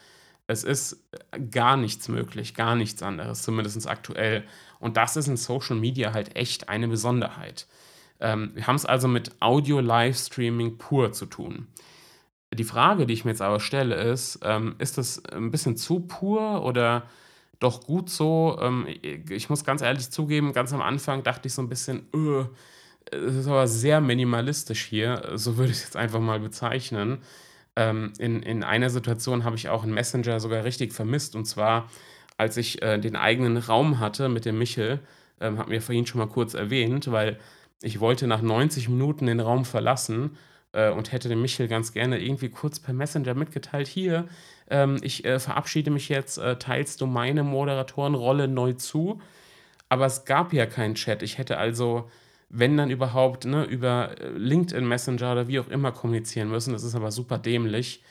Es 0.45 0.63
ist 0.63 1.03
gar 1.51 1.75
nichts 1.75 2.07
möglich, 2.07 2.53
gar 2.53 2.75
nichts 2.75 3.01
anderes, 3.03 3.41
zumindest 3.41 3.87
aktuell. 3.87 4.45
Und 4.79 4.95
das 4.95 5.17
ist 5.17 5.27
in 5.27 5.37
Social 5.37 5.75
Media 5.75 6.13
halt 6.13 6.35
echt 6.35 6.69
eine 6.69 6.87
Besonderheit. 6.87 7.67
Ähm, 8.19 8.51
wir 8.53 8.67
haben 8.67 8.75
es 8.75 8.85
also 8.85 9.07
mit 9.07 9.41
Audio-Livestreaming 9.41 10.77
pur 10.77 11.11
zu 11.11 11.25
tun. 11.25 11.67
Die 12.53 12.63
Frage, 12.63 13.05
die 13.05 13.13
ich 13.13 13.25
mir 13.25 13.31
jetzt 13.31 13.41
aber 13.41 13.59
stelle, 13.59 13.95
ist, 13.95 14.39
ähm, 14.43 14.75
ist 14.79 14.97
das 14.97 15.23
ein 15.25 15.51
bisschen 15.51 15.75
zu 15.75 16.01
pur 16.01 16.63
oder 16.63 17.03
doch 17.59 17.81
gut 17.81 18.09
so? 18.09 18.57
Ähm, 18.61 18.87
ich 19.29 19.49
muss 19.49 19.65
ganz 19.65 19.81
ehrlich 19.81 20.09
zugeben, 20.11 20.53
ganz 20.53 20.73
am 20.73 20.81
Anfang 20.81 21.23
dachte 21.23 21.47
ich 21.47 21.53
so 21.53 21.61
ein 21.61 21.69
bisschen, 21.69 22.07
öh, 22.15 22.45
es 23.11 23.35
ist 23.35 23.47
aber 23.47 23.67
sehr 23.67 24.01
minimalistisch 24.01 24.85
hier, 24.85 25.31
so 25.35 25.57
würde 25.57 25.71
ich 25.71 25.77
es 25.77 25.83
jetzt 25.83 25.97
einfach 25.97 26.19
mal 26.19 26.39
bezeichnen. 26.39 27.19
Ähm, 27.75 28.13
in, 28.17 28.41
in 28.41 28.63
einer 28.63 28.89
Situation 28.89 29.43
habe 29.43 29.55
ich 29.55 29.69
auch 29.69 29.83
einen 29.83 29.93
Messenger 29.93 30.39
sogar 30.39 30.63
richtig 30.63 30.93
vermisst. 30.93 31.35
Und 31.35 31.45
zwar, 31.45 31.89
als 32.37 32.57
ich 32.57 32.81
äh, 32.81 32.97
den 32.97 33.15
eigenen 33.15 33.57
Raum 33.57 33.99
hatte 33.99 34.29
mit 34.29 34.45
dem 34.45 34.57
Michel, 34.57 34.99
ähm, 35.39 35.57
hat 35.57 35.69
mir 35.69 35.81
vorhin 35.81 36.05
schon 36.07 36.19
mal 36.19 36.27
kurz 36.27 36.53
erwähnt, 36.53 37.11
weil 37.11 37.39
ich 37.81 37.99
wollte 37.99 38.27
nach 38.27 38.41
90 38.41 38.89
Minuten 38.89 39.27
den 39.27 39.39
Raum 39.39 39.63
verlassen 39.65 40.37
äh, 40.77 40.91
und 40.91 41.11
hätte 41.11 41.27
dem 41.27 41.41
Michel 41.41 41.67
ganz 41.67 41.91
gerne 41.91 42.19
irgendwie 42.19 42.49
kurz 42.49 42.79
per 42.79 42.93
Messenger 42.93 43.33
mitgeteilt, 43.33 43.87
hier, 43.87 44.27
ähm, 44.69 44.97
ich 45.01 45.25
äh, 45.25 45.39
verabschiede 45.39 45.89
mich 45.91 46.07
jetzt, 46.07 46.37
äh, 46.37 46.57
teilst 46.57 47.01
du 47.01 47.07
meine 47.07 47.43
Moderatorenrolle 47.43 48.47
neu 48.47 48.73
zu? 48.73 49.19
Aber 49.89 50.05
es 50.05 50.25
gab 50.25 50.53
ja 50.53 50.65
keinen 50.65 50.95
Chat. 50.95 51.23
Ich 51.23 51.37
hätte 51.37 51.57
also, 51.57 52.09
wenn 52.49 52.77
dann 52.77 52.91
überhaupt, 52.91 53.45
ne, 53.45 53.63
über 53.65 54.11
äh, 54.21 54.29
LinkedIn 54.29 54.87
Messenger 54.87 55.31
oder 55.31 55.47
wie 55.47 55.59
auch 55.59 55.67
immer 55.69 55.91
kommunizieren 55.91 56.49
müssen. 56.49 56.73
Das 56.73 56.83
ist 56.83 56.95
aber 56.95 57.11
super 57.11 57.39
dämlich. 57.39 58.03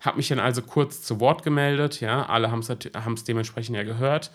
Habe 0.00 0.16
mich 0.18 0.28
dann 0.28 0.40
also 0.40 0.62
kurz 0.62 1.02
zu 1.02 1.20
Wort 1.20 1.42
gemeldet, 1.42 2.00
ja, 2.00 2.26
alle 2.26 2.50
haben 2.50 2.60
es 2.60 3.24
dementsprechend 3.24 3.76
ja 3.76 3.82
gehört, 3.82 4.30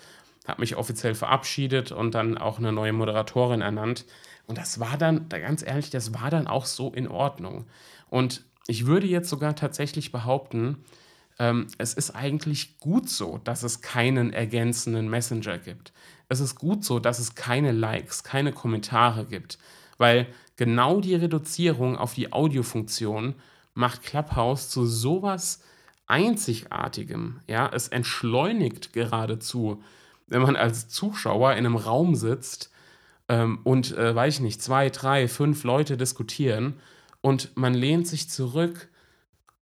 habe 0.48 0.62
mich 0.62 0.76
offiziell 0.76 1.14
verabschiedet 1.14 1.92
und 1.92 2.16
dann 2.16 2.38
auch 2.38 2.58
eine 2.58 2.72
neue 2.72 2.94
Moderatorin 2.94 3.62
ernannt. 3.62 4.06
Und 4.48 4.58
das 4.58 4.80
war 4.80 4.98
dann, 4.98 5.30
ganz 5.30 5.64
ehrlich, 5.64 5.90
das 5.90 6.14
war 6.14 6.30
dann 6.30 6.48
auch 6.48 6.66
so 6.66 6.92
in 6.92 7.08
Ordnung. 7.08 7.66
Und 8.10 8.44
ich 8.68 8.86
würde 8.86 9.08
jetzt 9.08 9.30
sogar 9.30 9.56
tatsächlich 9.56 10.12
behaupten, 10.12 10.84
ähm, 11.40 11.68
es 11.78 11.94
ist 11.94 12.12
eigentlich 12.12 12.80
gut 12.80 13.10
so, 13.10 13.40
dass 13.44 13.64
es 13.64 13.82
keinen 13.82 14.34
ergänzenden 14.34 15.10
Messenger 15.10 15.58
gibt. 15.58 15.94
Es 16.30 16.40
ist 16.40 16.56
gut 16.56 16.84
so, 16.84 17.00
dass 17.00 17.20
es 17.20 17.36
keine 17.36 17.72
Likes, 17.72 18.24
keine 18.24 18.52
Kommentare 18.52 19.26
gibt, 19.26 19.58
weil 19.98 20.28
genau 20.56 21.02
die 21.02 21.16
Reduzierung 21.16 21.98
auf 21.98 22.14
die 22.14 22.32
Audiofunktion 22.32 23.36
macht 23.74 24.04
Clubhouse 24.04 24.70
zu 24.70 24.86
sowas 24.86 25.62
Einzigartigem. 26.08 27.40
Ja, 27.48 27.70
es 27.74 27.88
entschleunigt 27.88 28.94
geradezu, 28.94 29.82
wenn 30.28 30.42
man 30.42 30.56
als 30.56 30.90
Zuschauer 30.90 31.54
in 31.54 31.66
einem 31.66 31.76
Raum 31.76 32.16
sitzt 32.16 32.72
ähm, 33.32 33.60
und, 33.64 33.98
äh, 33.98 34.14
weiß 34.14 34.36
ich 34.36 34.40
nicht, 34.42 34.62
zwei, 34.62 34.90
drei, 34.90 35.30
fünf 35.30 35.64
Leute 35.64 35.96
diskutieren 35.96 36.82
und 37.22 37.56
man 37.56 37.74
lehnt 37.74 38.06
sich 38.06 38.30
zurück 38.30 38.90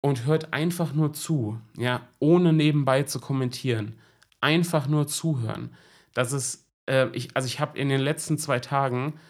und 0.00 0.24
hört 0.26 0.52
einfach 0.52 0.92
nur 0.92 1.12
zu, 1.12 1.60
ja, 1.76 2.08
ohne 2.18 2.52
nebenbei 2.52 3.04
zu 3.04 3.20
kommentieren. 3.20 3.96
Einfach 4.40 4.88
nur 4.88 5.06
zuhören. 5.06 5.72
Das 6.14 6.32
ist, 6.32 6.66
äh, 6.86 7.10
ich, 7.10 7.36
also 7.36 7.46
ich 7.46 7.60
habe 7.60 7.78
in 7.78 7.88
den 7.88 8.00
letzten 8.00 8.38
zwei 8.38 8.58
Tagen 8.58 9.20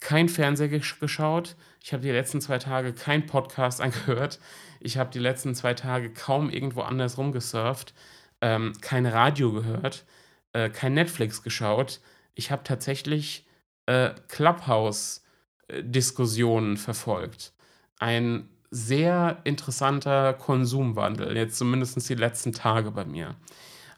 kein 0.00 0.28
Fernseher 0.28 0.68
gesch 0.68 1.00
geschaut. 1.00 1.56
Ich 1.82 1.94
habe 1.94 2.02
die 2.02 2.10
letzten 2.10 2.42
zwei 2.42 2.58
Tage 2.58 2.92
kein 2.92 3.24
Podcast 3.24 3.80
angehört. 3.80 4.38
Ich 4.80 4.98
habe 4.98 5.08
die 5.10 5.18
letzten 5.18 5.54
zwei 5.54 5.72
Tage 5.72 6.12
kaum 6.12 6.50
irgendwo 6.50 6.82
anders 6.82 7.16
rumgesurft, 7.16 7.94
ähm, 8.42 8.74
kein 8.82 9.06
Radio 9.06 9.50
gehört, 9.50 10.04
äh, 10.52 10.68
kein 10.68 10.92
Netflix 10.92 11.42
geschaut. 11.42 12.02
Ich 12.34 12.50
habe 12.50 12.64
tatsächlich 12.64 13.47
äh, 13.88 14.14
Clubhouse-Diskussionen 14.28 16.76
verfolgt. 16.76 17.52
Ein 17.98 18.48
sehr 18.70 19.38
interessanter 19.44 20.34
Konsumwandel, 20.34 21.34
jetzt 21.36 21.56
zumindest 21.56 22.06
die 22.08 22.14
letzten 22.14 22.52
Tage 22.52 22.90
bei 22.90 23.06
mir. 23.06 23.34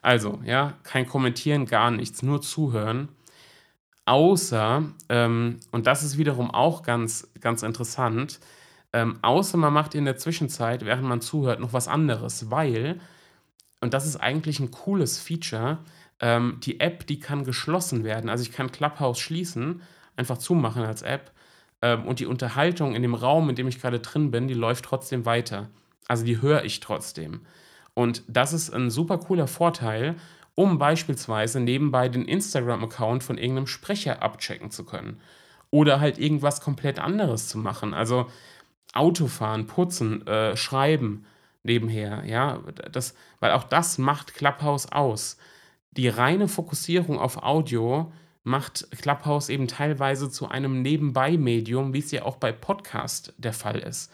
Also, 0.01 0.41
ja, 0.45 0.75
kein 0.85 1.07
Kommentieren, 1.07 1.67
gar 1.67 1.91
nichts, 1.91 2.23
nur 2.23 2.41
zuhören. 2.41 3.09
Außer, 4.07 4.85
ähm, 5.09 5.59
und 5.73 5.89
das 5.89 6.05
ist 6.05 6.19
wiederum 6.19 6.53
auch 6.53 6.85
ganz, 6.85 7.29
ganz 7.41 7.65
interessant, 7.65 8.39
ähm, 8.93 9.19
außer 9.23 9.57
man 9.57 9.73
macht 9.73 9.97
in 9.97 10.05
der 10.05 10.17
Zwischenzeit, 10.17 10.85
während 10.85 11.05
man 11.05 11.21
zuhört, 11.21 11.59
noch 11.61 11.73
was 11.73 11.89
anderes, 11.89 12.51
weil, 12.51 13.01
und 13.81 13.93
das 13.93 14.07
ist 14.07 14.17
eigentlich 14.17 14.61
ein 14.61 14.71
cooles 14.71 15.19
Feature, 15.19 15.79
ähm, 16.21 16.59
die 16.63 16.81
App, 16.81 17.07
die 17.07 17.19
kann 17.19 17.45
geschlossen 17.45 18.05
werden. 18.05 18.31
Also 18.31 18.43
ich 18.43 18.53
kann 18.53 18.73
Clubhouse 18.73 19.19
schließen, 19.19 19.83
einfach 20.17 20.39
zumachen 20.39 20.85
als 20.85 21.03
App. 21.03 21.33
Ähm, 21.83 22.07
und 22.07 22.21
die 22.21 22.27
Unterhaltung 22.27 22.95
in 22.95 23.03
dem 23.03 23.15
Raum, 23.15 23.49
in 23.49 23.57
dem 23.57 23.69
ich 23.69 23.81
gerade 23.81 24.01
drin 24.01 24.31
bin, 24.31 24.49
die 24.49 24.55
läuft 24.55 24.85
trotzdem 24.85 25.25
weiter. 25.25 25.69
Also 26.07 26.25
die 26.25 26.43
höre 26.43 26.65
ich 26.65 26.81
trotzdem. 26.81 27.41
Und 27.95 28.23
das 28.29 28.53
ist 28.53 28.71
ein 28.71 28.91
super 28.91 29.19
cooler 29.19 29.47
Vorteil, 29.47 30.17
um 30.55 30.79
beispielsweise 30.79 31.61
nebenbei 31.61 32.09
den 32.09 32.25
Instagram-Account 32.25 33.25
von 33.25 33.39
irgendeinem 33.39 33.67
Sprecher 33.67 34.23
abchecken 34.23 34.71
zu 34.71 34.85
können. 34.85 35.21
Oder 35.71 36.01
halt 36.01 36.19
irgendwas 36.19 36.61
komplett 36.61 36.99
anderes 36.99 37.49
zu 37.49 37.59
machen. 37.59 37.95
Also 37.95 38.27
Autofahren, 38.93 39.67
putzen, 39.67 40.27
äh, 40.27 40.57
schreiben 40.57 41.25
nebenher, 41.63 42.25
ja, 42.27 42.61
das, 42.91 43.15
weil 43.39 43.53
auch 43.53 43.65
das 43.65 43.99
macht 43.99 44.35
Clubhouse 44.35 44.91
aus 44.91 45.37
die 45.93 46.09
reine 46.09 46.49
Fokussierung 46.49 47.19
auf 47.19 47.43
Audio 47.43 48.13
macht 48.43 48.89
Clubhouse 49.03 49.49
eben 49.49 49.69
teilweise 49.69 50.31
zu 50.31 50.49
einem 50.49 50.83
Nebenbei-Medium, 50.83 51.93
wie 51.93 51.99
es 51.99 52.11
ja 52.11 52.23
auch 52.23 52.37
bei 52.37 52.53
Podcast 52.53 53.35
der 53.39 53.53
Fall 53.53 53.79
ist. 53.79 54.13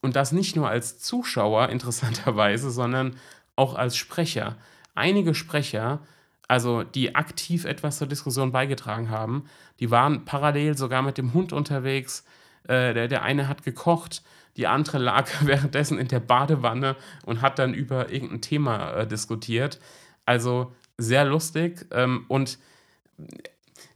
Und 0.00 0.16
das 0.16 0.32
nicht 0.32 0.54
nur 0.54 0.68
als 0.68 0.98
Zuschauer 0.98 1.68
interessanterweise, 1.70 2.70
sondern 2.70 3.16
auch 3.56 3.74
als 3.74 3.96
Sprecher. 3.96 4.56
Einige 4.94 5.34
Sprecher, 5.34 6.00
also 6.46 6.82
die 6.82 7.14
aktiv 7.14 7.64
etwas 7.64 7.98
zur 7.98 8.06
Diskussion 8.06 8.52
beigetragen 8.52 9.10
haben, 9.10 9.44
die 9.80 9.90
waren 9.90 10.24
parallel 10.24 10.76
sogar 10.76 11.02
mit 11.02 11.18
dem 11.18 11.34
Hund 11.34 11.52
unterwegs. 11.52 12.24
Äh, 12.64 12.94
der, 12.94 13.08
der 13.08 13.22
eine 13.22 13.48
hat 13.48 13.64
gekocht, 13.64 14.22
die 14.56 14.66
andere 14.66 14.98
lag 14.98 15.28
währenddessen 15.42 15.98
in 15.98 16.08
der 16.08 16.20
Badewanne 16.20 16.96
und 17.24 17.42
hat 17.42 17.58
dann 17.58 17.74
über 17.74 18.10
irgendein 18.10 18.40
Thema 18.40 18.92
äh, 18.92 19.06
diskutiert. 19.06 19.80
Also 20.26 20.72
sehr 20.98 21.24
lustig 21.24 21.86
ähm, 21.92 22.26
und 22.28 22.58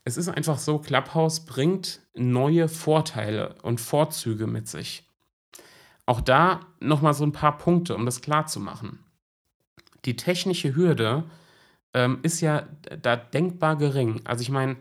es 0.04 0.16
ist 0.16 0.28
einfach 0.28 0.58
so, 0.58 0.78
Clubhouse 0.78 1.44
bringt 1.44 2.00
neue 2.14 2.68
Vorteile 2.68 3.56
und 3.62 3.80
Vorzüge 3.80 4.46
mit 4.46 4.68
sich. 4.68 5.08
Auch 6.06 6.20
da 6.20 6.60
nochmal 6.80 7.14
so 7.14 7.24
ein 7.24 7.32
paar 7.32 7.58
Punkte, 7.58 7.94
um 7.94 8.04
das 8.04 8.20
klar 8.20 8.46
zu 8.46 8.58
machen. 8.58 9.04
Die 10.04 10.16
technische 10.16 10.74
Hürde 10.74 11.24
ähm, 11.94 12.18
ist 12.22 12.40
ja 12.40 12.66
da 13.00 13.16
denkbar 13.16 13.76
gering. 13.76 14.20
Also 14.24 14.42
ich 14.42 14.50
meine, 14.50 14.76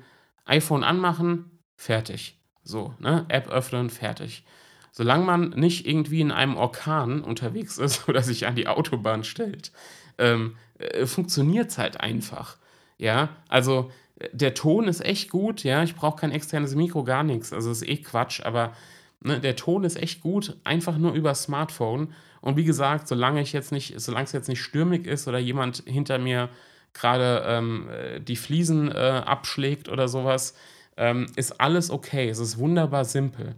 iPhone 0.45 0.83
anmachen, 0.83 1.59
fertig. 1.75 2.39
So, 2.63 2.95
ne? 2.99 3.25
App 3.29 3.47
öffnen, 3.49 3.89
fertig. 3.89 4.43
Solange 4.91 5.23
man 5.23 5.49
nicht 5.51 5.87
irgendwie 5.87 6.21
in 6.21 6.31
einem 6.31 6.57
Orkan 6.57 7.21
unterwegs 7.21 7.77
ist 7.77 8.07
oder 8.09 8.23
sich 8.23 8.47
an 8.47 8.55
die 8.55 8.67
Autobahn 8.67 9.23
stellt, 9.23 9.71
ähm, 10.17 10.55
äh, 10.79 11.05
funktioniert 11.05 11.69
es 11.69 11.77
halt 11.77 11.99
einfach. 11.99 12.57
Ja, 12.97 13.29
also 13.49 13.91
äh, 14.19 14.29
der 14.31 14.53
Ton 14.53 14.87
ist 14.87 15.01
echt 15.01 15.29
gut, 15.29 15.63
ja, 15.63 15.83
ich 15.83 15.95
brauche 15.95 16.21
kein 16.21 16.31
externes 16.31 16.75
Mikro, 16.75 17.03
gar 17.03 17.23
nichts, 17.23 17.53
also 17.53 17.71
ist 17.71 17.87
eh 17.87 17.97
Quatsch, 17.97 18.41
aber 18.41 18.73
ne, 19.21 19.39
der 19.39 19.55
Ton 19.55 19.83
ist 19.83 19.95
echt 19.95 20.21
gut, 20.21 20.57
einfach 20.63 20.97
nur 20.97 21.13
über 21.13 21.35
Smartphone. 21.35 22.13
Und 22.41 22.57
wie 22.57 22.63
gesagt, 22.63 23.07
solange 23.07 23.41
ich 23.41 23.53
jetzt 23.53 23.71
nicht, 23.71 23.99
solange 23.99 24.25
es 24.25 24.31
jetzt 24.31 24.49
nicht 24.49 24.61
stürmig 24.61 25.05
ist 25.05 25.27
oder 25.27 25.37
jemand 25.37 25.83
hinter 25.85 26.17
mir 26.17 26.49
gerade 26.93 27.43
ähm, 27.45 27.89
äh, 27.89 28.19
die 28.19 28.35
Fliesen 28.35 28.91
äh, 28.91 29.21
abschlägt 29.25 29.89
oder 29.89 30.07
sowas, 30.07 30.55
ähm, 30.97 31.27
ist 31.35 31.61
alles 31.61 31.89
okay. 31.89 32.29
Es 32.29 32.39
ist 32.39 32.57
wunderbar 32.57 33.05
simpel. 33.05 33.55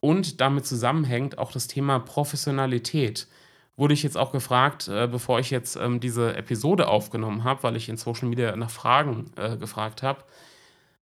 Und 0.00 0.40
damit 0.40 0.66
zusammenhängt 0.66 1.38
auch 1.38 1.52
das 1.52 1.68
Thema 1.68 1.98
Professionalität 2.00 3.28
wurde 3.76 3.94
ich 3.94 4.02
jetzt 4.02 4.16
auch 4.16 4.32
gefragt, 4.32 4.88
äh, 4.88 5.06
bevor 5.06 5.38
ich 5.38 5.50
jetzt 5.50 5.76
ähm, 5.76 6.00
diese 6.00 6.34
Episode 6.34 6.88
aufgenommen 6.88 7.44
habe, 7.44 7.62
weil 7.62 7.76
ich 7.76 7.88
in 7.88 7.96
Social 7.96 8.28
Media 8.28 8.56
nach 8.56 8.70
Fragen 8.70 9.30
äh, 9.36 9.56
gefragt 9.56 10.02
habe. 10.02 10.24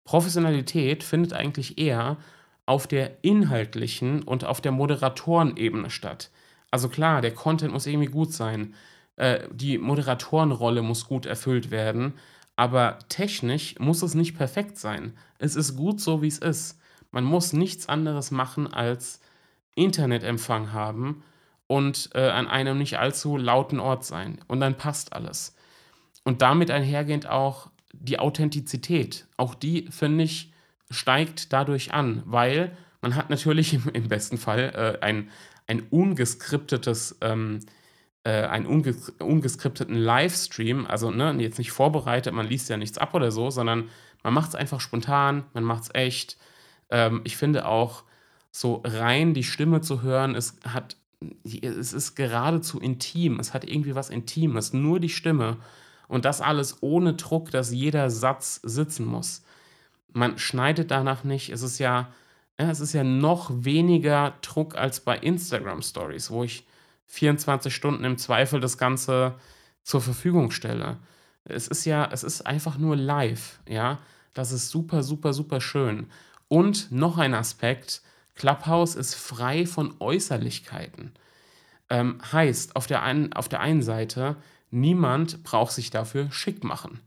Professionalität 0.03 1.03
findet 1.03 1.33
eigentlich 1.33 1.77
eher 1.77 2.17
auf 2.65 2.87
der 2.87 3.23
inhaltlichen 3.23 4.23
und 4.23 4.43
auf 4.43 4.59
der 4.59 4.73
Moderatorenebene 4.73 5.89
statt. 5.89 6.29
Also 6.69 6.89
klar, 6.89 7.21
der 7.21 7.33
Content 7.33 7.71
muss 7.71 7.87
irgendwie 7.87 8.11
gut 8.11 8.33
sein, 8.33 8.73
äh, 9.15 9.47
die 9.51 9.77
Moderatorenrolle 9.77 10.81
muss 10.81 11.07
gut 11.07 11.25
erfüllt 11.25 11.71
werden, 11.71 12.13
aber 12.57 12.99
technisch 13.07 13.75
muss 13.79 14.01
es 14.01 14.15
nicht 14.15 14.37
perfekt 14.37 14.77
sein. 14.77 15.13
Es 15.39 15.55
ist 15.55 15.77
gut 15.77 16.01
so, 16.01 16.21
wie 16.21 16.27
es 16.27 16.39
ist. 16.39 16.79
Man 17.11 17.23
muss 17.23 17.53
nichts 17.53 17.87
anderes 17.87 18.31
machen 18.31 18.67
als 18.71 19.21
Internetempfang 19.75 20.73
haben 20.73 21.23
und 21.67 22.09
äh, 22.15 22.29
an 22.29 22.47
einem 22.47 22.77
nicht 22.77 22.97
allzu 22.97 23.37
lauten 23.37 23.79
Ort 23.79 24.05
sein. 24.05 24.39
Und 24.47 24.59
dann 24.59 24.75
passt 24.75 25.13
alles. 25.13 25.55
Und 26.23 26.41
damit 26.41 26.71
einhergehend 26.71 27.27
auch 27.27 27.69
die 27.93 28.19
Authentizität. 28.19 29.27
Auch 29.37 29.55
die, 29.55 29.87
finde 29.89 30.23
ich, 30.23 30.53
steigt 30.89 31.51
dadurch 31.53 31.93
an, 31.93 32.23
weil 32.25 32.75
man 33.01 33.15
hat 33.15 33.29
natürlich 33.29 33.73
im, 33.73 33.89
im 33.93 34.07
besten 34.07 34.37
Fall 34.37 34.99
äh, 35.01 35.05
ein, 35.05 35.29
ein 35.67 35.81
ungeskriptetes, 35.89 37.17
ähm, 37.21 37.59
äh, 38.23 38.43
einen 38.43 38.65
unges 38.65 39.09
ungeskripteten 39.19 39.95
Livestream, 39.95 40.85
also 40.85 41.11
ne, 41.11 41.35
jetzt 41.39 41.57
nicht 41.57 41.71
vorbereitet, 41.71 42.33
man 42.33 42.47
liest 42.47 42.69
ja 42.69 42.77
nichts 42.77 42.97
ab 42.97 43.13
oder 43.13 43.31
so, 43.31 43.49
sondern 43.49 43.89
man 44.23 44.33
macht 44.33 44.49
es 44.49 44.55
einfach 44.55 44.81
spontan, 44.81 45.43
man 45.53 45.63
macht 45.63 45.83
es 45.83 45.89
echt. 45.93 46.37
Ähm, 46.89 47.21
ich 47.25 47.37
finde 47.37 47.67
auch, 47.67 48.03
so 48.49 48.81
rein 48.83 49.33
die 49.33 49.43
Stimme 49.43 49.81
zu 49.81 50.01
hören, 50.01 50.33
es 50.33 50.57
hat 50.65 50.97
es 51.43 51.93
ist 51.93 52.15
geradezu 52.15 52.79
intim. 52.79 53.39
Es 53.39 53.53
hat 53.53 53.67
irgendwie 53.67 53.95
was 53.95 54.09
Intimes, 54.09 54.73
nur 54.73 54.99
die 54.99 55.09
Stimme. 55.09 55.57
Und 56.07 56.25
das 56.25 56.41
alles 56.41 56.77
ohne 56.81 57.15
Druck, 57.15 57.51
dass 57.51 57.71
jeder 57.71 58.09
Satz 58.09 58.61
sitzen 58.63 59.05
muss. 59.05 59.43
Man 60.13 60.37
schneidet 60.37 60.91
danach 60.91 61.23
nicht. 61.23 61.49
Es 61.49 61.61
ist 61.61 61.79
ja, 61.79 62.11
es 62.55 62.79
ist 62.79 62.93
ja 62.93 63.03
noch 63.03 63.51
weniger 63.53 64.35
Druck 64.41 64.75
als 64.75 64.99
bei 64.99 65.17
Instagram 65.17 65.81
Stories, 65.81 66.31
wo 66.31 66.43
ich 66.43 66.65
24 67.07 67.73
Stunden 67.73 68.03
im 68.03 68.17
Zweifel 68.17 68.59
das 68.59 68.77
Ganze 68.77 69.35
zur 69.83 70.01
Verfügung 70.01 70.51
stelle. 70.51 70.97
Es 71.45 71.67
ist 71.67 71.85
ja, 71.85 72.09
es 72.11 72.23
ist 72.23 72.45
einfach 72.45 72.77
nur 72.77 72.95
live, 72.95 73.59
ja. 73.67 73.99
Das 74.33 74.51
ist 74.51 74.69
super, 74.69 75.01
super, 75.01 75.33
super 75.33 75.61
schön. 75.61 76.07
Und 76.47 76.91
noch 76.91 77.17
ein 77.17 77.33
Aspekt, 77.33 78.01
Clubhouse 78.37 78.95
ist 78.95 79.15
frei 79.15 79.65
von 79.65 79.95
Äußerlichkeiten. 79.99 81.11
Ähm, 81.89 82.19
heißt, 82.31 82.75
auf 82.75 82.87
der, 82.87 83.03
einen, 83.03 83.33
auf 83.33 83.49
der 83.49 83.59
einen 83.59 83.81
Seite, 83.81 84.37
niemand 84.69 85.43
braucht 85.43 85.71
sich 85.71 85.89
dafür 85.89 86.31
schick 86.31 86.63
machen. 86.63 86.99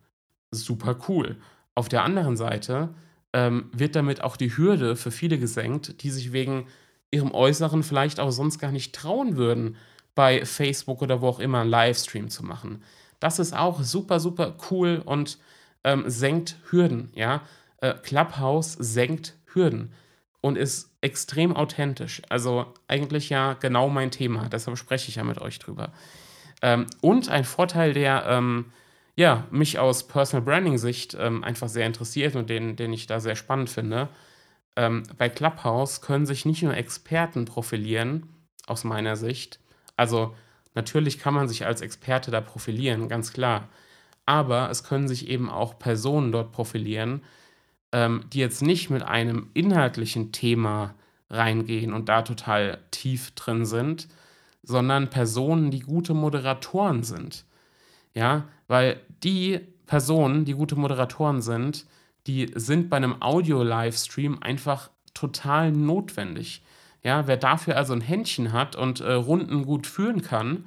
Super 0.51 0.97
cool. 1.09 1.37
Auf 1.75 1.89
der 1.89 2.03
anderen 2.03 2.37
Seite 2.37 2.91
ähm, 3.33 3.71
wird 3.73 3.95
damit 3.95 4.23
auch 4.23 4.37
die 4.37 4.57
Hürde 4.57 4.97
für 4.97 5.11
viele 5.11 5.39
gesenkt, 5.39 6.03
die 6.03 6.11
sich 6.11 6.33
wegen 6.33 6.67
ihrem 7.11 7.33
Äußeren 7.33 7.83
vielleicht 7.83 8.21
auch 8.21 8.31
sonst 8.31 8.59
gar 8.59 8.73
nicht 8.73 8.95
trauen 8.95 9.37
würden, 9.37 9.77
bei 10.17 10.45
Facebook 10.45 11.03
oder 11.03 11.21
wo 11.21 11.29
auch 11.29 11.39
immer 11.39 11.61
einen 11.61 11.71
Livestream 11.71 12.29
zu 12.29 12.45
machen. 12.45 12.83
Das 13.21 13.39
ist 13.39 13.57
auch 13.57 13.83
super, 13.83 14.19
super 14.19 14.57
cool 14.71 15.01
und 15.05 15.39
ähm, 15.85 16.05
senkt 16.07 16.57
Hürden. 16.71 17.11
Ja? 17.15 17.43
Äh, 17.79 17.95
Clubhouse 17.95 18.73
senkt 18.73 19.37
Hürden 19.53 19.93
und 20.41 20.57
ist 20.57 20.91
extrem 21.01 21.55
authentisch. 21.55 22.23
Also 22.29 22.67
eigentlich 22.89 23.31
ja 23.31 23.55
genau 23.55 23.89
mein 23.89 24.11
Thema, 24.11 24.49
deshalb 24.49 24.79
spreche 24.79 25.09
ich 25.09 25.17
ja 25.17 25.25
mit 25.25 25.39
euch 25.41 25.59
drüber. 25.59 25.93
Ähm, 26.63 26.87
und 27.01 27.29
ein 27.29 27.45
Vorteil, 27.45 27.93
der 27.95 28.27
ähm, 28.27 28.73
ja, 29.17 29.47
mich 29.51 29.79
aus 29.79 30.07
Personal 30.07 30.45
Branding-Sicht 30.45 31.17
ähm, 31.19 31.45
einfach 31.45 31.69
sehr 31.69 31.87
interessiert 31.87 32.37
und 32.37 32.49
den, 32.49 32.77
den 32.77 32.93
ich 32.93 33.07
da 33.07 33.21
sehr 33.21 33.37
spannend 33.37 33.71
finde. 33.71 34.09
Ähm, 34.77 35.03
bei 35.19 35.29
Clubhouse 35.29 36.01
können 36.01 36.27
sich 36.27 36.47
nicht 36.47 36.63
nur 36.63 36.75
Experten 36.75 37.45
profilieren, 37.45 38.29
aus 38.67 38.85
meiner 38.85 39.17
Sicht. 39.17 39.59
Also 39.97 40.35
natürlich 40.75 41.19
kann 41.19 41.35
man 41.35 41.49
sich 41.49 41.67
als 41.67 41.83
Experte 41.83 42.31
da 42.31 42.41
profilieren, 42.41 43.09
ganz 43.09 43.33
klar. 43.33 43.69
Aber 44.27 44.71
es 44.71 44.85
können 44.85 45.09
sich 45.09 45.29
eben 45.29 45.51
auch 45.51 45.79
Personen 45.79 46.31
dort 46.33 46.53
profilieren, 46.53 47.23
ähm, 47.93 48.25
die 48.33 48.39
jetzt 48.39 48.63
nicht 48.63 48.91
mit 48.91 49.03
einem 49.03 49.51
inhaltlichen 49.55 50.33
Thema 50.33 50.95
reingehen 51.29 51.93
und 51.93 52.09
da 52.09 52.23
total 52.23 52.79
tief 52.91 53.33
drin 53.33 53.65
sind, 53.65 54.09
sondern 54.63 55.11
Personen, 55.11 55.71
die 55.71 55.81
gute 55.81 56.15
Moderatoren 56.15 57.03
sind. 57.03 57.45
Ja, 58.15 58.45
weil 58.69 59.01
die 59.23 59.61
Personen, 59.87 60.45
die 60.45 60.55
gute 60.55 60.77
Moderatoren 60.77 61.43
sind, 61.43 61.87
die 62.27 62.51
sind 62.55 62.91
bei 62.91 62.97
einem 62.97 63.23
Audio-Livestream 63.23 64.39
einfach 64.41 64.91
total 65.15 65.73
notwendig. 65.73 66.63
Ja, 67.03 67.27
wer 67.27 67.37
dafür 67.37 67.77
also 67.77 67.93
ein 67.95 68.01
Händchen 68.01 68.53
hat 68.53 68.77
und 68.77 69.01
äh, 69.01 69.13
Runden 69.13 69.65
gut 69.65 69.87
führen 69.87 70.23
kann, 70.23 70.67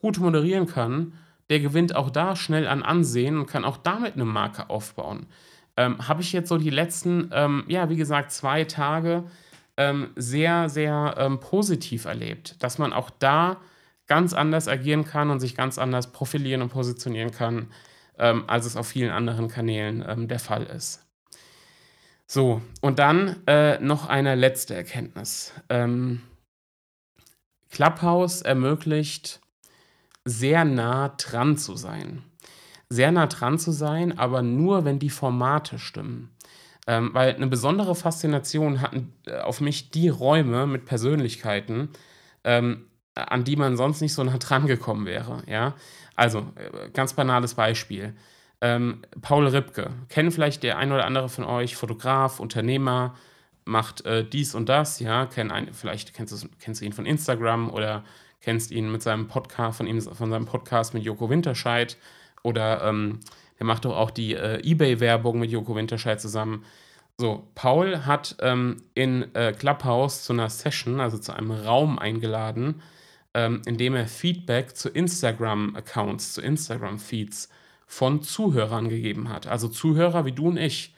gut 0.00 0.18
moderieren 0.18 0.66
kann, 0.66 1.12
der 1.50 1.60
gewinnt 1.60 1.94
auch 1.94 2.10
da 2.10 2.36
schnell 2.36 2.66
an 2.66 2.82
Ansehen 2.82 3.38
und 3.38 3.46
kann 3.46 3.64
auch 3.64 3.76
damit 3.76 4.14
eine 4.14 4.24
Marke 4.24 4.70
aufbauen 4.70 5.26
ähm, 5.78 6.08
habe 6.08 6.20
ich 6.22 6.32
jetzt 6.32 6.48
so 6.48 6.58
die 6.58 6.70
letzten, 6.70 7.30
ähm, 7.32 7.64
ja, 7.68 7.88
wie 7.88 7.96
gesagt, 7.96 8.32
zwei 8.32 8.64
Tage 8.64 9.22
ähm, 9.76 10.10
sehr, 10.16 10.68
sehr 10.68 11.14
ähm, 11.18 11.38
positiv 11.38 12.04
erlebt, 12.04 12.60
dass 12.64 12.78
man 12.78 12.92
auch 12.92 13.10
da 13.10 13.58
ganz 14.08 14.32
anders 14.34 14.66
agieren 14.66 15.04
kann 15.04 15.30
und 15.30 15.38
sich 15.38 15.54
ganz 15.54 15.78
anders 15.78 16.10
profilieren 16.10 16.62
und 16.62 16.70
positionieren 16.70 17.30
kann, 17.30 17.70
ähm, 18.18 18.42
als 18.48 18.66
es 18.66 18.76
auf 18.76 18.88
vielen 18.88 19.12
anderen 19.12 19.46
Kanälen 19.46 20.04
ähm, 20.06 20.26
der 20.26 20.40
Fall 20.40 20.64
ist. 20.64 21.06
So, 22.26 22.60
und 22.80 22.98
dann 22.98 23.36
äh, 23.46 23.78
noch 23.78 24.08
eine 24.08 24.34
letzte 24.34 24.74
Erkenntnis. 24.74 25.54
Clubhouse 27.70 28.42
ermöglicht, 28.42 29.40
sehr 30.24 30.64
nah 30.64 31.10
dran 31.16 31.56
zu 31.56 31.76
sein 31.76 32.22
sehr 32.90 33.12
nah 33.12 33.26
dran 33.26 33.58
zu 33.58 33.70
sein, 33.70 34.18
aber 34.18 34.42
nur, 34.42 34.84
wenn 34.84 34.98
die 34.98 35.10
Formate 35.10 35.78
stimmen. 35.78 36.30
Ähm, 36.86 37.10
weil 37.12 37.34
eine 37.34 37.46
besondere 37.46 37.94
Faszination 37.94 38.80
hatten 38.80 39.12
äh, 39.26 39.38
auf 39.40 39.60
mich 39.60 39.90
die 39.90 40.08
Räume 40.08 40.66
mit 40.66 40.86
Persönlichkeiten, 40.86 41.90
ähm, 42.44 42.86
an 43.14 43.44
die 43.44 43.56
man 43.56 43.76
sonst 43.76 44.00
nicht 44.00 44.14
so 44.14 44.24
nah 44.24 44.38
dran 44.38 44.66
gekommen 44.66 45.04
wäre. 45.04 45.42
Ja? 45.46 45.74
Also, 46.16 46.50
äh, 46.54 46.88
ganz 46.90 47.12
banales 47.12 47.54
Beispiel. 47.54 48.14
Ähm, 48.60 49.02
Paul 49.20 49.46
Ripke, 49.46 49.90
kennen 50.08 50.32
vielleicht 50.32 50.62
der 50.62 50.78
ein 50.78 50.90
oder 50.90 51.04
andere 51.04 51.28
von 51.28 51.44
euch, 51.44 51.76
Fotograf, 51.76 52.40
Unternehmer, 52.40 53.14
macht 53.66 54.06
äh, 54.06 54.24
dies 54.24 54.54
und 54.54 54.68
das, 54.70 54.98
ja, 54.98 55.26
kenn 55.26 55.50
ein, 55.50 55.74
vielleicht 55.74 56.14
kennst 56.14 56.42
du, 56.42 56.48
kennst 56.58 56.80
du 56.80 56.86
ihn 56.86 56.94
von 56.94 57.04
Instagram 57.04 57.70
oder 57.70 58.02
kennst 58.40 58.70
ihn 58.70 58.90
mit 58.90 59.02
seinem 59.02 59.28
Podcast, 59.28 59.76
von 59.76 59.86
ihm, 59.86 60.00
von 60.00 60.30
seinem 60.30 60.46
Podcast 60.46 60.94
mit 60.94 61.02
Joko 61.02 61.28
Winterscheid 61.28 61.98
oder 62.48 62.82
ähm, 62.84 63.20
der 63.58 63.66
macht 63.66 63.84
doch 63.84 63.96
auch 63.96 64.10
die 64.10 64.34
äh, 64.34 64.60
Ebay-Werbung 64.62 65.38
mit 65.38 65.50
Joko 65.50 65.74
Winterscheid 65.74 66.20
zusammen. 66.20 66.64
So, 67.18 67.48
Paul 67.54 68.06
hat 68.06 68.36
ähm, 68.40 68.76
in 68.94 69.34
äh, 69.34 69.52
Clubhouse 69.52 70.24
zu 70.24 70.32
einer 70.32 70.48
Session, 70.48 71.00
also 71.00 71.18
zu 71.18 71.32
einem 71.32 71.50
Raum 71.50 71.98
eingeladen, 71.98 72.80
ähm, 73.34 73.60
in 73.66 73.76
dem 73.76 73.96
er 73.96 74.06
Feedback 74.06 74.76
zu 74.76 74.88
Instagram-Accounts, 74.88 76.34
zu 76.34 76.40
Instagram-Feeds 76.40 77.48
von 77.86 78.22
Zuhörern 78.22 78.88
gegeben 78.88 79.28
hat. 79.28 79.48
Also 79.48 79.68
Zuhörer 79.68 80.24
wie 80.24 80.32
du 80.32 80.48
und 80.48 80.56
ich. 80.56 80.94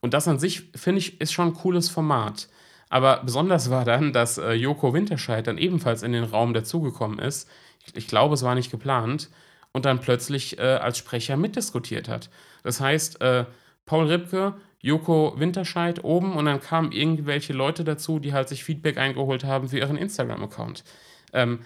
Und 0.00 0.12
das 0.12 0.28
an 0.28 0.38
sich, 0.38 0.64
finde 0.74 0.98
ich, 0.98 1.20
ist 1.20 1.32
schon 1.32 1.48
ein 1.48 1.54
cooles 1.54 1.88
Format. 1.88 2.48
Aber 2.90 3.22
besonders 3.24 3.70
war 3.70 3.86
dann, 3.86 4.12
dass 4.12 4.36
äh, 4.36 4.52
Joko 4.52 4.92
Winterscheid 4.92 5.46
dann 5.46 5.56
ebenfalls 5.56 6.02
in 6.02 6.12
den 6.12 6.24
Raum 6.24 6.52
dazugekommen 6.52 7.18
ist. 7.18 7.48
Ich, 7.86 7.96
ich 7.96 8.08
glaube, 8.08 8.34
es 8.34 8.42
war 8.42 8.54
nicht 8.54 8.70
geplant 8.70 9.30
und 9.74 9.84
dann 9.84 10.00
plötzlich 10.00 10.58
äh, 10.58 10.62
als 10.62 10.96
Sprecher 10.96 11.36
mitdiskutiert 11.36 12.08
hat. 12.08 12.30
Das 12.62 12.80
heißt, 12.80 13.20
äh, 13.20 13.44
Paul 13.84 14.06
Ripke, 14.06 14.54
Joko 14.80 15.34
Winterscheid 15.36 16.02
oben 16.04 16.34
und 16.34 16.46
dann 16.46 16.60
kamen 16.60 16.92
irgendwelche 16.92 17.52
Leute 17.52 17.84
dazu, 17.84 18.18
die 18.18 18.32
halt 18.32 18.48
sich 18.48 18.64
Feedback 18.64 18.96
eingeholt 18.96 19.44
haben 19.44 19.68
für 19.68 19.78
ihren 19.78 19.96
Instagram-Account. 19.96 20.84
Ähm, 21.32 21.60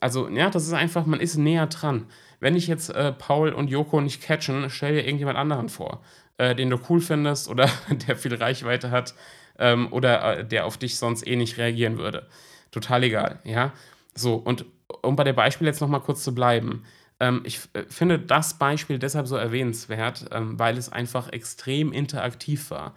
also, 0.00 0.28
ja, 0.28 0.48
das 0.48 0.66
ist 0.66 0.72
einfach, 0.72 1.04
man 1.04 1.18
ist 1.20 1.36
näher 1.36 1.66
dran. 1.66 2.06
Wenn 2.38 2.54
ich 2.54 2.68
jetzt 2.68 2.90
äh, 2.90 3.12
Paul 3.12 3.52
und 3.52 3.68
Joko 3.68 4.00
nicht 4.00 4.22
catchen, 4.22 4.70
stell 4.70 4.94
dir 4.94 5.04
irgendjemand 5.04 5.36
anderen 5.36 5.68
vor, 5.68 6.02
äh, 6.38 6.54
den 6.54 6.70
du 6.70 6.78
cool 6.88 7.00
findest 7.00 7.48
oder 7.48 7.68
der 8.06 8.16
viel 8.16 8.34
Reichweite 8.34 8.92
hat 8.92 9.14
ähm, 9.58 9.92
oder 9.92 10.38
äh, 10.38 10.44
der 10.46 10.66
auf 10.66 10.78
dich 10.78 10.96
sonst 10.96 11.26
eh 11.26 11.34
nicht 11.34 11.58
reagieren 11.58 11.98
würde. 11.98 12.28
Total 12.70 13.02
egal, 13.02 13.40
ja. 13.42 13.72
So, 14.14 14.34
und 14.34 14.64
um 15.02 15.16
bei 15.16 15.24
dem 15.24 15.34
Beispiel 15.34 15.66
jetzt 15.66 15.80
nochmal 15.80 16.00
kurz 16.00 16.22
zu 16.22 16.34
bleiben. 16.34 16.84
Ähm, 17.20 17.42
ich 17.44 17.60
äh, 17.72 17.84
finde 17.88 18.18
das 18.18 18.54
Beispiel 18.54 18.98
deshalb 18.98 19.26
so 19.26 19.36
erwähnenswert, 19.36 20.26
ähm, 20.32 20.58
weil 20.58 20.76
es 20.76 20.90
einfach 20.90 21.32
extrem 21.32 21.92
interaktiv 21.92 22.70
war. 22.70 22.94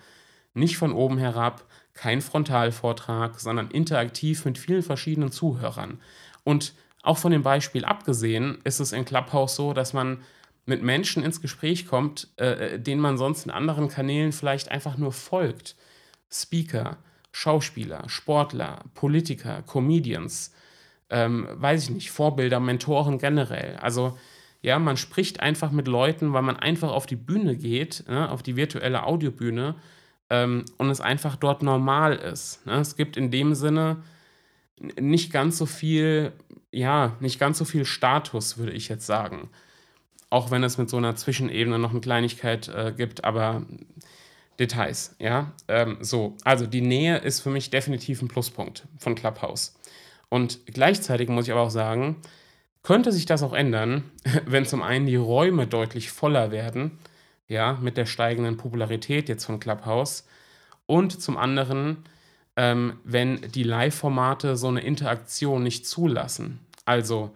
Nicht 0.53 0.77
von 0.77 0.91
oben 0.91 1.17
herab, 1.17 1.65
kein 1.93 2.21
Frontalvortrag, 2.21 3.39
sondern 3.39 3.71
interaktiv 3.71 4.45
mit 4.45 4.57
vielen 4.57 4.83
verschiedenen 4.83 5.31
Zuhörern. 5.31 5.99
Und 6.43 6.73
auch 7.01 7.17
von 7.17 7.31
dem 7.31 7.43
Beispiel 7.43 7.85
abgesehen 7.85 8.59
ist 8.63 8.79
es 8.79 8.91
in 8.91 9.05
Clubhouse 9.05 9.55
so, 9.55 9.73
dass 9.73 9.93
man 9.93 10.21
mit 10.65 10.83
Menschen 10.83 11.23
ins 11.23 11.41
Gespräch 11.41 11.87
kommt, 11.87 12.27
äh, 12.37 12.75
äh 12.75 12.79
denen 12.79 13.01
man 13.01 13.17
sonst 13.17 13.45
in 13.45 13.51
anderen 13.51 13.87
Kanälen 13.89 14.31
vielleicht 14.31 14.69
einfach 14.69 14.97
nur 14.97 15.11
folgt. 15.11 15.75
Speaker, 16.31 16.97
Schauspieler, 17.31 18.07
Sportler, 18.07 18.83
Politiker, 18.93 19.63
Comedians, 19.63 20.53
ähm, 21.09 21.47
weiß 21.51 21.83
ich 21.83 21.89
nicht, 21.89 22.11
Vorbilder, 22.11 22.59
Mentoren 22.59 23.17
generell. 23.17 23.77
Also 23.77 24.17
ja, 24.61 24.77
man 24.77 24.97
spricht 24.97 25.39
einfach 25.39 25.71
mit 25.71 25.87
Leuten, 25.87 26.33
weil 26.33 26.41
man 26.41 26.57
einfach 26.57 26.91
auf 26.91 27.05
die 27.05 27.15
Bühne 27.15 27.55
geht, 27.55 28.03
ne, 28.07 28.29
auf 28.29 28.43
die 28.43 28.55
virtuelle 28.55 29.03
Audiobühne 29.03 29.75
ähm, 30.29 30.65
und 30.77 30.89
es 30.89 31.01
einfach 31.01 31.35
dort 31.35 31.63
normal 31.63 32.15
ist. 32.15 32.65
Ne? 32.65 32.73
Es 32.73 32.95
gibt 32.95 33.17
in 33.17 33.31
dem 33.31 33.55
Sinne 33.55 34.03
nicht 34.99 35.31
ganz 35.31 35.57
so 35.57 35.65
viel, 35.65 36.33
ja, 36.71 37.15
nicht 37.19 37.39
ganz 37.39 37.57
so 37.57 37.65
viel 37.65 37.85
Status, 37.85 38.57
würde 38.57 38.73
ich 38.73 38.89
jetzt 38.89 39.05
sagen. 39.05 39.49
Auch 40.29 40.51
wenn 40.51 40.63
es 40.63 40.77
mit 40.77 40.89
so 40.89 40.97
einer 40.97 41.15
Zwischenebene 41.15 41.79
noch 41.79 41.91
eine 41.91 42.01
Kleinigkeit 42.01 42.67
äh, 42.67 42.93
gibt, 42.95 43.23
aber 43.23 43.65
Details, 44.59 45.15
ja. 45.19 45.53
Ähm, 45.67 45.97
so, 46.01 46.35
also 46.43 46.67
die 46.67 46.81
Nähe 46.81 47.17
ist 47.17 47.39
für 47.39 47.49
mich 47.49 47.69
definitiv 47.69 48.21
ein 48.21 48.27
Pluspunkt 48.27 48.87
von 48.97 49.15
Clubhouse. 49.15 49.78
Und 50.29 50.65
gleichzeitig 50.65 51.29
muss 51.29 51.45
ich 51.45 51.51
aber 51.51 51.61
auch 51.61 51.71
sagen, 51.71 52.17
könnte 52.83 53.11
sich 53.11 53.25
das 53.25 53.43
auch 53.43 53.53
ändern, 53.53 54.03
wenn 54.45 54.65
zum 54.65 54.81
einen 54.81 55.05
die 55.05 55.15
Räume 55.15 55.67
deutlich 55.67 56.11
voller 56.11 56.51
werden, 56.51 56.99
ja, 57.47 57.77
mit 57.81 57.97
der 57.97 58.05
steigenden 58.05 58.57
Popularität 58.57 59.27
jetzt 59.27 59.45
von 59.45 59.59
Clubhouse, 59.59 60.27
und 60.85 61.21
zum 61.21 61.37
anderen 61.37 62.03
ähm, 62.59 62.99
wenn 63.05 63.39
die 63.53 63.63
Live-Formate 63.63 64.57
so 64.57 64.67
eine 64.67 64.81
Interaktion 64.81 65.63
nicht 65.63 65.87
zulassen. 65.87 66.59
Also 66.83 67.33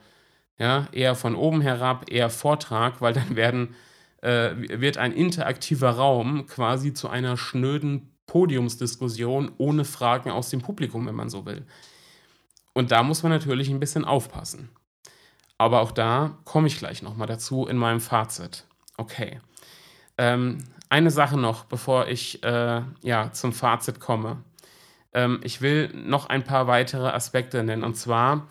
ja, 0.60 0.90
eher 0.92 1.16
von 1.16 1.36
oben 1.36 1.62
herab, 1.62 2.12
eher 2.12 2.30
Vortrag, 2.30 3.00
weil 3.00 3.14
dann 3.14 3.36
werden, 3.38 3.74
äh, 4.22 4.52
wird 4.58 4.98
ein 4.98 5.14
interaktiver 5.14 5.92
Raum 5.92 6.46
quasi 6.48 6.94
zu 6.94 7.08
einer 7.08 7.38
schnöden 7.38 8.10
Podiumsdiskussion 8.28 9.54
ohne 9.58 9.86
Fragen 9.86 10.30
aus 10.30 10.50
dem 10.50 10.62
Publikum, 10.62 11.08
wenn 11.08 11.16
man 11.16 11.30
so 11.30 11.46
will. 11.46 11.66
Und 12.74 12.92
da 12.92 13.04
muss 13.04 13.24
man 13.24 13.32
natürlich 13.32 13.70
ein 13.70 13.80
bisschen 13.80 14.06
aufpassen. 14.06 14.70
Aber 15.58 15.82
auch 15.82 15.92
da 15.92 16.38
komme 16.44 16.68
ich 16.68 16.78
gleich 16.78 17.02
nochmal 17.02 17.28
dazu 17.28 17.68
in 17.68 17.78
meinem 17.78 18.02
Fazit. 18.02 18.66
Okay. 18.98 19.40
Ähm, 20.18 20.60
eine 20.90 21.12
Sache 21.12 21.38
noch, 21.38 21.66
bevor 21.66 22.08
ich 22.08 22.44
äh, 22.44 22.82
ja, 23.02 23.32
zum 23.32 23.54
Fazit 23.54 24.00
komme. 24.00 24.44
Ähm, 25.14 25.40
ich 25.44 25.62
will 25.62 25.90
noch 25.94 26.28
ein 26.28 26.44
paar 26.44 26.68
weitere 26.68 27.08
Aspekte 27.08 27.64
nennen. 27.64 27.84
Und 27.84 27.96
zwar, 27.96 28.48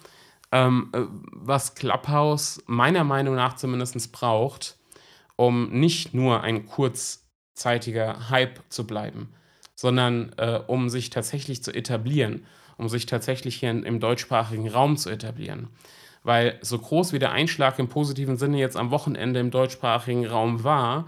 ähm, 0.53 0.91
äh, 0.93 1.01
was 1.33 1.75
Clubhouse 1.75 2.63
meiner 2.67 3.05
Meinung 3.05 3.35
nach 3.35 3.57
zumindest 3.57 4.13
braucht, 4.13 4.77
um 5.37 5.71
nicht 5.71 6.15
nur 6.15 6.43
ein 6.43 6.67
kurzzeitiger 6.67 8.31
Hype 8.31 8.61
zu 8.69 8.87
bleiben, 8.87 9.35
sondern 9.75 10.33
äh, 10.37 10.61
um 10.67 10.89
sich 10.89 11.11
tatsächlich 11.11 11.63
zu 11.63 11.73
etablieren, 11.73 12.47
um 12.83 12.89
sich 12.89 13.07
tatsächlich 13.07 13.57
hier 13.57 13.71
im 13.71 14.01
deutschsprachigen 14.01 14.69
Raum 14.69 14.97
zu 14.97 15.09
etablieren. 15.09 15.69
Weil 16.25 16.59
so 16.61 16.79
groß 16.79 17.13
wie 17.13 17.19
der 17.19 17.33
Einschlag 17.33 17.79
im 17.79 17.89
positiven 17.89 18.37
Sinne 18.37 18.59
jetzt 18.59 18.77
am 18.77 18.91
Wochenende 18.91 19.41
im 19.41 19.51
deutschsprachigen 19.51 20.27
Raum 20.27 20.65
war, 20.65 21.07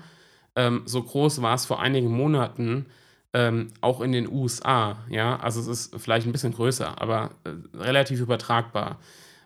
ähm, 0.57 0.83
so 0.87 1.03
groß 1.03 1.43
war 1.43 1.55
es 1.55 1.66
vor 1.66 1.81
einigen 1.81 2.11
Monaten 2.11 2.87
ähm, 3.33 3.72
auch 3.81 4.01
in 4.01 4.12
den 4.12 4.31
USA. 4.31 4.99
Ja, 5.11 5.37
also 5.41 5.61
es 5.61 5.66
ist 5.66 6.01
vielleicht 6.01 6.27
ein 6.27 6.33
bisschen 6.33 6.55
größer, 6.55 7.01
aber 7.01 7.31
äh, 7.45 7.51
relativ 7.77 8.20
übertragbar. 8.20 8.99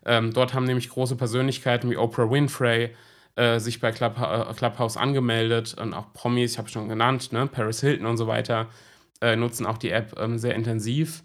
Ähm, 0.04 0.32
dort 0.32 0.52
haben 0.52 0.64
nämlich 0.64 0.90
große 0.90 1.16
Persönlichkeiten 1.16 1.90
wie 1.90 1.96
Oprah 1.96 2.30
Winfrey 2.30 2.90
äh, 3.36 3.58
sich 3.58 3.80
bei 3.80 3.92
Club, 3.92 4.18
äh, 4.20 4.52
Clubhouse 4.54 4.96
angemeldet 4.96 5.76
und 5.80 5.94
auch 5.94 6.12
Promis, 6.12 6.52
ich 6.52 6.58
habe 6.58 6.68
schon 6.68 6.88
genannt, 6.88 7.32
ne, 7.32 7.46
Paris 7.46 7.80
Hilton 7.80 8.06
und 8.06 8.18
so 8.18 8.26
weiter, 8.26 8.66
äh, 9.20 9.36
nutzen 9.36 9.64
auch 9.64 9.78
die 9.78 9.90
App 9.90 10.18
ähm, 10.18 10.38
sehr 10.38 10.54
intensiv. 10.54 11.22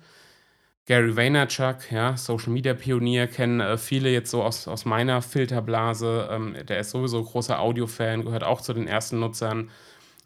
Gary 0.86 1.16
Vaynerchuk, 1.16 1.92
ja, 1.92 2.18
Social 2.18 2.52
Media 2.52 2.74
Pionier, 2.74 3.28
kennen 3.28 3.62
äh, 3.62 3.78
viele 3.78 4.10
jetzt 4.10 4.32
so 4.32 4.44
aus, 4.44 4.68
aus 4.68 4.84
meiner 4.84 5.22
Filterblase. 5.22 6.28
Ähm, 6.30 6.58
der 6.68 6.80
ist 6.80 6.92
sowieso 6.92 7.24
großer 7.24 7.60
Audio-Fan, 7.60 8.26
gehört 8.26 8.44
auch 8.44 8.60
zu 8.60 8.74
den 8.74 8.88
ersten 8.88 9.20
Nutzern. 9.20 9.70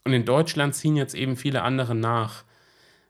Und 0.03 0.14
in 0.14 0.26
Deutschland 0.26 0.74
ziehen 0.74 0.95
jetzt 0.95 1.14
eben 1.14 1.36
viele 1.38 1.62
andere 1.62 1.93
nach. 1.93 2.43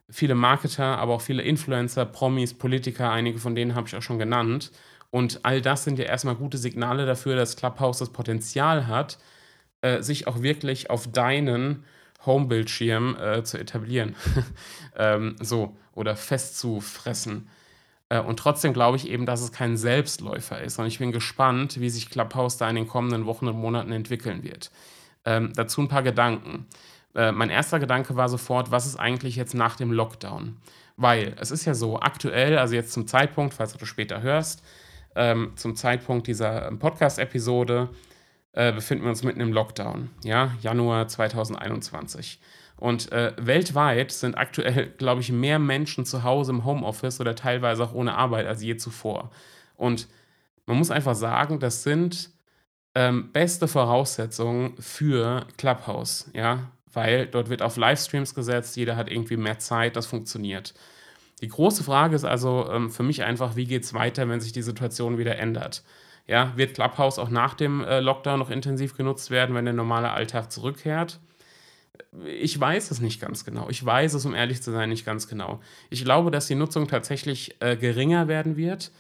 Viele 0.10 0.36
Marketer, 0.36 0.98
aber 0.98 1.16
auch 1.16 1.22
viele 1.22 1.44
Influencer, 1.44 2.06
Promis, 2.06 2.54
Politiker, 2.54 3.12
einige 3.12 3.40
von 3.40 3.56
denen 3.56 3.76
habe 3.76 3.88
ich 3.88 3.96
auch 3.96 4.02
schon 4.02 4.20
genannt. 4.20 4.72
Und 5.10 5.42
all 5.44 5.62
das 5.62 5.84
sind 5.86 6.00
ja 6.00 6.06
erstmal 6.06 6.36
gute 6.36 6.58
Signale 6.58 7.06
dafür, 7.06 7.36
dass 7.38 7.56
Clubhouse 7.56 8.00
das 8.00 8.12
Potenzial 8.12 8.88
hat, 8.88 9.20
äh, 9.82 10.02
sich 10.02 10.28
auch 10.28 10.42
wirklich 10.42 10.90
auf 10.90 11.12
deinen 11.12 11.86
Homebildschirm 12.28 13.18
äh, 13.20 13.44
zu 13.44 13.58
etablieren. 13.58 14.16
ähm, 14.96 15.36
so, 15.42 15.76
oder 15.96 16.16
festzufressen. 16.16 17.50
Äh, 18.10 18.22
und 18.22 18.38
trotzdem 18.38 18.74
glaube 18.74 18.98
ich 18.98 19.10
eben, 19.10 19.26
dass 19.26 19.42
es 19.42 19.52
kein 19.52 19.78
Selbstläufer 19.78 20.62
ist. 20.62 20.78
Und 20.78 20.86
ich 20.86 21.00
bin 21.00 21.12
gespannt, 21.12 21.80
wie 21.80 21.90
sich 21.90 22.10
Clubhouse 22.10 22.58
da 22.58 22.70
in 22.70 22.76
den 22.76 22.88
kommenden 22.88 23.26
Wochen 23.26 23.48
und 23.48 23.58
Monaten 23.58 23.92
entwickeln 23.92 24.44
wird. 24.44 24.70
Ähm, 25.26 25.52
dazu 25.56 25.82
ein 25.82 25.88
paar 25.88 26.04
Gedanken. 26.04 26.68
Äh, 27.16 27.32
mein 27.32 27.50
erster 27.50 27.80
Gedanke 27.80 28.16
war 28.16 28.30
sofort, 28.30 28.72
was 28.72 28.86
ist 28.86 28.98
eigentlich 28.98 29.36
jetzt 29.36 29.56
nach 29.56 29.76
dem 29.76 29.92
Lockdown? 29.92 30.58
Weil 30.96 31.36
es 31.40 31.52
ist 31.52 31.66
ja 31.66 31.74
so, 31.74 32.00
aktuell, 32.00 32.58
also 32.58 32.76
jetzt 32.76 32.94
zum 32.94 33.08
Zeitpunkt, 33.08 33.54
falls 33.54 33.74
du 33.74 33.86
später 33.86 34.22
hörst, 34.22 34.64
ähm, 35.16 35.54
zum 35.56 35.76
Zeitpunkt 35.76 36.28
dieser 36.28 36.68
ähm, 36.68 36.80
Podcast-Episode 36.80 37.90
äh, 38.58 38.72
befinden 38.72 39.04
wir 39.04 39.12
uns 39.12 39.24
mitten 39.24 39.40
im 39.40 39.54
Lockdown, 39.54 40.10
ja, 40.24 40.52
Januar 40.62 41.08
2021. 41.08 42.40
Und 42.76 43.12
äh, 43.12 43.34
weltweit 43.38 44.12
sind 44.12 44.36
aktuell, 44.36 44.88
glaube 44.98 45.22
ich, 45.22 45.32
mehr 45.32 45.60
Menschen 45.60 46.06
zu 46.06 46.24
Hause 46.24 46.54
im 46.54 46.66
Homeoffice 46.66 47.22
oder 47.22 47.36
teilweise 47.36 47.84
auch 47.84 47.94
ohne 47.94 48.16
Arbeit 48.16 48.48
als 48.48 48.64
je 48.64 48.76
zuvor. 48.76 49.30
Und 49.76 50.08
man 50.66 50.78
muss 50.80 50.90
einfach 50.90 51.14
sagen, 51.14 51.60
das 51.60 51.84
sind 51.84 52.32
ähm, 52.96 53.32
beste 53.32 53.68
Voraussetzungen 53.68 54.76
für 54.80 55.46
Clubhouse, 55.58 56.32
ja, 56.34 56.72
weil 56.92 57.28
dort 57.28 57.50
wird 57.50 57.62
auf 57.62 57.78
Livestreams 57.78 58.34
gesetzt, 58.34 58.76
jeder 58.76 58.96
hat 58.96 59.12
irgendwie 59.12 59.38
mehr 59.38 59.60
Zeit, 59.60 59.96
das 59.96 60.08
funktioniert. 60.08 60.74
Die 61.42 61.48
große 61.48 61.84
Frage 61.84 62.16
ist 62.16 62.26
also 62.26 62.68
ähm, 62.72 62.90
für 62.90 63.04
mich 63.04 63.22
einfach, 63.22 63.56
wie 63.56 63.66
geht 63.66 63.84
es 63.84 63.94
weiter, 63.94 64.28
wenn 64.28 64.42
sich 64.42 64.52
die 64.52 64.64
Situation 64.64 65.20
wieder 65.20 65.38
ändert? 65.38 65.84
Ja, 66.28 66.52
wird 66.58 66.74
Clubhouse 66.74 67.20
auch 67.20 67.30
nach 67.30 67.54
dem 67.54 67.84
äh, 67.84 68.02
Lockdown 68.02 68.40
noch 68.40 68.50
intensiv 68.50 68.96
genutzt 68.98 69.32
werden, 69.32 69.56
wenn 69.56 69.66
der 69.66 69.74
normale 69.74 70.12
Alltag 70.12 70.52
zurückkehrt? 70.52 71.20
Ich 72.26 72.60
weiß 72.60 72.92
es 72.92 73.00
nicht 73.00 73.22
ganz 73.22 73.46
genau. 73.46 73.70
Ich 73.70 73.84
weiß 73.84 74.14
es, 74.14 74.26
um 74.26 74.36
ehrlich 74.36 74.62
zu 74.62 74.72
sein, 74.72 74.90
nicht 74.90 75.06
ganz 75.06 75.28
genau. 75.28 75.62
Ich 75.90 76.04
glaube, 76.04 76.30
dass 76.30 76.48
die 76.48 76.56
Nutzung 76.56 76.88
tatsächlich 76.88 77.56
äh, 77.62 77.78
geringer 77.78 78.28
werden 78.28 78.58
wird. 78.58 78.92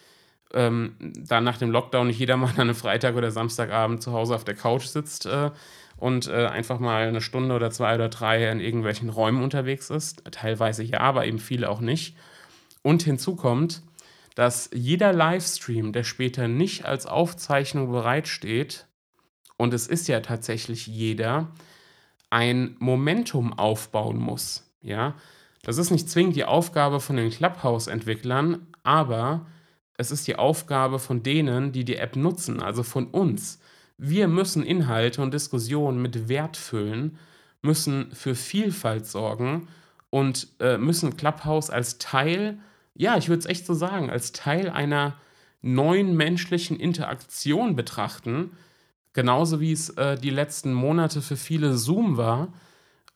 Ähm, 0.53 0.95
da 0.99 1.41
nach 1.41 1.57
dem 1.57 1.69
Lockdown 1.71 2.07
nicht 2.07 2.19
jeder 2.19 2.37
mal 2.37 2.49
an 2.51 2.61
einem 2.61 2.75
Freitag 2.75 3.15
oder 3.15 3.31
Samstagabend 3.31 4.01
zu 4.01 4.13
Hause 4.13 4.33
auf 4.33 4.45
der 4.45 4.55
Couch 4.55 4.85
sitzt 4.85 5.25
äh, 5.25 5.51
und 5.97 6.27
äh, 6.27 6.45
einfach 6.45 6.79
mal 6.79 7.07
eine 7.07 7.19
Stunde 7.19 7.53
oder 7.53 7.71
zwei 7.71 7.95
oder 7.95 8.07
drei 8.07 8.49
in 8.49 8.61
irgendwelchen 8.61 9.09
Räumen 9.09 9.43
unterwegs 9.43 9.89
ist. 9.89 10.23
Teilweise 10.31 10.83
ja, 10.83 11.01
aber 11.01 11.25
eben 11.25 11.39
viele 11.39 11.69
auch 11.69 11.81
nicht. 11.81 12.15
Und 12.83 13.03
hinzu 13.03 13.35
kommt, 13.35 13.81
dass 14.37 14.69
jeder 14.71 15.13
Livestream, 15.13 15.93
der 15.93 16.03
später 16.03 16.47
nicht 16.47 16.85
als 16.85 17.07
Aufzeichnung 17.07 17.91
bereitsteht, 17.91 18.85
und 19.57 19.73
es 19.73 19.87
ist 19.87 20.07
ja 20.07 20.19
tatsächlich 20.19 20.85
jeder, 20.85 21.47
ein 22.29 22.75
Momentum 22.77 23.51
aufbauen 23.57 24.19
muss. 24.19 24.71
Ja, 24.79 25.15
das 25.63 25.79
ist 25.79 25.89
nicht 25.89 26.07
zwingend 26.07 26.35
die 26.35 26.45
Aufgabe 26.45 26.99
von 26.99 27.15
den 27.15 27.31
Clubhouse-Entwicklern, 27.31 28.67
aber 28.83 29.47
es 29.95 30.11
ist 30.11 30.27
die 30.27 30.35
Aufgabe 30.35 30.99
von 30.99 31.23
denen, 31.23 31.71
die 31.71 31.83
die 31.83 31.95
App 31.95 32.15
nutzen, 32.15 32.61
also 32.61 32.83
von 32.83 33.07
uns. 33.07 33.59
Wir 33.97 34.27
müssen 34.27 34.61
Inhalte 34.61 35.23
und 35.23 35.33
Diskussionen 35.33 35.99
mit 35.99 36.29
Wert 36.29 36.57
füllen, 36.57 37.17
müssen 37.63 38.11
für 38.11 38.35
Vielfalt 38.35 39.07
sorgen 39.07 39.67
und 40.11 40.49
äh, 40.59 40.77
müssen 40.77 41.17
Clubhouse 41.17 41.71
als 41.71 41.97
Teil 41.97 42.59
ja, 42.97 43.17
ich 43.17 43.29
würde 43.29 43.39
es 43.39 43.45
echt 43.45 43.65
so 43.65 43.73
sagen, 43.73 44.09
als 44.09 44.31
Teil 44.31 44.69
einer 44.69 45.15
neuen 45.61 46.15
menschlichen 46.15 46.79
Interaktion 46.79 47.75
betrachten. 47.75 48.51
Genauso 49.13 49.59
wie 49.59 49.71
es 49.71 49.89
äh, 49.91 50.17
die 50.17 50.29
letzten 50.29 50.73
Monate 50.73 51.21
für 51.21 51.37
viele 51.37 51.77
Zoom 51.77 52.17
war 52.17 52.53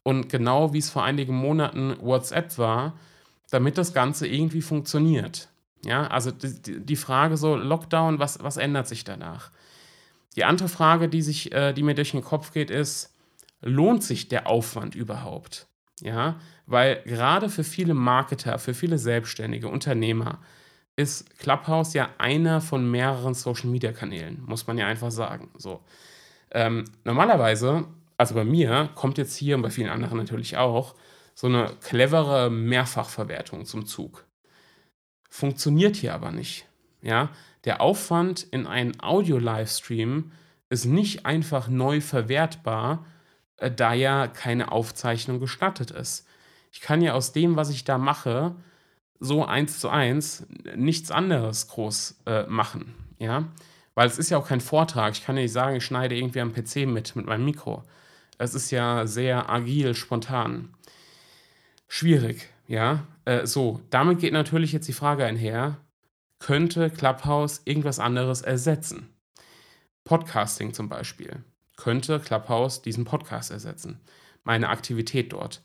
und 0.03 0.29
genau 0.29 0.73
wie 0.73 0.79
es 0.79 0.89
vor 0.89 1.03
einigen 1.03 1.35
Monaten 1.35 1.95
WhatsApp 1.99 2.57
war, 2.57 2.97
damit 3.49 3.77
das 3.77 3.93
Ganze 3.93 4.27
irgendwie 4.27 4.61
funktioniert. 4.61 5.49
Ja, 5.83 6.07
also 6.07 6.31
die, 6.31 6.79
die 6.79 6.95
Frage 6.95 7.37
so, 7.37 7.55
Lockdown, 7.55 8.19
was, 8.19 8.43
was 8.43 8.57
ändert 8.57 8.87
sich 8.87 9.03
danach? 9.03 9.51
Die 10.35 10.43
andere 10.43 10.69
Frage, 10.69 11.09
die, 11.09 11.21
sich, 11.21 11.51
äh, 11.51 11.73
die 11.73 11.83
mir 11.83 11.95
durch 11.95 12.11
den 12.11 12.23
Kopf 12.23 12.51
geht, 12.51 12.69
ist, 12.69 13.13
lohnt 13.61 14.03
sich 14.03 14.27
der 14.27 14.47
Aufwand 14.47 14.95
überhaupt? 14.95 15.67
Ja, 16.01 16.39
weil 16.65 17.01
gerade 17.03 17.49
für 17.49 17.63
viele 17.63 17.93
Marketer, 17.93 18.57
für 18.59 18.73
viele 18.73 18.97
Selbstständige, 18.97 19.67
Unternehmer 19.67 20.39
ist 20.95 21.37
Clubhouse 21.39 21.93
ja 21.93 22.09
einer 22.17 22.61
von 22.61 22.89
mehreren 22.89 23.33
Social-Media-Kanälen, 23.33 24.41
muss 24.45 24.67
man 24.67 24.77
ja 24.77 24.87
einfach 24.87 25.11
sagen. 25.11 25.49
So. 25.57 25.81
Ähm, 26.51 26.85
normalerweise, 27.03 27.85
also 28.17 28.35
bei 28.35 28.43
mir, 28.43 28.89
kommt 28.95 29.17
jetzt 29.17 29.35
hier 29.35 29.55
und 29.55 29.61
bei 29.61 29.69
vielen 29.69 29.89
anderen 29.89 30.17
natürlich 30.17 30.57
auch, 30.57 30.95
so 31.33 31.47
eine 31.47 31.71
clevere 31.81 32.49
Mehrfachverwertung 32.49 33.65
zum 33.65 33.85
Zug. 33.85 34.25
Funktioniert 35.29 35.95
hier 35.95 36.13
aber 36.13 36.31
nicht. 36.31 36.65
Ja? 37.01 37.29
Der 37.63 37.81
Aufwand 37.81 38.43
in 38.51 38.67
einen 38.67 39.01
Audio-Livestream 39.01 40.31
ist 40.69 40.85
nicht 40.85 41.25
einfach 41.25 41.67
neu 41.67 42.01
verwertbar, 42.01 43.05
äh, 43.61 43.71
da 43.71 43.93
ja 43.93 44.27
keine 44.27 44.71
Aufzeichnung 44.71 45.39
gestattet 45.39 45.91
ist. 45.91 46.27
Ich 46.71 46.81
kann 46.81 47.01
ja 47.01 47.13
aus 47.13 47.31
dem, 47.31 47.55
was 47.55 47.69
ich 47.69 47.83
da 47.83 47.97
mache, 47.97 48.55
so 49.19 49.45
eins 49.45 49.79
zu 49.79 49.89
eins 49.89 50.47
nichts 50.75 51.11
anderes 51.11 51.67
groß 51.67 52.21
äh, 52.25 52.43
machen. 52.47 52.95
Ja? 53.19 53.47
Weil 53.93 54.07
es 54.07 54.17
ist 54.17 54.31
ja 54.31 54.37
auch 54.37 54.47
kein 54.47 54.61
Vortrag. 54.61 55.13
Ich 55.13 55.23
kann 55.23 55.37
ja 55.37 55.43
nicht 55.43 55.51
sagen, 55.51 55.75
ich 55.77 55.85
schneide 55.85 56.15
irgendwie 56.15 56.41
am 56.41 56.53
PC 56.53 56.87
mit, 56.87 57.15
mit 57.15 57.27
meinem 57.27 57.45
Mikro. 57.45 57.83
Es 58.39 58.55
ist 58.55 58.71
ja 58.71 59.05
sehr 59.05 59.49
agil, 59.49 59.93
spontan. 59.93 60.73
Schwierig, 61.87 62.49
ja. 62.67 63.05
Äh, 63.25 63.45
so, 63.45 63.81
damit 63.91 64.19
geht 64.19 64.33
natürlich 64.33 64.71
jetzt 64.71 64.87
die 64.87 64.93
Frage 64.93 65.25
einher, 65.25 65.77
könnte 66.39 66.89
Clubhouse 66.89 67.61
irgendwas 67.65 67.99
anderes 67.99 68.41
ersetzen? 68.41 69.09
Podcasting 70.03 70.73
zum 70.73 70.89
Beispiel 70.89 71.43
könnte 71.81 72.19
Clubhouse 72.19 72.83
diesen 72.83 73.05
Podcast 73.05 73.49
ersetzen. 73.49 73.99
Meine 74.43 74.69
Aktivität 74.69 75.33
dort. 75.33 75.61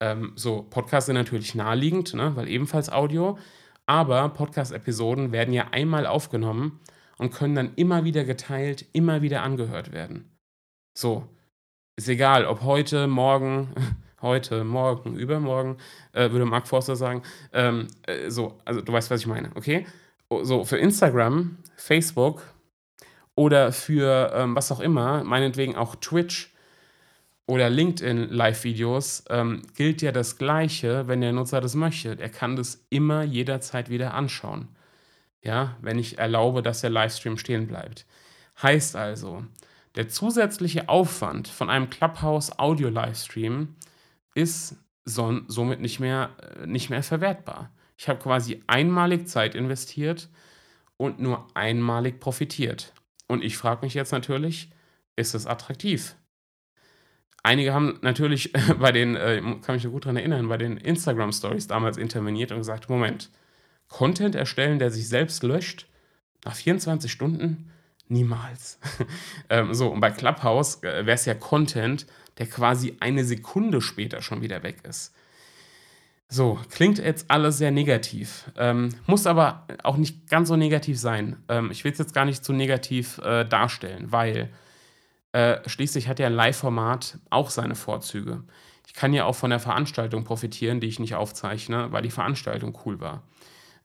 Ähm, 0.00 0.32
so, 0.36 0.62
Podcasts 0.62 1.06
sind 1.06 1.14
natürlich 1.14 1.54
naheliegend, 1.54 2.12
ne, 2.12 2.36
weil 2.36 2.48
ebenfalls 2.48 2.92
Audio. 2.92 3.38
Aber 3.86 4.28
Podcast-Episoden 4.28 5.32
werden 5.32 5.54
ja 5.54 5.68
einmal 5.70 6.06
aufgenommen 6.06 6.80
und 7.16 7.32
können 7.32 7.54
dann 7.54 7.72
immer 7.76 8.04
wieder 8.04 8.24
geteilt, 8.24 8.84
immer 8.92 9.22
wieder 9.22 9.42
angehört 9.42 9.92
werden. 9.92 10.30
So, 10.92 11.26
ist 11.96 12.08
egal, 12.10 12.44
ob 12.44 12.60
heute, 12.60 13.06
morgen, 13.06 13.74
heute, 14.20 14.62
morgen, 14.62 15.16
übermorgen, 15.16 15.78
äh, 16.12 16.30
würde 16.32 16.44
Mark 16.44 16.68
Forster 16.68 16.96
sagen. 16.96 17.22
Ähm, 17.54 17.86
äh, 18.02 18.28
so, 18.28 18.58
also 18.66 18.82
du 18.82 18.92
weißt, 18.92 19.10
was 19.10 19.20
ich 19.20 19.26
meine, 19.26 19.50
okay? 19.54 19.86
So, 20.42 20.64
für 20.64 20.76
Instagram, 20.76 21.56
Facebook 21.76 22.42
oder 23.36 23.70
für 23.70 24.32
ähm, 24.34 24.56
was 24.56 24.72
auch 24.72 24.80
immer, 24.80 25.22
meinetwegen 25.22 25.76
auch 25.76 25.94
Twitch 25.94 26.52
oder 27.46 27.70
LinkedIn 27.70 28.30
Live-Videos, 28.30 29.24
ähm, 29.30 29.62
gilt 29.76 30.02
ja 30.02 30.10
das 30.10 30.36
Gleiche, 30.36 31.06
wenn 31.06 31.20
der 31.20 31.32
Nutzer 31.32 31.60
das 31.60 31.76
möchte. 31.76 32.18
Er 32.18 32.28
kann 32.28 32.56
das 32.56 32.84
immer 32.90 33.22
jederzeit 33.22 33.88
wieder 33.88 34.14
anschauen. 34.14 34.68
Ja, 35.42 35.76
wenn 35.80 35.98
ich 36.00 36.18
erlaube, 36.18 36.62
dass 36.62 36.80
der 36.80 36.90
Livestream 36.90 37.38
stehen 37.38 37.68
bleibt. 37.68 38.04
Heißt 38.60 38.96
also, 38.96 39.44
der 39.94 40.08
zusätzliche 40.08 40.88
Aufwand 40.88 41.46
von 41.46 41.70
einem 41.70 41.88
Clubhouse 41.88 42.58
Audio 42.58 42.88
Livestream 42.88 43.76
ist 44.34 44.76
so, 45.04 45.40
somit 45.46 45.80
nicht 45.80 46.00
mehr, 46.00 46.30
äh, 46.60 46.66
nicht 46.66 46.90
mehr 46.90 47.02
verwertbar. 47.02 47.70
Ich 47.96 48.08
habe 48.08 48.18
quasi 48.18 48.62
einmalig 48.66 49.28
Zeit 49.28 49.54
investiert 49.54 50.28
und 50.96 51.20
nur 51.20 51.46
einmalig 51.54 52.18
profitiert. 52.18 52.92
Und 53.28 53.42
ich 53.42 53.56
frage 53.56 53.84
mich 53.84 53.94
jetzt 53.94 54.12
natürlich, 54.12 54.70
ist 55.16 55.34
es 55.34 55.46
attraktiv? 55.46 56.16
Einige 57.42 57.72
haben 57.72 57.98
natürlich 58.02 58.52
bei 58.78 58.92
den, 58.92 59.16
äh, 59.16 59.40
kann 59.62 59.76
mich 59.76 59.84
noch 59.84 59.92
gut 59.92 60.04
daran 60.04 60.16
erinnern, 60.16 60.48
bei 60.48 60.56
den 60.56 60.76
Instagram 60.76 61.32
Stories 61.32 61.66
damals 61.66 61.96
interveniert 61.96 62.52
und 62.52 62.58
gesagt, 62.58 62.88
Moment, 62.88 63.30
Content 63.88 64.34
erstellen, 64.34 64.78
der 64.78 64.90
sich 64.90 65.08
selbst 65.08 65.42
löscht, 65.42 65.86
nach 66.44 66.54
24 66.54 67.10
Stunden? 67.10 67.70
Niemals. 68.08 68.78
ähm, 69.48 69.74
so, 69.74 69.88
und 69.88 70.00
bei 70.00 70.10
Clubhouse 70.10 70.82
äh, 70.82 71.06
wäre 71.06 71.14
es 71.14 71.24
ja 71.24 71.34
Content, 71.34 72.06
der 72.38 72.46
quasi 72.46 72.96
eine 73.00 73.24
Sekunde 73.24 73.80
später 73.80 74.22
schon 74.22 74.42
wieder 74.42 74.62
weg 74.62 74.78
ist. 74.84 75.14
So, 76.28 76.58
klingt 76.70 76.98
jetzt 76.98 77.30
alles 77.30 77.58
sehr 77.58 77.70
negativ, 77.70 78.50
ähm, 78.56 78.88
muss 79.06 79.28
aber 79.28 79.66
auch 79.84 79.96
nicht 79.96 80.28
ganz 80.28 80.48
so 80.48 80.56
negativ 80.56 80.98
sein. 80.98 81.36
Ähm, 81.48 81.70
ich 81.70 81.84
will 81.84 81.92
es 81.92 81.98
jetzt 81.98 82.14
gar 82.14 82.24
nicht 82.24 82.44
zu 82.44 82.52
negativ 82.52 83.18
äh, 83.18 83.44
darstellen, 83.44 84.10
weil 84.10 84.50
äh, 85.30 85.58
schließlich 85.68 86.08
hat 86.08 86.18
ja 86.18 86.26
ein 86.26 86.32
Live-Format 86.32 87.18
auch 87.30 87.50
seine 87.50 87.76
Vorzüge. 87.76 88.42
Ich 88.88 88.94
kann 88.94 89.12
ja 89.12 89.24
auch 89.24 89.36
von 89.36 89.50
der 89.50 89.60
Veranstaltung 89.60 90.24
profitieren, 90.24 90.80
die 90.80 90.88
ich 90.88 90.98
nicht 90.98 91.14
aufzeichne, 91.14 91.92
weil 91.92 92.02
die 92.02 92.10
Veranstaltung 92.10 92.76
cool 92.84 92.98
war. 93.00 93.22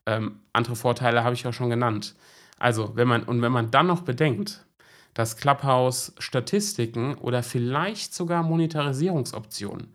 Ähm, 0.07 0.39
andere 0.51 0.75
Vorteile 0.75 1.23
habe 1.23 1.35
ich 1.35 1.43
ja 1.43 1.53
schon 1.53 1.69
genannt. 1.69 2.15
Also, 2.57 2.95
wenn 2.95 3.07
man, 3.07 3.23
und 3.23 3.41
wenn 3.41 3.51
man 3.51 3.69
dann 3.69 3.87
noch 3.87 4.01
bedenkt, 4.01 4.65
dass 5.13 5.37
Clubhouse 5.37 6.13
Statistiken 6.17 7.15
oder 7.15 7.43
vielleicht 7.43 8.15
sogar 8.15 8.41
Monetarisierungsoptionen 8.43 9.93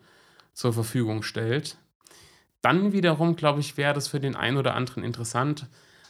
zur 0.53 0.73
Verfügung 0.73 1.23
stellt, 1.23 1.77
dann 2.67 2.91
wiederum, 2.91 3.37
glaube 3.37 3.61
ich, 3.61 3.77
wäre 3.77 3.93
das 3.93 4.09
für 4.09 4.19
den 4.19 4.35
einen 4.35 4.57
oder 4.57 4.75
anderen 4.75 5.01
interessant. 5.01 5.67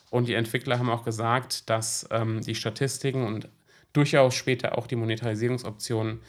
Und 0.09 0.27
die 0.27 0.33
Entwickler 0.33 0.79
haben 0.79 0.89
auch 0.89 1.03
gesagt, 1.03 1.69
dass 1.69 2.07
ähm, 2.09 2.41
die 2.41 2.55
Statistiken 2.55 3.27
und 3.27 3.47
durchaus 3.93 4.33
später 4.33 4.75
auch 4.75 4.87
die 4.87 4.95
Monetarisierungsoptionen 4.95 6.19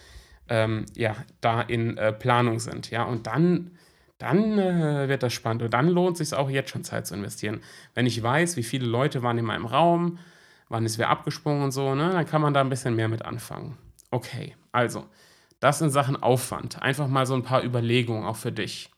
ähm, 0.50 0.84
ja, 0.94 1.16
da 1.40 1.62
in 1.62 1.96
äh, 1.96 2.12
Planung 2.12 2.60
sind. 2.60 2.90
Ja, 2.90 3.04
und 3.04 3.26
dann, 3.26 3.70
dann 4.18 4.58
äh, 4.58 5.08
wird 5.08 5.22
das 5.22 5.32
spannend. 5.32 5.62
Und 5.62 5.72
dann 5.72 5.88
lohnt 5.88 6.20
es 6.20 6.28
sich 6.28 6.38
auch 6.38 6.50
jetzt 6.50 6.68
schon 6.68 6.84
Zeit 6.84 7.06
zu 7.06 7.14
investieren. 7.14 7.62
Wenn 7.94 8.04
ich 8.04 8.22
weiß, 8.22 8.58
wie 8.58 8.62
viele 8.62 8.86
Leute 8.86 9.22
waren 9.22 9.38
in 9.38 9.46
meinem 9.46 9.64
Raum, 9.64 10.18
wann 10.68 10.84
ist 10.84 10.98
wer 10.98 11.08
abgesprungen 11.08 11.62
und 11.62 11.70
so, 11.70 11.94
ne, 11.94 12.10
dann 12.12 12.26
kann 12.26 12.42
man 12.42 12.52
da 12.52 12.60
ein 12.60 12.68
bisschen 12.68 12.94
mehr 12.94 13.08
mit 13.08 13.24
anfangen. 13.24 13.78
Okay, 14.10 14.56
also, 14.72 15.06
das 15.58 15.80
in 15.80 15.88
Sachen 15.88 16.22
Aufwand. 16.22 16.82
Einfach 16.82 17.08
mal 17.08 17.24
so 17.24 17.34
ein 17.34 17.44
paar 17.44 17.64
Überlegungen 17.64 18.26
auch 18.26 18.36
für 18.36 18.52
dich. 18.52 18.90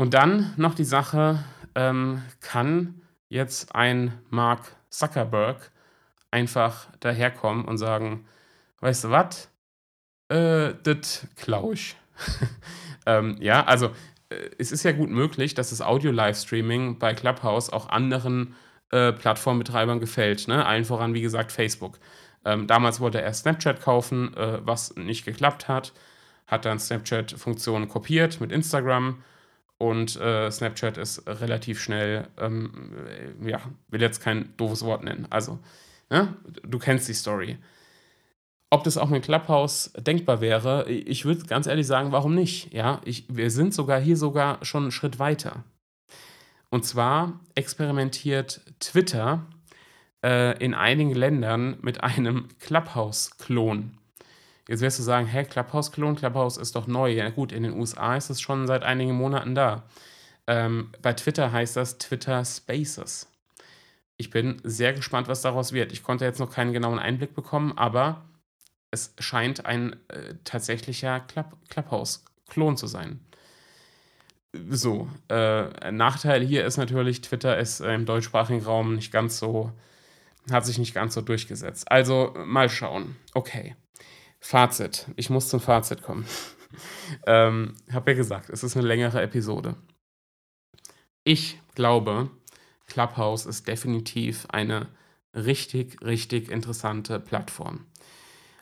Und 0.00 0.14
dann 0.14 0.54
noch 0.56 0.74
die 0.74 0.84
Sache, 0.84 1.44
ähm, 1.74 2.22
kann 2.40 3.02
jetzt 3.28 3.74
ein 3.74 4.18
Mark 4.30 4.74
Zuckerberg 4.88 5.70
einfach 6.30 6.86
daherkommen 7.00 7.66
und 7.66 7.76
sagen, 7.76 8.26
weißt 8.80 9.04
du 9.04 9.10
was, 9.10 9.50
äh, 10.30 10.72
das 10.84 11.28
klau 11.36 11.72
ich. 11.72 11.96
ähm, 13.06 13.36
ja, 13.40 13.62
also 13.66 13.88
äh, 14.30 14.48
es 14.56 14.72
ist 14.72 14.84
ja 14.84 14.92
gut 14.92 15.10
möglich, 15.10 15.52
dass 15.52 15.68
das 15.68 15.82
Audio-Livestreaming 15.82 16.98
bei 16.98 17.12
Clubhouse 17.12 17.68
auch 17.68 17.90
anderen 17.90 18.54
äh, 18.92 19.12
Plattformbetreibern 19.12 20.00
gefällt. 20.00 20.48
Ne? 20.48 20.64
Allen 20.64 20.86
voran, 20.86 21.12
wie 21.12 21.20
gesagt, 21.20 21.52
Facebook. 21.52 21.98
Ähm, 22.46 22.66
damals 22.66 23.00
wollte 23.00 23.20
er 23.20 23.34
Snapchat 23.34 23.82
kaufen, 23.82 24.34
äh, 24.34 24.60
was 24.66 24.96
nicht 24.96 25.26
geklappt 25.26 25.68
hat. 25.68 25.92
Hat 26.46 26.64
dann 26.64 26.78
Snapchat-Funktionen 26.78 27.86
kopiert 27.86 28.40
mit 28.40 28.50
Instagram 28.50 29.22
und 29.80 30.20
äh, 30.20 30.50
Snapchat 30.50 30.98
ist 30.98 31.26
relativ 31.26 31.80
schnell, 31.80 32.28
ähm, 32.38 32.92
ja, 33.42 33.62
will 33.88 34.02
jetzt 34.02 34.20
kein 34.20 34.52
doofes 34.58 34.84
Wort 34.84 35.02
nennen. 35.02 35.26
Also, 35.30 35.58
ja, 36.10 36.34
du 36.62 36.78
kennst 36.78 37.08
die 37.08 37.14
Story. 37.14 37.56
Ob 38.68 38.84
das 38.84 38.98
auch 38.98 39.08
mit 39.08 39.24
Clubhouse 39.24 39.90
denkbar 39.96 40.42
wäre, 40.42 40.86
ich 40.90 41.24
würde 41.24 41.46
ganz 41.46 41.66
ehrlich 41.66 41.86
sagen, 41.86 42.12
warum 42.12 42.34
nicht? 42.34 42.74
Ja, 42.74 43.00
ich, 43.06 43.24
wir 43.28 43.50
sind 43.50 43.72
sogar 43.72 43.98
hier 43.98 44.18
sogar 44.18 44.62
schon 44.66 44.82
einen 44.82 44.92
Schritt 44.92 45.18
weiter. 45.18 45.64
Und 46.68 46.84
zwar 46.84 47.40
experimentiert 47.54 48.60
Twitter 48.80 49.46
äh, 50.22 50.62
in 50.62 50.74
einigen 50.74 51.14
Ländern 51.14 51.78
mit 51.80 52.04
einem 52.04 52.48
Clubhouse-Klon. 52.58 53.96
Jetzt 54.70 54.82
wirst 54.82 55.00
du 55.00 55.02
sagen, 55.02 55.26
hä, 55.26 55.42
Clubhouse-Klon, 55.42 56.14
Clubhouse 56.14 56.56
ist 56.56 56.76
doch 56.76 56.86
neu. 56.86 57.10
Ja 57.10 57.28
gut, 57.30 57.50
in 57.50 57.64
den 57.64 57.72
USA 57.72 58.14
ist 58.16 58.30
es 58.30 58.40
schon 58.40 58.68
seit 58.68 58.84
einigen 58.84 59.14
Monaten 59.14 59.56
da. 59.56 59.82
Ähm, 60.46 60.92
bei 61.02 61.12
Twitter 61.12 61.50
heißt 61.50 61.76
das 61.76 61.98
Twitter 61.98 62.44
Spaces. 62.44 63.28
Ich 64.16 64.30
bin 64.30 64.60
sehr 64.62 64.92
gespannt, 64.92 65.26
was 65.26 65.42
daraus 65.42 65.72
wird. 65.72 65.90
Ich 65.90 66.04
konnte 66.04 66.24
jetzt 66.24 66.38
noch 66.38 66.52
keinen 66.52 66.72
genauen 66.72 67.00
Einblick 67.00 67.34
bekommen, 67.34 67.76
aber 67.76 68.24
es 68.92 69.12
scheint 69.18 69.66
ein 69.66 69.96
äh, 70.06 70.34
tatsächlicher 70.44 71.18
Club 71.18 71.56
Clubhouse-Klon 71.68 72.76
zu 72.76 72.86
sein. 72.86 73.18
So, 74.52 75.08
äh, 75.28 75.90
Nachteil 75.90 76.46
hier 76.46 76.64
ist 76.64 76.76
natürlich, 76.76 77.22
Twitter 77.22 77.58
ist 77.58 77.80
im 77.80 78.06
deutschsprachigen 78.06 78.62
Raum 78.62 78.94
nicht 78.94 79.10
ganz 79.10 79.40
so, 79.40 79.72
hat 80.48 80.64
sich 80.64 80.78
nicht 80.78 80.94
ganz 80.94 81.14
so 81.14 81.22
durchgesetzt. 81.22 81.90
Also 81.90 82.34
mal 82.36 82.68
schauen. 82.68 83.16
Okay. 83.34 83.74
Fazit. 84.40 85.06
Ich 85.16 85.30
muss 85.30 85.48
zum 85.48 85.60
Fazit 85.60 86.02
kommen. 86.02 86.26
ähm, 87.26 87.74
habe 87.92 88.12
ja 88.12 88.16
gesagt, 88.16 88.50
es 88.50 88.64
ist 88.64 88.76
eine 88.76 88.86
längere 88.86 89.20
Episode. 89.22 89.76
Ich 91.24 91.60
glaube, 91.74 92.30
Clubhouse 92.86 93.46
ist 93.46 93.68
definitiv 93.68 94.46
eine 94.50 94.88
richtig, 95.34 96.02
richtig 96.02 96.50
interessante 96.50 97.20
Plattform. 97.20 97.86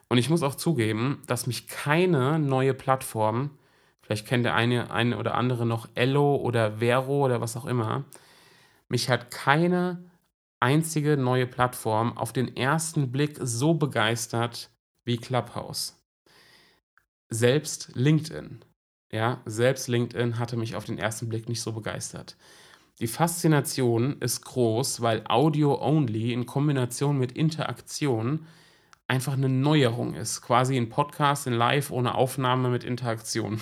Und 0.09 0.19
ich 0.19 0.31
muss 0.31 0.43
auch 0.43 0.55
zugeben, 0.55 1.23
dass 1.27 1.47
mich 1.47 1.69
keine 1.69 2.39
neue 2.39 2.75
Plattform, 2.75 3.51
vielleicht 4.03 4.27
kennt 4.27 4.45
der 4.45 4.55
eine, 4.55 4.91
eine 4.91 5.19
oder 5.19 5.35
andere 5.35 5.67
noch 5.67 5.89
Ello 5.95 6.37
oder 6.37 6.81
Vero 6.81 7.25
oder 7.25 7.41
was 7.41 7.57
auch 7.57 7.67
immer, 7.67 8.05
mich 8.89 9.09
hat 9.09 9.31
keine 9.31 10.11
einzige 10.61 11.17
neue 11.17 11.47
Plattform 11.47 12.17
auf 12.17 12.33
den 12.33 12.57
ersten 12.57 13.13
Blick 13.13 13.39
so 13.41 13.75
begeistert 13.75 14.71
wie 15.09 15.17
Clubhouse. 15.17 15.97
Selbst 17.31 17.91
LinkedIn, 17.95 18.61
ja, 19.11 19.41
selbst 19.47 19.89
LinkedIn 19.89 20.39
hatte 20.39 20.57
mich 20.57 20.77
auf 20.77 20.85
den 20.85 20.99
ersten 20.99 21.31
Blick 21.31 21.49
nicht 21.49 21.63
so 21.63 21.73
begeistert. 21.73 22.37
Die 23.01 23.07
Faszination 23.07 24.21
ist 24.21 24.43
groß, 24.45 25.01
weil 25.01 25.25
Audio-only 25.27 26.33
in 26.33 26.45
Kombination 26.45 27.17
mit 27.17 27.33
Interaktion 27.33 28.47
einfach 29.07 29.33
eine 29.33 29.49
Neuerung 29.49 30.15
ist. 30.15 30.43
Quasi 30.43 30.77
ein 30.77 30.91
Podcast 30.91 31.47
in 31.47 31.55
Live 31.55 31.91
ohne 31.91 32.15
Aufnahme 32.15 32.69
mit 32.69 32.85
Interaktion. 32.85 33.61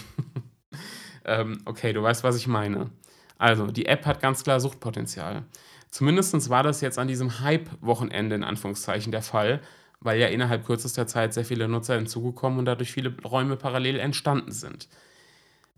ähm, 1.25 1.63
okay, 1.65 1.93
du 1.93 2.03
weißt, 2.03 2.25
was 2.25 2.37
ich 2.37 2.49
meine. 2.49 2.91
Also, 3.39 3.69
die 3.69 3.87
App 3.87 4.05
hat 4.05 4.21
ganz 4.21 4.43
klar 4.43 4.59
Suchtpotenzial. 4.59 5.45
Zumindest 5.91 6.51
war 6.51 6.65
das 6.65 6.81
jetzt 6.81 6.99
an 6.99 7.07
diesem 7.07 7.41
Hype-Wochenende 7.41 8.35
in 8.35 8.43
Anführungszeichen 8.43 9.13
der 9.13 9.23
Fall, 9.23 9.61
weil 10.01 10.19
ja 10.21 10.29
innerhalb 10.29 10.67
kürzester 10.67 11.07
Zeit 11.07 11.35
sehr 11.35 11.45
viele 11.45 11.69
Nutzer 11.69 11.97
hinzugekommen 11.97 12.59
und 12.59 12.65
dadurch 12.67 12.93
viele 12.93 13.15
Räume 13.25 13.57
parallel 13.57 13.99
entstanden 13.99 14.53
sind. 14.53 14.89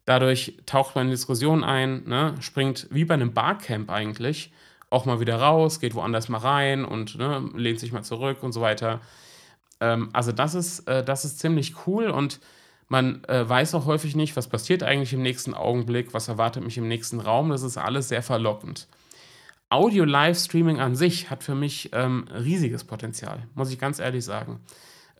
Dadurch 0.04 0.56
taucht 0.66 0.94
man 0.96 1.06
in 1.06 1.10
Diskussionen 1.10 1.64
ein, 1.64 2.04
ne, 2.04 2.34
springt 2.40 2.86
wie 2.90 3.04
bei 3.04 3.14
einem 3.14 3.34
Barcamp 3.34 3.90
eigentlich 3.90 4.52
auch 4.90 5.04
mal 5.04 5.20
wieder 5.20 5.36
raus, 5.36 5.80
geht 5.80 5.94
woanders 5.94 6.28
mal 6.30 6.38
rein 6.38 6.84
und 6.84 7.18
ne, 7.18 7.50
lehnt 7.54 7.80
sich 7.80 7.92
mal 7.92 8.02
zurück 8.02 8.42
und 8.42 8.52
so 8.52 8.60
weiter. 8.62 9.00
Ähm, 9.80 10.10
also 10.12 10.32
das 10.32 10.54
ist, 10.54 10.88
äh, 10.88 11.04
das 11.04 11.24
ist 11.24 11.38
ziemlich 11.40 11.86
cool 11.86 12.10
und 12.10 12.40
Man 12.88 13.22
äh, 13.24 13.46
weiß 13.48 13.74
auch 13.74 13.86
häufig 13.86 14.16
nicht, 14.16 14.36
was 14.36 14.48
passiert 14.48 14.82
eigentlich 14.82 15.12
im 15.12 15.22
nächsten 15.22 15.54
Augenblick, 15.54 16.14
was 16.14 16.28
erwartet 16.28 16.64
mich 16.64 16.78
im 16.78 16.88
nächsten 16.88 17.20
Raum. 17.20 17.50
Das 17.50 17.62
ist 17.62 17.76
alles 17.76 18.08
sehr 18.08 18.22
verlockend. 18.22 18.88
Audio-Livestreaming 19.70 20.80
an 20.80 20.96
sich 20.96 21.30
hat 21.30 21.42
für 21.42 21.54
mich 21.54 21.90
ähm, 21.92 22.26
riesiges 22.32 22.84
Potenzial, 22.84 23.46
muss 23.54 23.70
ich 23.70 23.78
ganz 23.78 23.98
ehrlich 23.98 24.24
sagen. 24.24 24.60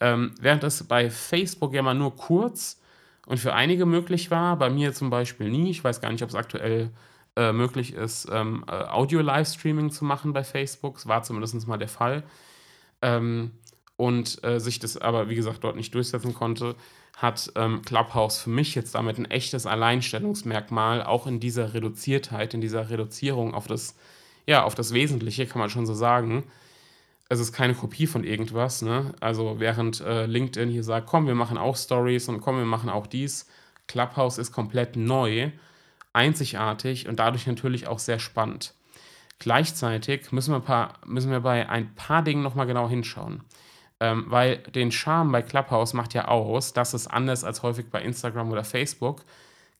Ähm, 0.01 0.35
während 0.41 0.65
es 0.65 0.85
bei 0.85 1.11
Facebook 1.11 1.75
ja 1.75 1.83
mal 1.83 1.95
nur 1.95 2.17
kurz 2.17 2.81
und 3.27 3.39
für 3.39 3.53
einige 3.53 3.85
möglich 3.85 4.31
war, 4.31 4.57
bei 4.57 4.71
mir 4.71 4.95
zum 4.95 5.11
Beispiel 5.11 5.51
nie. 5.51 5.71
Ich 5.71 5.85
weiß 5.85 6.01
gar 6.01 6.11
nicht, 6.11 6.23
ob 6.23 6.31
es 6.31 6.35
aktuell 6.35 6.91
äh, 7.37 7.53
möglich 7.53 7.93
ist, 7.93 8.29
ähm, 8.33 8.65
äh, 8.69 8.73
Audio-Livestreaming 8.73 9.91
zu 9.91 10.05
machen 10.05 10.33
bei 10.33 10.45
Facebook. 10.45 10.97
Es 10.97 11.07
war 11.07 11.23
zumindest 11.23 11.69
mal 11.69 11.77
der 11.77 11.89
Fall. 11.89 12.23
Ähm, 13.03 13.53
und 13.97 14.43
äh, 14.45 14.61
sich 14.61 14.79
das 14.79 14.97
aber, 14.97 15.29
wie 15.29 15.35
gesagt, 15.35 15.63
dort 15.65 15.77
nicht 15.77 15.95
durchsetzen 15.95 16.33
konnte, 16.33 16.77
hat 17.17 17.53
ähm, 17.57 17.83
Clubhouse 17.83 18.39
für 18.39 18.51
mich 18.51 18.75
jetzt 18.77 18.95
damit 18.95 19.19
ein 19.19 19.31
echtes 19.31 19.67
Alleinstellungsmerkmal, 19.67 21.03
auch 21.03 21.27
in 21.27 21.41
dieser 21.41 21.75
Reduziertheit, 21.75 22.55
in 22.55 22.61
dieser 22.61 22.91
Reduzierung 22.91 23.55
auf 23.55 23.67
das, 23.67 23.97
ja, 24.49 24.65
auf 24.65 24.75
das 24.75 24.95
Wesentliche, 24.95 25.47
kann 25.47 25.59
man 25.61 25.69
schon 25.69 25.85
so 25.85 25.93
sagen. 25.93 26.43
Es 27.29 27.39
ist 27.39 27.53
keine 27.53 27.75
Kopie 27.75 28.07
von 28.07 28.25
irgendwas, 28.25 28.81
ne? 28.81 29.15
Also 29.21 29.61
während 29.61 30.01
äh, 30.01 30.25
LinkedIn 30.25 30.71
hier 30.71 30.83
sagt, 30.83 31.07
komm, 31.07 31.27
wir 31.27 31.35
machen 31.35 31.59
auch 31.59 31.77
Stories 31.77 32.31
und 32.31 32.41
komm, 32.41 32.57
wir 32.57 32.65
machen 32.65 32.89
auch 32.89 33.07
dies, 33.07 33.47
Clubhouse 33.89 34.39
ist 34.39 34.51
komplett 34.51 34.97
neu, 34.97 35.51
einzigartig 36.15 37.09
und 37.09 37.19
dadurch 37.19 37.47
natürlich 37.47 37.89
auch 37.89 37.99
sehr 37.99 38.19
spannend. 38.19 38.73
Gleichzeitig 39.39 40.33
müssen 40.33 40.55
wir, 40.55 40.61
paar, 40.61 40.95
müssen 41.05 41.31
wir 41.31 41.41
bei 41.41 41.69
ein 41.69 41.95
paar 41.95 42.23
Dingen 42.23 42.43
nochmal 42.43 42.67
genau 42.67 42.89
hinschauen. 42.89 43.43
Ähm, 44.01 44.25
weil 44.29 44.59
den 44.59 44.93
Charme 44.93 45.31
bei 45.31 45.43
Clubhouse 45.43 45.93
macht 45.93 46.15
ja 46.15 46.29
aus, 46.29 46.73
dass 46.73 46.95
es 46.95 47.07
anders 47.07 47.45
als 47.45 47.63
häufig 47.63 47.91
bei 47.91 48.01
Instagram 48.01 48.51
oder 48.51 48.65
Facebook 48.65 49.27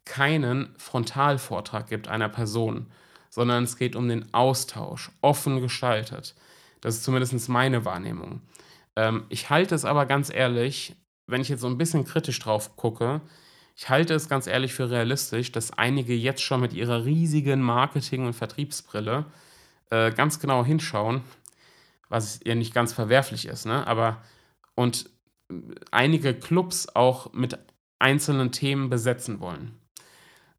keinen 0.05 0.75
Frontalvortrag 0.77 1.87
gibt 1.89 2.09
einer 2.09 2.29
Person, 2.29 2.89
sondern 3.31 3.65
es 3.65 3.77
geht 3.77 3.97
um 3.97 4.09
den 4.09 4.33
Austausch, 4.33 5.11
offen 5.21 5.61
gestaltet. 5.61 6.35
Das 6.81 6.95
ist 6.95 7.05
zumindest 7.05 7.49
meine 7.49 7.85
Wahrnehmung. 7.85 8.41
Ähm, 8.97 9.25
ich 9.29 9.51
halte 9.51 9.75
es 9.75 9.85
aber 9.85 10.07
ganz 10.07 10.31
ehrlich, 10.33 10.97
wenn 11.27 11.41
ich 11.41 11.49
jetzt 11.49 11.61
so 11.61 11.67
ein 11.67 11.79
bisschen 11.79 12.05
kritisch 12.05 12.39
drauf 12.39 12.77
gucke, 12.77 13.21
ich 13.77 13.89
halte 13.89 14.15
es 14.15 14.29
ganz 14.29 14.49
ehrlich 14.49 14.75
für 14.75 14.91
realistisch, 14.91 15.53
dass 15.53 15.73
einige 15.73 16.15
jetzt 16.15 16.43
schon 16.43 16.61
mit 16.61 16.73
ihrer 16.73 17.05
riesigen 17.05 17.63
Marketing- 17.63 18.27
und 18.27 18.33
Vertriebsbrille 18.33 19.27
äh, 19.91 20.11
ganz 20.11 20.41
genau 20.41 20.65
hinschauen 20.65 21.23
was 22.09 22.41
ja 22.45 22.55
nicht 22.55 22.75
ganz 22.75 22.93
verwerflich 22.93 23.47
ist, 23.47 23.67
ne? 23.67 23.87
Aber 23.87 24.23
und 24.75 25.11
einige 25.91 26.35
Clubs 26.35 26.89
auch 26.95 27.33
mit 27.33 27.59
einzelnen 27.99 28.53
Themen 28.53 28.91
besetzen 28.91 29.41
wollen. 29.41 29.75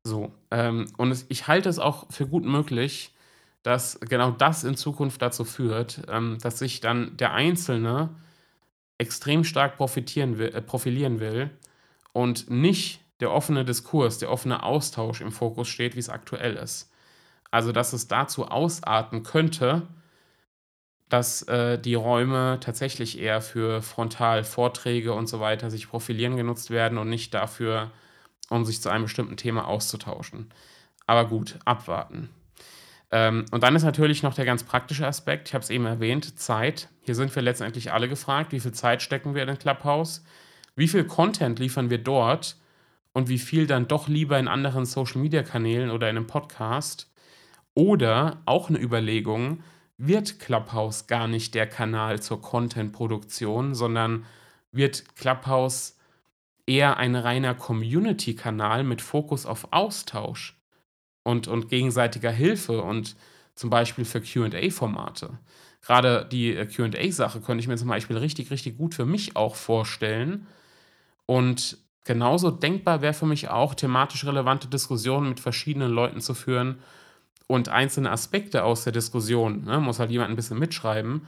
So, 0.03 0.33
ähm, 0.51 0.87
und 0.97 1.11
es, 1.11 1.25
ich 1.29 1.47
halte 1.47 1.69
es 1.69 1.79
auch 1.79 2.11
für 2.11 2.27
gut 2.27 2.45
möglich, 2.45 3.13
dass 3.63 3.99
genau 3.99 4.31
das 4.31 4.63
in 4.63 4.75
Zukunft 4.75 5.21
dazu 5.21 5.43
führt, 5.43 6.01
ähm, 6.09 6.37
dass 6.41 6.59
sich 6.59 6.79
dann 6.79 7.17
der 7.17 7.33
Einzelne 7.33 8.09
extrem 8.97 9.43
stark 9.43 9.77
profitieren 9.77 10.37
will, 10.37 10.53
äh, 10.55 10.61
profilieren 10.61 11.19
will 11.19 11.49
und 12.13 12.49
nicht 12.49 13.01
der 13.19 13.31
offene 13.31 13.65
Diskurs, 13.65 14.17
der 14.17 14.31
offene 14.31 14.63
Austausch 14.63 15.21
im 15.21 15.31
Fokus 15.31 15.67
steht, 15.67 15.95
wie 15.95 15.99
es 15.99 16.09
aktuell 16.09 16.55
ist. 16.55 16.91
Also, 17.51 17.71
dass 17.71 17.93
es 17.93 18.07
dazu 18.07 18.47
ausarten 18.47 19.23
könnte, 19.23 19.87
dass 21.09 21.41
äh, 21.43 21.79
die 21.79 21.95
Räume 21.95 22.59
tatsächlich 22.61 23.19
eher 23.19 23.41
für 23.41 23.81
Frontalvorträge 23.81 25.13
und 25.13 25.27
so 25.27 25.39
weiter 25.39 25.69
sich 25.71 25.89
profilieren 25.89 26.37
genutzt 26.37 26.69
werden 26.69 26.97
und 26.97 27.09
nicht 27.09 27.33
dafür, 27.33 27.91
um 28.49 28.65
sich 28.65 28.81
zu 28.81 28.89
einem 28.89 29.03
bestimmten 29.03 29.37
Thema 29.37 29.67
auszutauschen. 29.67 30.49
Aber 31.05 31.27
gut, 31.27 31.59
abwarten. 31.65 32.29
Ähm, 33.11 33.45
und 33.51 33.63
dann 33.63 33.75
ist 33.75 33.83
natürlich 33.83 34.23
noch 34.23 34.35
der 34.35 34.45
ganz 34.45 34.63
praktische 34.63 35.07
Aspekt, 35.07 35.47
ich 35.47 35.53
habe 35.53 35.63
es 35.63 35.69
eben 35.69 35.85
erwähnt, 35.85 36.39
Zeit. 36.39 36.89
Hier 37.01 37.15
sind 37.15 37.35
wir 37.35 37.41
letztendlich 37.41 37.91
alle 37.91 38.07
gefragt, 38.07 38.51
wie 38.51 38.59
viel 38.59 38.73
Zeit 38.73 39.01
stecken 39.01 39.33
wir 39.33 39.41
in 39.41 39.47
den 39.47 39.57
Clubhouse, 39.57 40.23
wie 40.75 40.87
viel 40.87 41.05
Content 41.05 41.59
liefern 41.59 41.89
wir 41.89 41.97
dort 41.97 42.57
und 43.13 43.27
wie 43.27 43.39
viel 43.39 43.65
dann 43.67 43.87
doch 43.87 44.07
lieber 44.07 44.37
in 44.37 44.47
anderen 44.47 44.85
Social-Media-Kanälen 44.85 45.89
oder 45.89 46.09
in 46.09 46.17
einem 46.17 46.27
Podcast. 46.27 47.11
Oder 47.73 48.41
auch 48.45 48.69
eine 48.69 48.79
Überlegung, 48.79 49.63
wird 49.97 50.39
Clubhouse 50.39 51.07
gar 51.07 51.27
nicht 51.27 51.55
der 51.55 51.67
Kanal 51.67 52.21
zur 52.21 52.41
Content-Produktion, 52.41 53.75
sondern 53.75 54.25
wird 54.71 55.15
Clubhouse 55.15 55.97
eher 56.69 56.97
ein 56.97 57.15
reiner 57.15 57.55
Community-Kanal 57.55 58.83
mit 58.83 59.01
Fokus 59.01 59.45
auf 59.47 59.67
Austausch 59.71 60.55
und, 61.23 61.47
und 61.47 61.67
gegenseitiger 61.67 62.31
Hilfe 62.31 62.81
und 62.81 63.15
zum 63.55 63.69
Beispiel 63.69 64.05
für 64.05 64.21
QA-Formate. 64.21 65.39
Gerade 65.81 66.27
die 66.31 66.55
äh, 66.55 66.65
QA-Sache 66.65 67.41
könnte 67.41 67.61
ich 67.61 67.67
mir 67.67 67.77
zum 67.77 67.89
Beispiel 67.89 68.17
richtig, 68.17 68.51
richtig 68.51 68.77
gut 68.77 68.93
für 68.93 69.05
mich 69.05 69.35
auch 69.35 69.55
vorstellen. 69.55 70.45
Und 71.25 71.77
genauso 72.05 72.51
denkbar 72.51 73.01
wäre 73.01 73.13
für 73.13 73.25
mich 73.25 73.49
auch, 73.49 73.73
thematisch 73.73 74.25
relevante 74.25 74.67
Diskussionen 74.67 75.29
mit 75.29 75.39
verschiedenen 75.39 75.91
Leuten 75.91 76.21
zu 76.21 76.35
führen 76.35 76.79
und 77.47 77.69
einzelne 77.69 78.11
Aspekte 78.11 78.63
aus 78.63 78.83
der 78.83 78.93
Diskussion, 78.93 79.63
ne, 79.63 79.79
muss 79.79 79.99
halt 79.99 80.11
jemand 80.11 80.29
ein 80.29 80.35
bisschen 80.35 80.59
mitschreiben, 80.59 81.27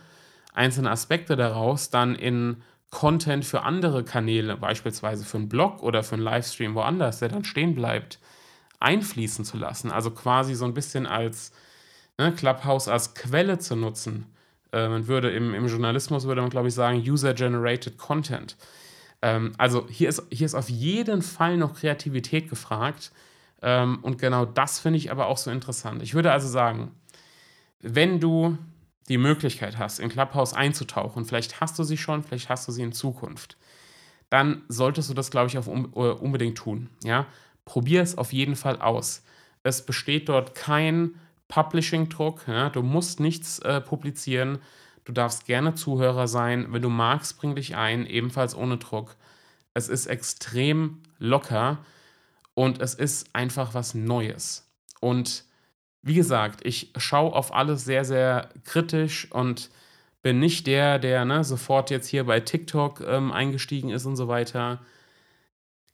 einzelne 0.53 0.91
Aspekte 0.91 1.35
daraus 1.35 1.89
dann 1.89 2.15
in 2.15 2.57
Content 2.91 3.45
für 3.45 3.63
andere 3.63 4.03
Kanäle, 4.03 4.57
beispielsweise 4.57 5.25
für 5.25 5.37
einen 5.37 5.49
Blog 5.49 5.81
oder 5.81 6.03
für 6.03 6.15
einen 6.15 6.23
Livestream 6.23 6.75
woanders, 6.75 7.19
der 7.19 7.29
dann 7.29 7.43
stehen 7.43 7.73
bleibt, 7.73 8.19
einfließen 8.79 9.45
zu 9.45 9.57
lassen. 9.57 9.91
Also 9.91 10.11
quasi 10.11 10.53
so 10.53 10.65
ein 10.65 10.73
bisschen 10.73 11.07
als 11.07 11.51
ne, 12.17 12.31
Clubhouse 12.33 12.87
als 12.87 13.15
Quelle 13.15 13.57
zu 13.59 13.75
nutzen. 13.75 14.25
Äh, 14.71 14.87
man 14.89 15.07
würde 15.07 15.31
im, 15.31 15.53
im 15.53 15.67
Journalismus, 15.67 16.25
würde 16.25 16.41
man 16.41 16.49
glaube 16.49 16.67
ich 16.67 16.73
sagen, 16.73 16.99
User-Generated 16.99 17.97
Content. 17.97 18.57
Ähm, 19.21 19.53
also 19.57 19.87
hier 19.89 20.09
ist, 20.09 20.23
hier 20.29 20.45
ist 20.45 20.55
auf 20.55 20.69
jeden 20.69 21.21
Fall 21.21 21.57
noch 21.57 21.75
Kreativität 21.75 22.49
gefragt 22.49 23.11
ähm, 23.61 23.99
und 24.01 24.17
genau 24.17 24.45
das 24.45 24.79
finde 24.79 24.97
ich 24.97 25.11
aber 25.11 25.27
auch 25.27 25.37
so 25.37 25.51
interessant. 25.51 26.01
Ich 26.01 26.13
würde 26.13 26.31
also 26.31 26.47
sagen, 26.47 26.91
wenn 27.79 28.19
du 28.19 28.57
die 29.09 29.17
Möglichkeit 29.17 29.77
hast, 29.77 29.99
in 29.99 30.09
Clubhouse 30.09 30.53
einzutauchen, 30.53 31.25
vielleicht 31.25 31.59
hast 31.59 31.77
du 31.79 31.83
sie 31.83 31.97
schon, 31.97 32.23
vielleicht 32.23 32.49
hast 32.49 32.67
du 32.67 32.71
sie 32.71 32.83
in 32.83 32.93
Zukunft, 32.93 33.57
dann 34.29 34.63
solltest 34.69 35.09
du 35.09 35.13
das, 35.13 35.31
glaube 35.31 35.49
ich, 35.49 35.57
auch 35.57 35.67
äh, 35.67 35.71
unbedingt 35.71 36.57
tun. 36.57 36.89
Ja? 37.03 37.25
Probier 37.65 38.01
es 38.01 38.17
auf 38.17 38.31
jeden 38.31 38.55
Fall 38.55 38.81
aus. 38.81 39.23
Es 39.63 39.85
besteht 39.85 40.29
dort 40.29 40.55
kein 40.55 41.15
Publishing-Druck. 41.49 42.47
Ja? 42.47 42.69
Du 42.69 42.81
musst 42.81 43.19
nichts 43.19 43.59
äh, 43.59 43.81
publizieren. 43.81 44.59
Du 45.03 45.11
darfst 45.11 45.45
gerne 45.45 45.75
Zuhörer 45.75 46.27
sein. 46.29 46.67
Wenn 46.69 46.81
du 46.81 46.89
magst, 46.89 47.37
bring 47.39 47.55
dich 47.55 47.75
ein, 47.75 48.05
ebenfalls 48.05 48.55
ohne 48.55 48.77
Druck. 48.77 49.17
Es 49.73 49.89
ist 49.89 50.05
extrem 50.05 51.01
locker 51.17 51.79
und 52.53 52.81
es 52.81 52.93
ist 52.93 53.35
einfach 53.35 53.73
was 53.73 53.93
Neues. 53.95 54.69
Und 55.01 55.43
wie 56.03 56.15
gesagt, 56.15 56.61
ich 56.65 56.91
schaue 56.97 57.33
auf 57.33 57.53
alles 57.53 57.85
sehr, 57.85 58.05
sehr 58.05 58.49
kritisch 58.65 59.31
und 59.31 59.69
bin 60.21 60.39
nicht 60.39 60.67
der, 60.67 60.99
der 60.99 61.25
ne, 61.25 61.43
sofort 61.43 61.89
jetzt 61.89 62.07
hier 62.07 62.25
bei 62.25 62.39
TikTok 62.39 63.01
ähm, 63.01 63.31
eingestiegen 63.31 63.89
ist 63.89 64.05
und 64.05 64.15
so 64.15 64.27
weiter. 64.27 64.81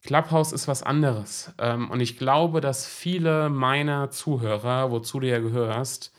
Clubhouse 0.03 0.53
ist 0.53 0.67
was 0.67 0.83
anderes. 0.83 1.53
Ähm, 1.57 1.89
und 1.89 1.99
ich 1.99 2.17
glaube, 2.17 2.61
dass 2.61 2.85
viele 2.85 3.49
meiner 3.49 4.09
Zuhörer, 4.11 4.91
wozu 4.91 5.19
du 5.19 5.27
ja 5.27 5.39
gehörst, 5.39 6.13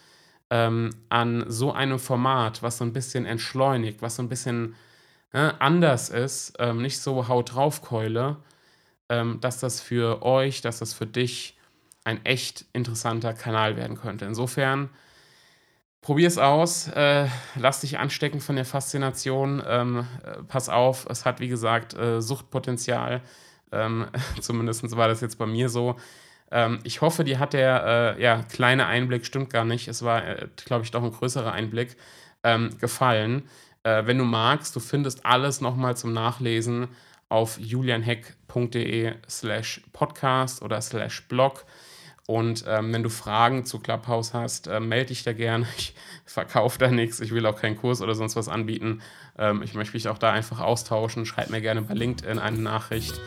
ähm, 0.51 0.91
an 1.09 1.45
so 1.49 1.73
einem 1.73 1.99
Format, 1.99 2.63
was 2.63 2.79
so 2.79 2.85
ein 2.85 2.93
bisschen 2.93 3.27
entschleunigt, 3.27 4.03
was 4.03 4.17
so 4.17 4.23
ein 4.23 4.29
bisschen 4.29 4.75
äh, 5.33 5.53
anders 5.59 6.09
ist, 6.09 6.55
ähm, 6.59 6.83
nicht 6.83 6.99
so 7.01 7.29
Haut 7.29 7.55
drauf 7.55 7.83
Keule, 7.83 8.37
ähm, 9.09 9.41
dass 9.41 9.61
das 9.61 9.81
für 9.81 10.23
euch, 10.23 10.61
dass 10.63 10.79
das 10.79 10.95
für 10.95 11.07
dich 11.07 11.58
ein 12.09 12.25
echt 12.25 12.65
interessanter 12.73 13.35
Kanal 13.35 13.77
werden 13.77 13.99
könnte. 13.99 14.25
Insofern, 14.25 14.89
probier 16.01 16.27
es 16.27 16.39
aus, 16.39 16.89
äh, 16.89 17.27
lass 17.55 17.83
dich 17.83 17.99
anstecken 17.99 18.41
von 18.41 18.57
der 18.57 18.65
Faszination, 18.65 19.63
ähm, 19.67 20.07
äh, 20.25 20.43
pass 20.45 20.71
auf, 20.71 21.07
es 21.11 21.27
hat 21.27 21.41
wie 21.41 21.49
gesagt 21.49 21.95
äh, 21.95 22.23
Suchtpotenzial, 22.23 23.21
ähm, 23.73 24.07
zumindest 24.41 24.97
war 24.97 25.09
das 25.09 25.21
jetzt 25.21 25.37
bei 25.37 25.45
mir 25.45 25.69
so. 25.69 25.97
Ähm, 26.51 26.79
ich 26.83 27.03
hoffe, 27.03 27.25
dir 27.25 27.39
hat 27.39 27.53
der 27.53 28.17
äh, 28.17 28.23
ja, 28.23 28.43
kleine 28.43 28.87
Einblick, 28.87 29.27
stimmt 29.27 29.51
gar 29.51 29.67
nicht, 29.67 29.87
es 29.87 30.03
war, 30.03 30.27
äh, 30.27 30.49
glaube 30.65 30.85
ich, 30.85 30.91
doch 30.91 31.03
ein 31.03 31.13
größerer 31.13 31.53
Einblick, 31.53 31.99
ähm, 32.43 32.71
gefallen. 32.79 33.43
Äh, 33.83 34.07
wenn 34.07 34.17
du 34.17 34.25
magst, 34.25 34.75
du 34.75 34.81
findest 34.81 35.27
alles 35.27 35.61
nochmal 35.61 35.95
zum 35.95 36.15
Nachlesen 36.15 36.89
auf 37.29 37.59
julianheck.de 37.59 39.13
slash 39.29 39.83
podcast 39.93 40.63
oder 40.63 40.81
slash 40.81 41.29
blog. 41.29 41.67
Und 42.31 42.67
ähm, 42.69 42.93
wenn 42.93 43.03
du 43.03 43.09
Fragen 43.09 43.65
zu 43.65 43.79
Clubhouse 43.79 44.35
hast, 44.35 44.67
äh, 44.67 44.81
melde 44.81 45.07
dich 45.07 45.23
da 45.25 45.33
gerne. 45.33 45.67
Ich 45.77 45.95
verkaufe 46.35 46.79
da 46.79 46.91
nichts. 46.91 47.21
Ich 47.21 47.31
will 47.31 47.47
auch 47.47 47.59
keinen 47.59 47.79
Kurs 47.79 48.03
oder 48.03 48.15
sonst 48.15 48.37
was 48.37 48.49
anbieten. 48.49 49.01
Ähm, 49.39 49.63
ich 49.63 49.73
möchte 49.73 49.95
mich 49.95 50.09
auch 50.09 50.19
da 50.19 50.31
einfach 50.31 50.61
austauschen. 50.61 51.25
Schreib 51.25 51.49
mir 51.49 51.63
gerne 51.63 51.81
bei 51.81 51.95
LinkedIn 51.95 52.39
eine 52.39 52.59
Nachricht. 52.59 53.19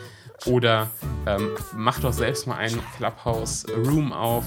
Oder 0.46 0.92
ähm, 1.26 1.48
mach 1.74 1.98
doch 1.98 2.12
selbst 2.12 2.46
mal 2.46 2.58
einen 2.58 2.80
Clubhouse 2.96 3.66
Room 3.74 4.12
auf 4.12 4.44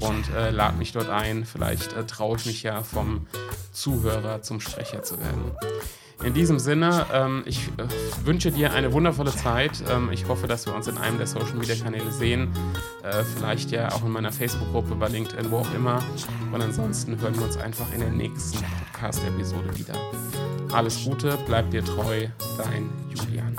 und 0.00 0.30
äh, 0.34 0.48
lad 0.48 0.78
mich 0.78 0.92
dort 0.92 1.10
ein. 1.10 1.44
Vielleicht 1.44 1.92
äh, 1.92 2.06
traue 2.06 2.38
ich 2.38 2.46
mich 2.46 2.62
ja 2.62 2.82
vom 2.82 3.26
Zuhörer 3.72 4.40
zum 4.40 4.60
Sprecher 4.60 5.02
zu 5.02 5.20
werden. 5.20 5.52
In 6.22 6.34
diesem 6.34 6.58
Sinne, 6.58 7.06
ähm, 7.12 7.42
ich 7.46 7.68
äh, 7.78 8.26
wünsche 8.26 8.50
dir 8.50 8.72
eine 8.72 8.92
wundervolle 8.92 9.34
Zeit. 9.34 9.82
Ähm, 9.90 10.10
ich 10.12 10.28
hoffe, 10.28 10.46
dass 10.46 10.66
wir 10.66 10.74
uns 10.74 10.86
in 10.86 10.98
einem 10.98 11.16
der 11.16 11.26
Social 11.26 11.54
Media 11.54 11.74
Kanäle 11.74 12.12
sehen. 12.12 12.52
Äh, 13.02 13.24
vielleicht 13.24 13.70
ja 13.70 13.90
auch 13.92 14.04
in 14.04 14.10
meiner 14.10 14.30
Facebook-Gruppe, 14.30 14.94
bei 14.96 15.08
LinkedIn, 15.08 15.50
wo 15.50 15.58
auch 15.58 15.74
immer. 15.74 16.02
Und 16.52 16.60
ansonsten 16.60 17.18
hören 17.20 17.34
wir 17.36 17.44
uns 17.44 17.56
einfach 17.56 17.86
in 17.94 18.00
der 18.00 18.10
nächsten 18.10 18.58
Podcast-Episode 18.58 19.78
wieder. 19.78 19.94
Alles 20.72 21.02
Gute, 21.04 21.38
bleib 21.46 21.70
dir 21.70 21.84
treu, 21.84 22.26
dein 22.58 22.90
Julian. 23.08 23.56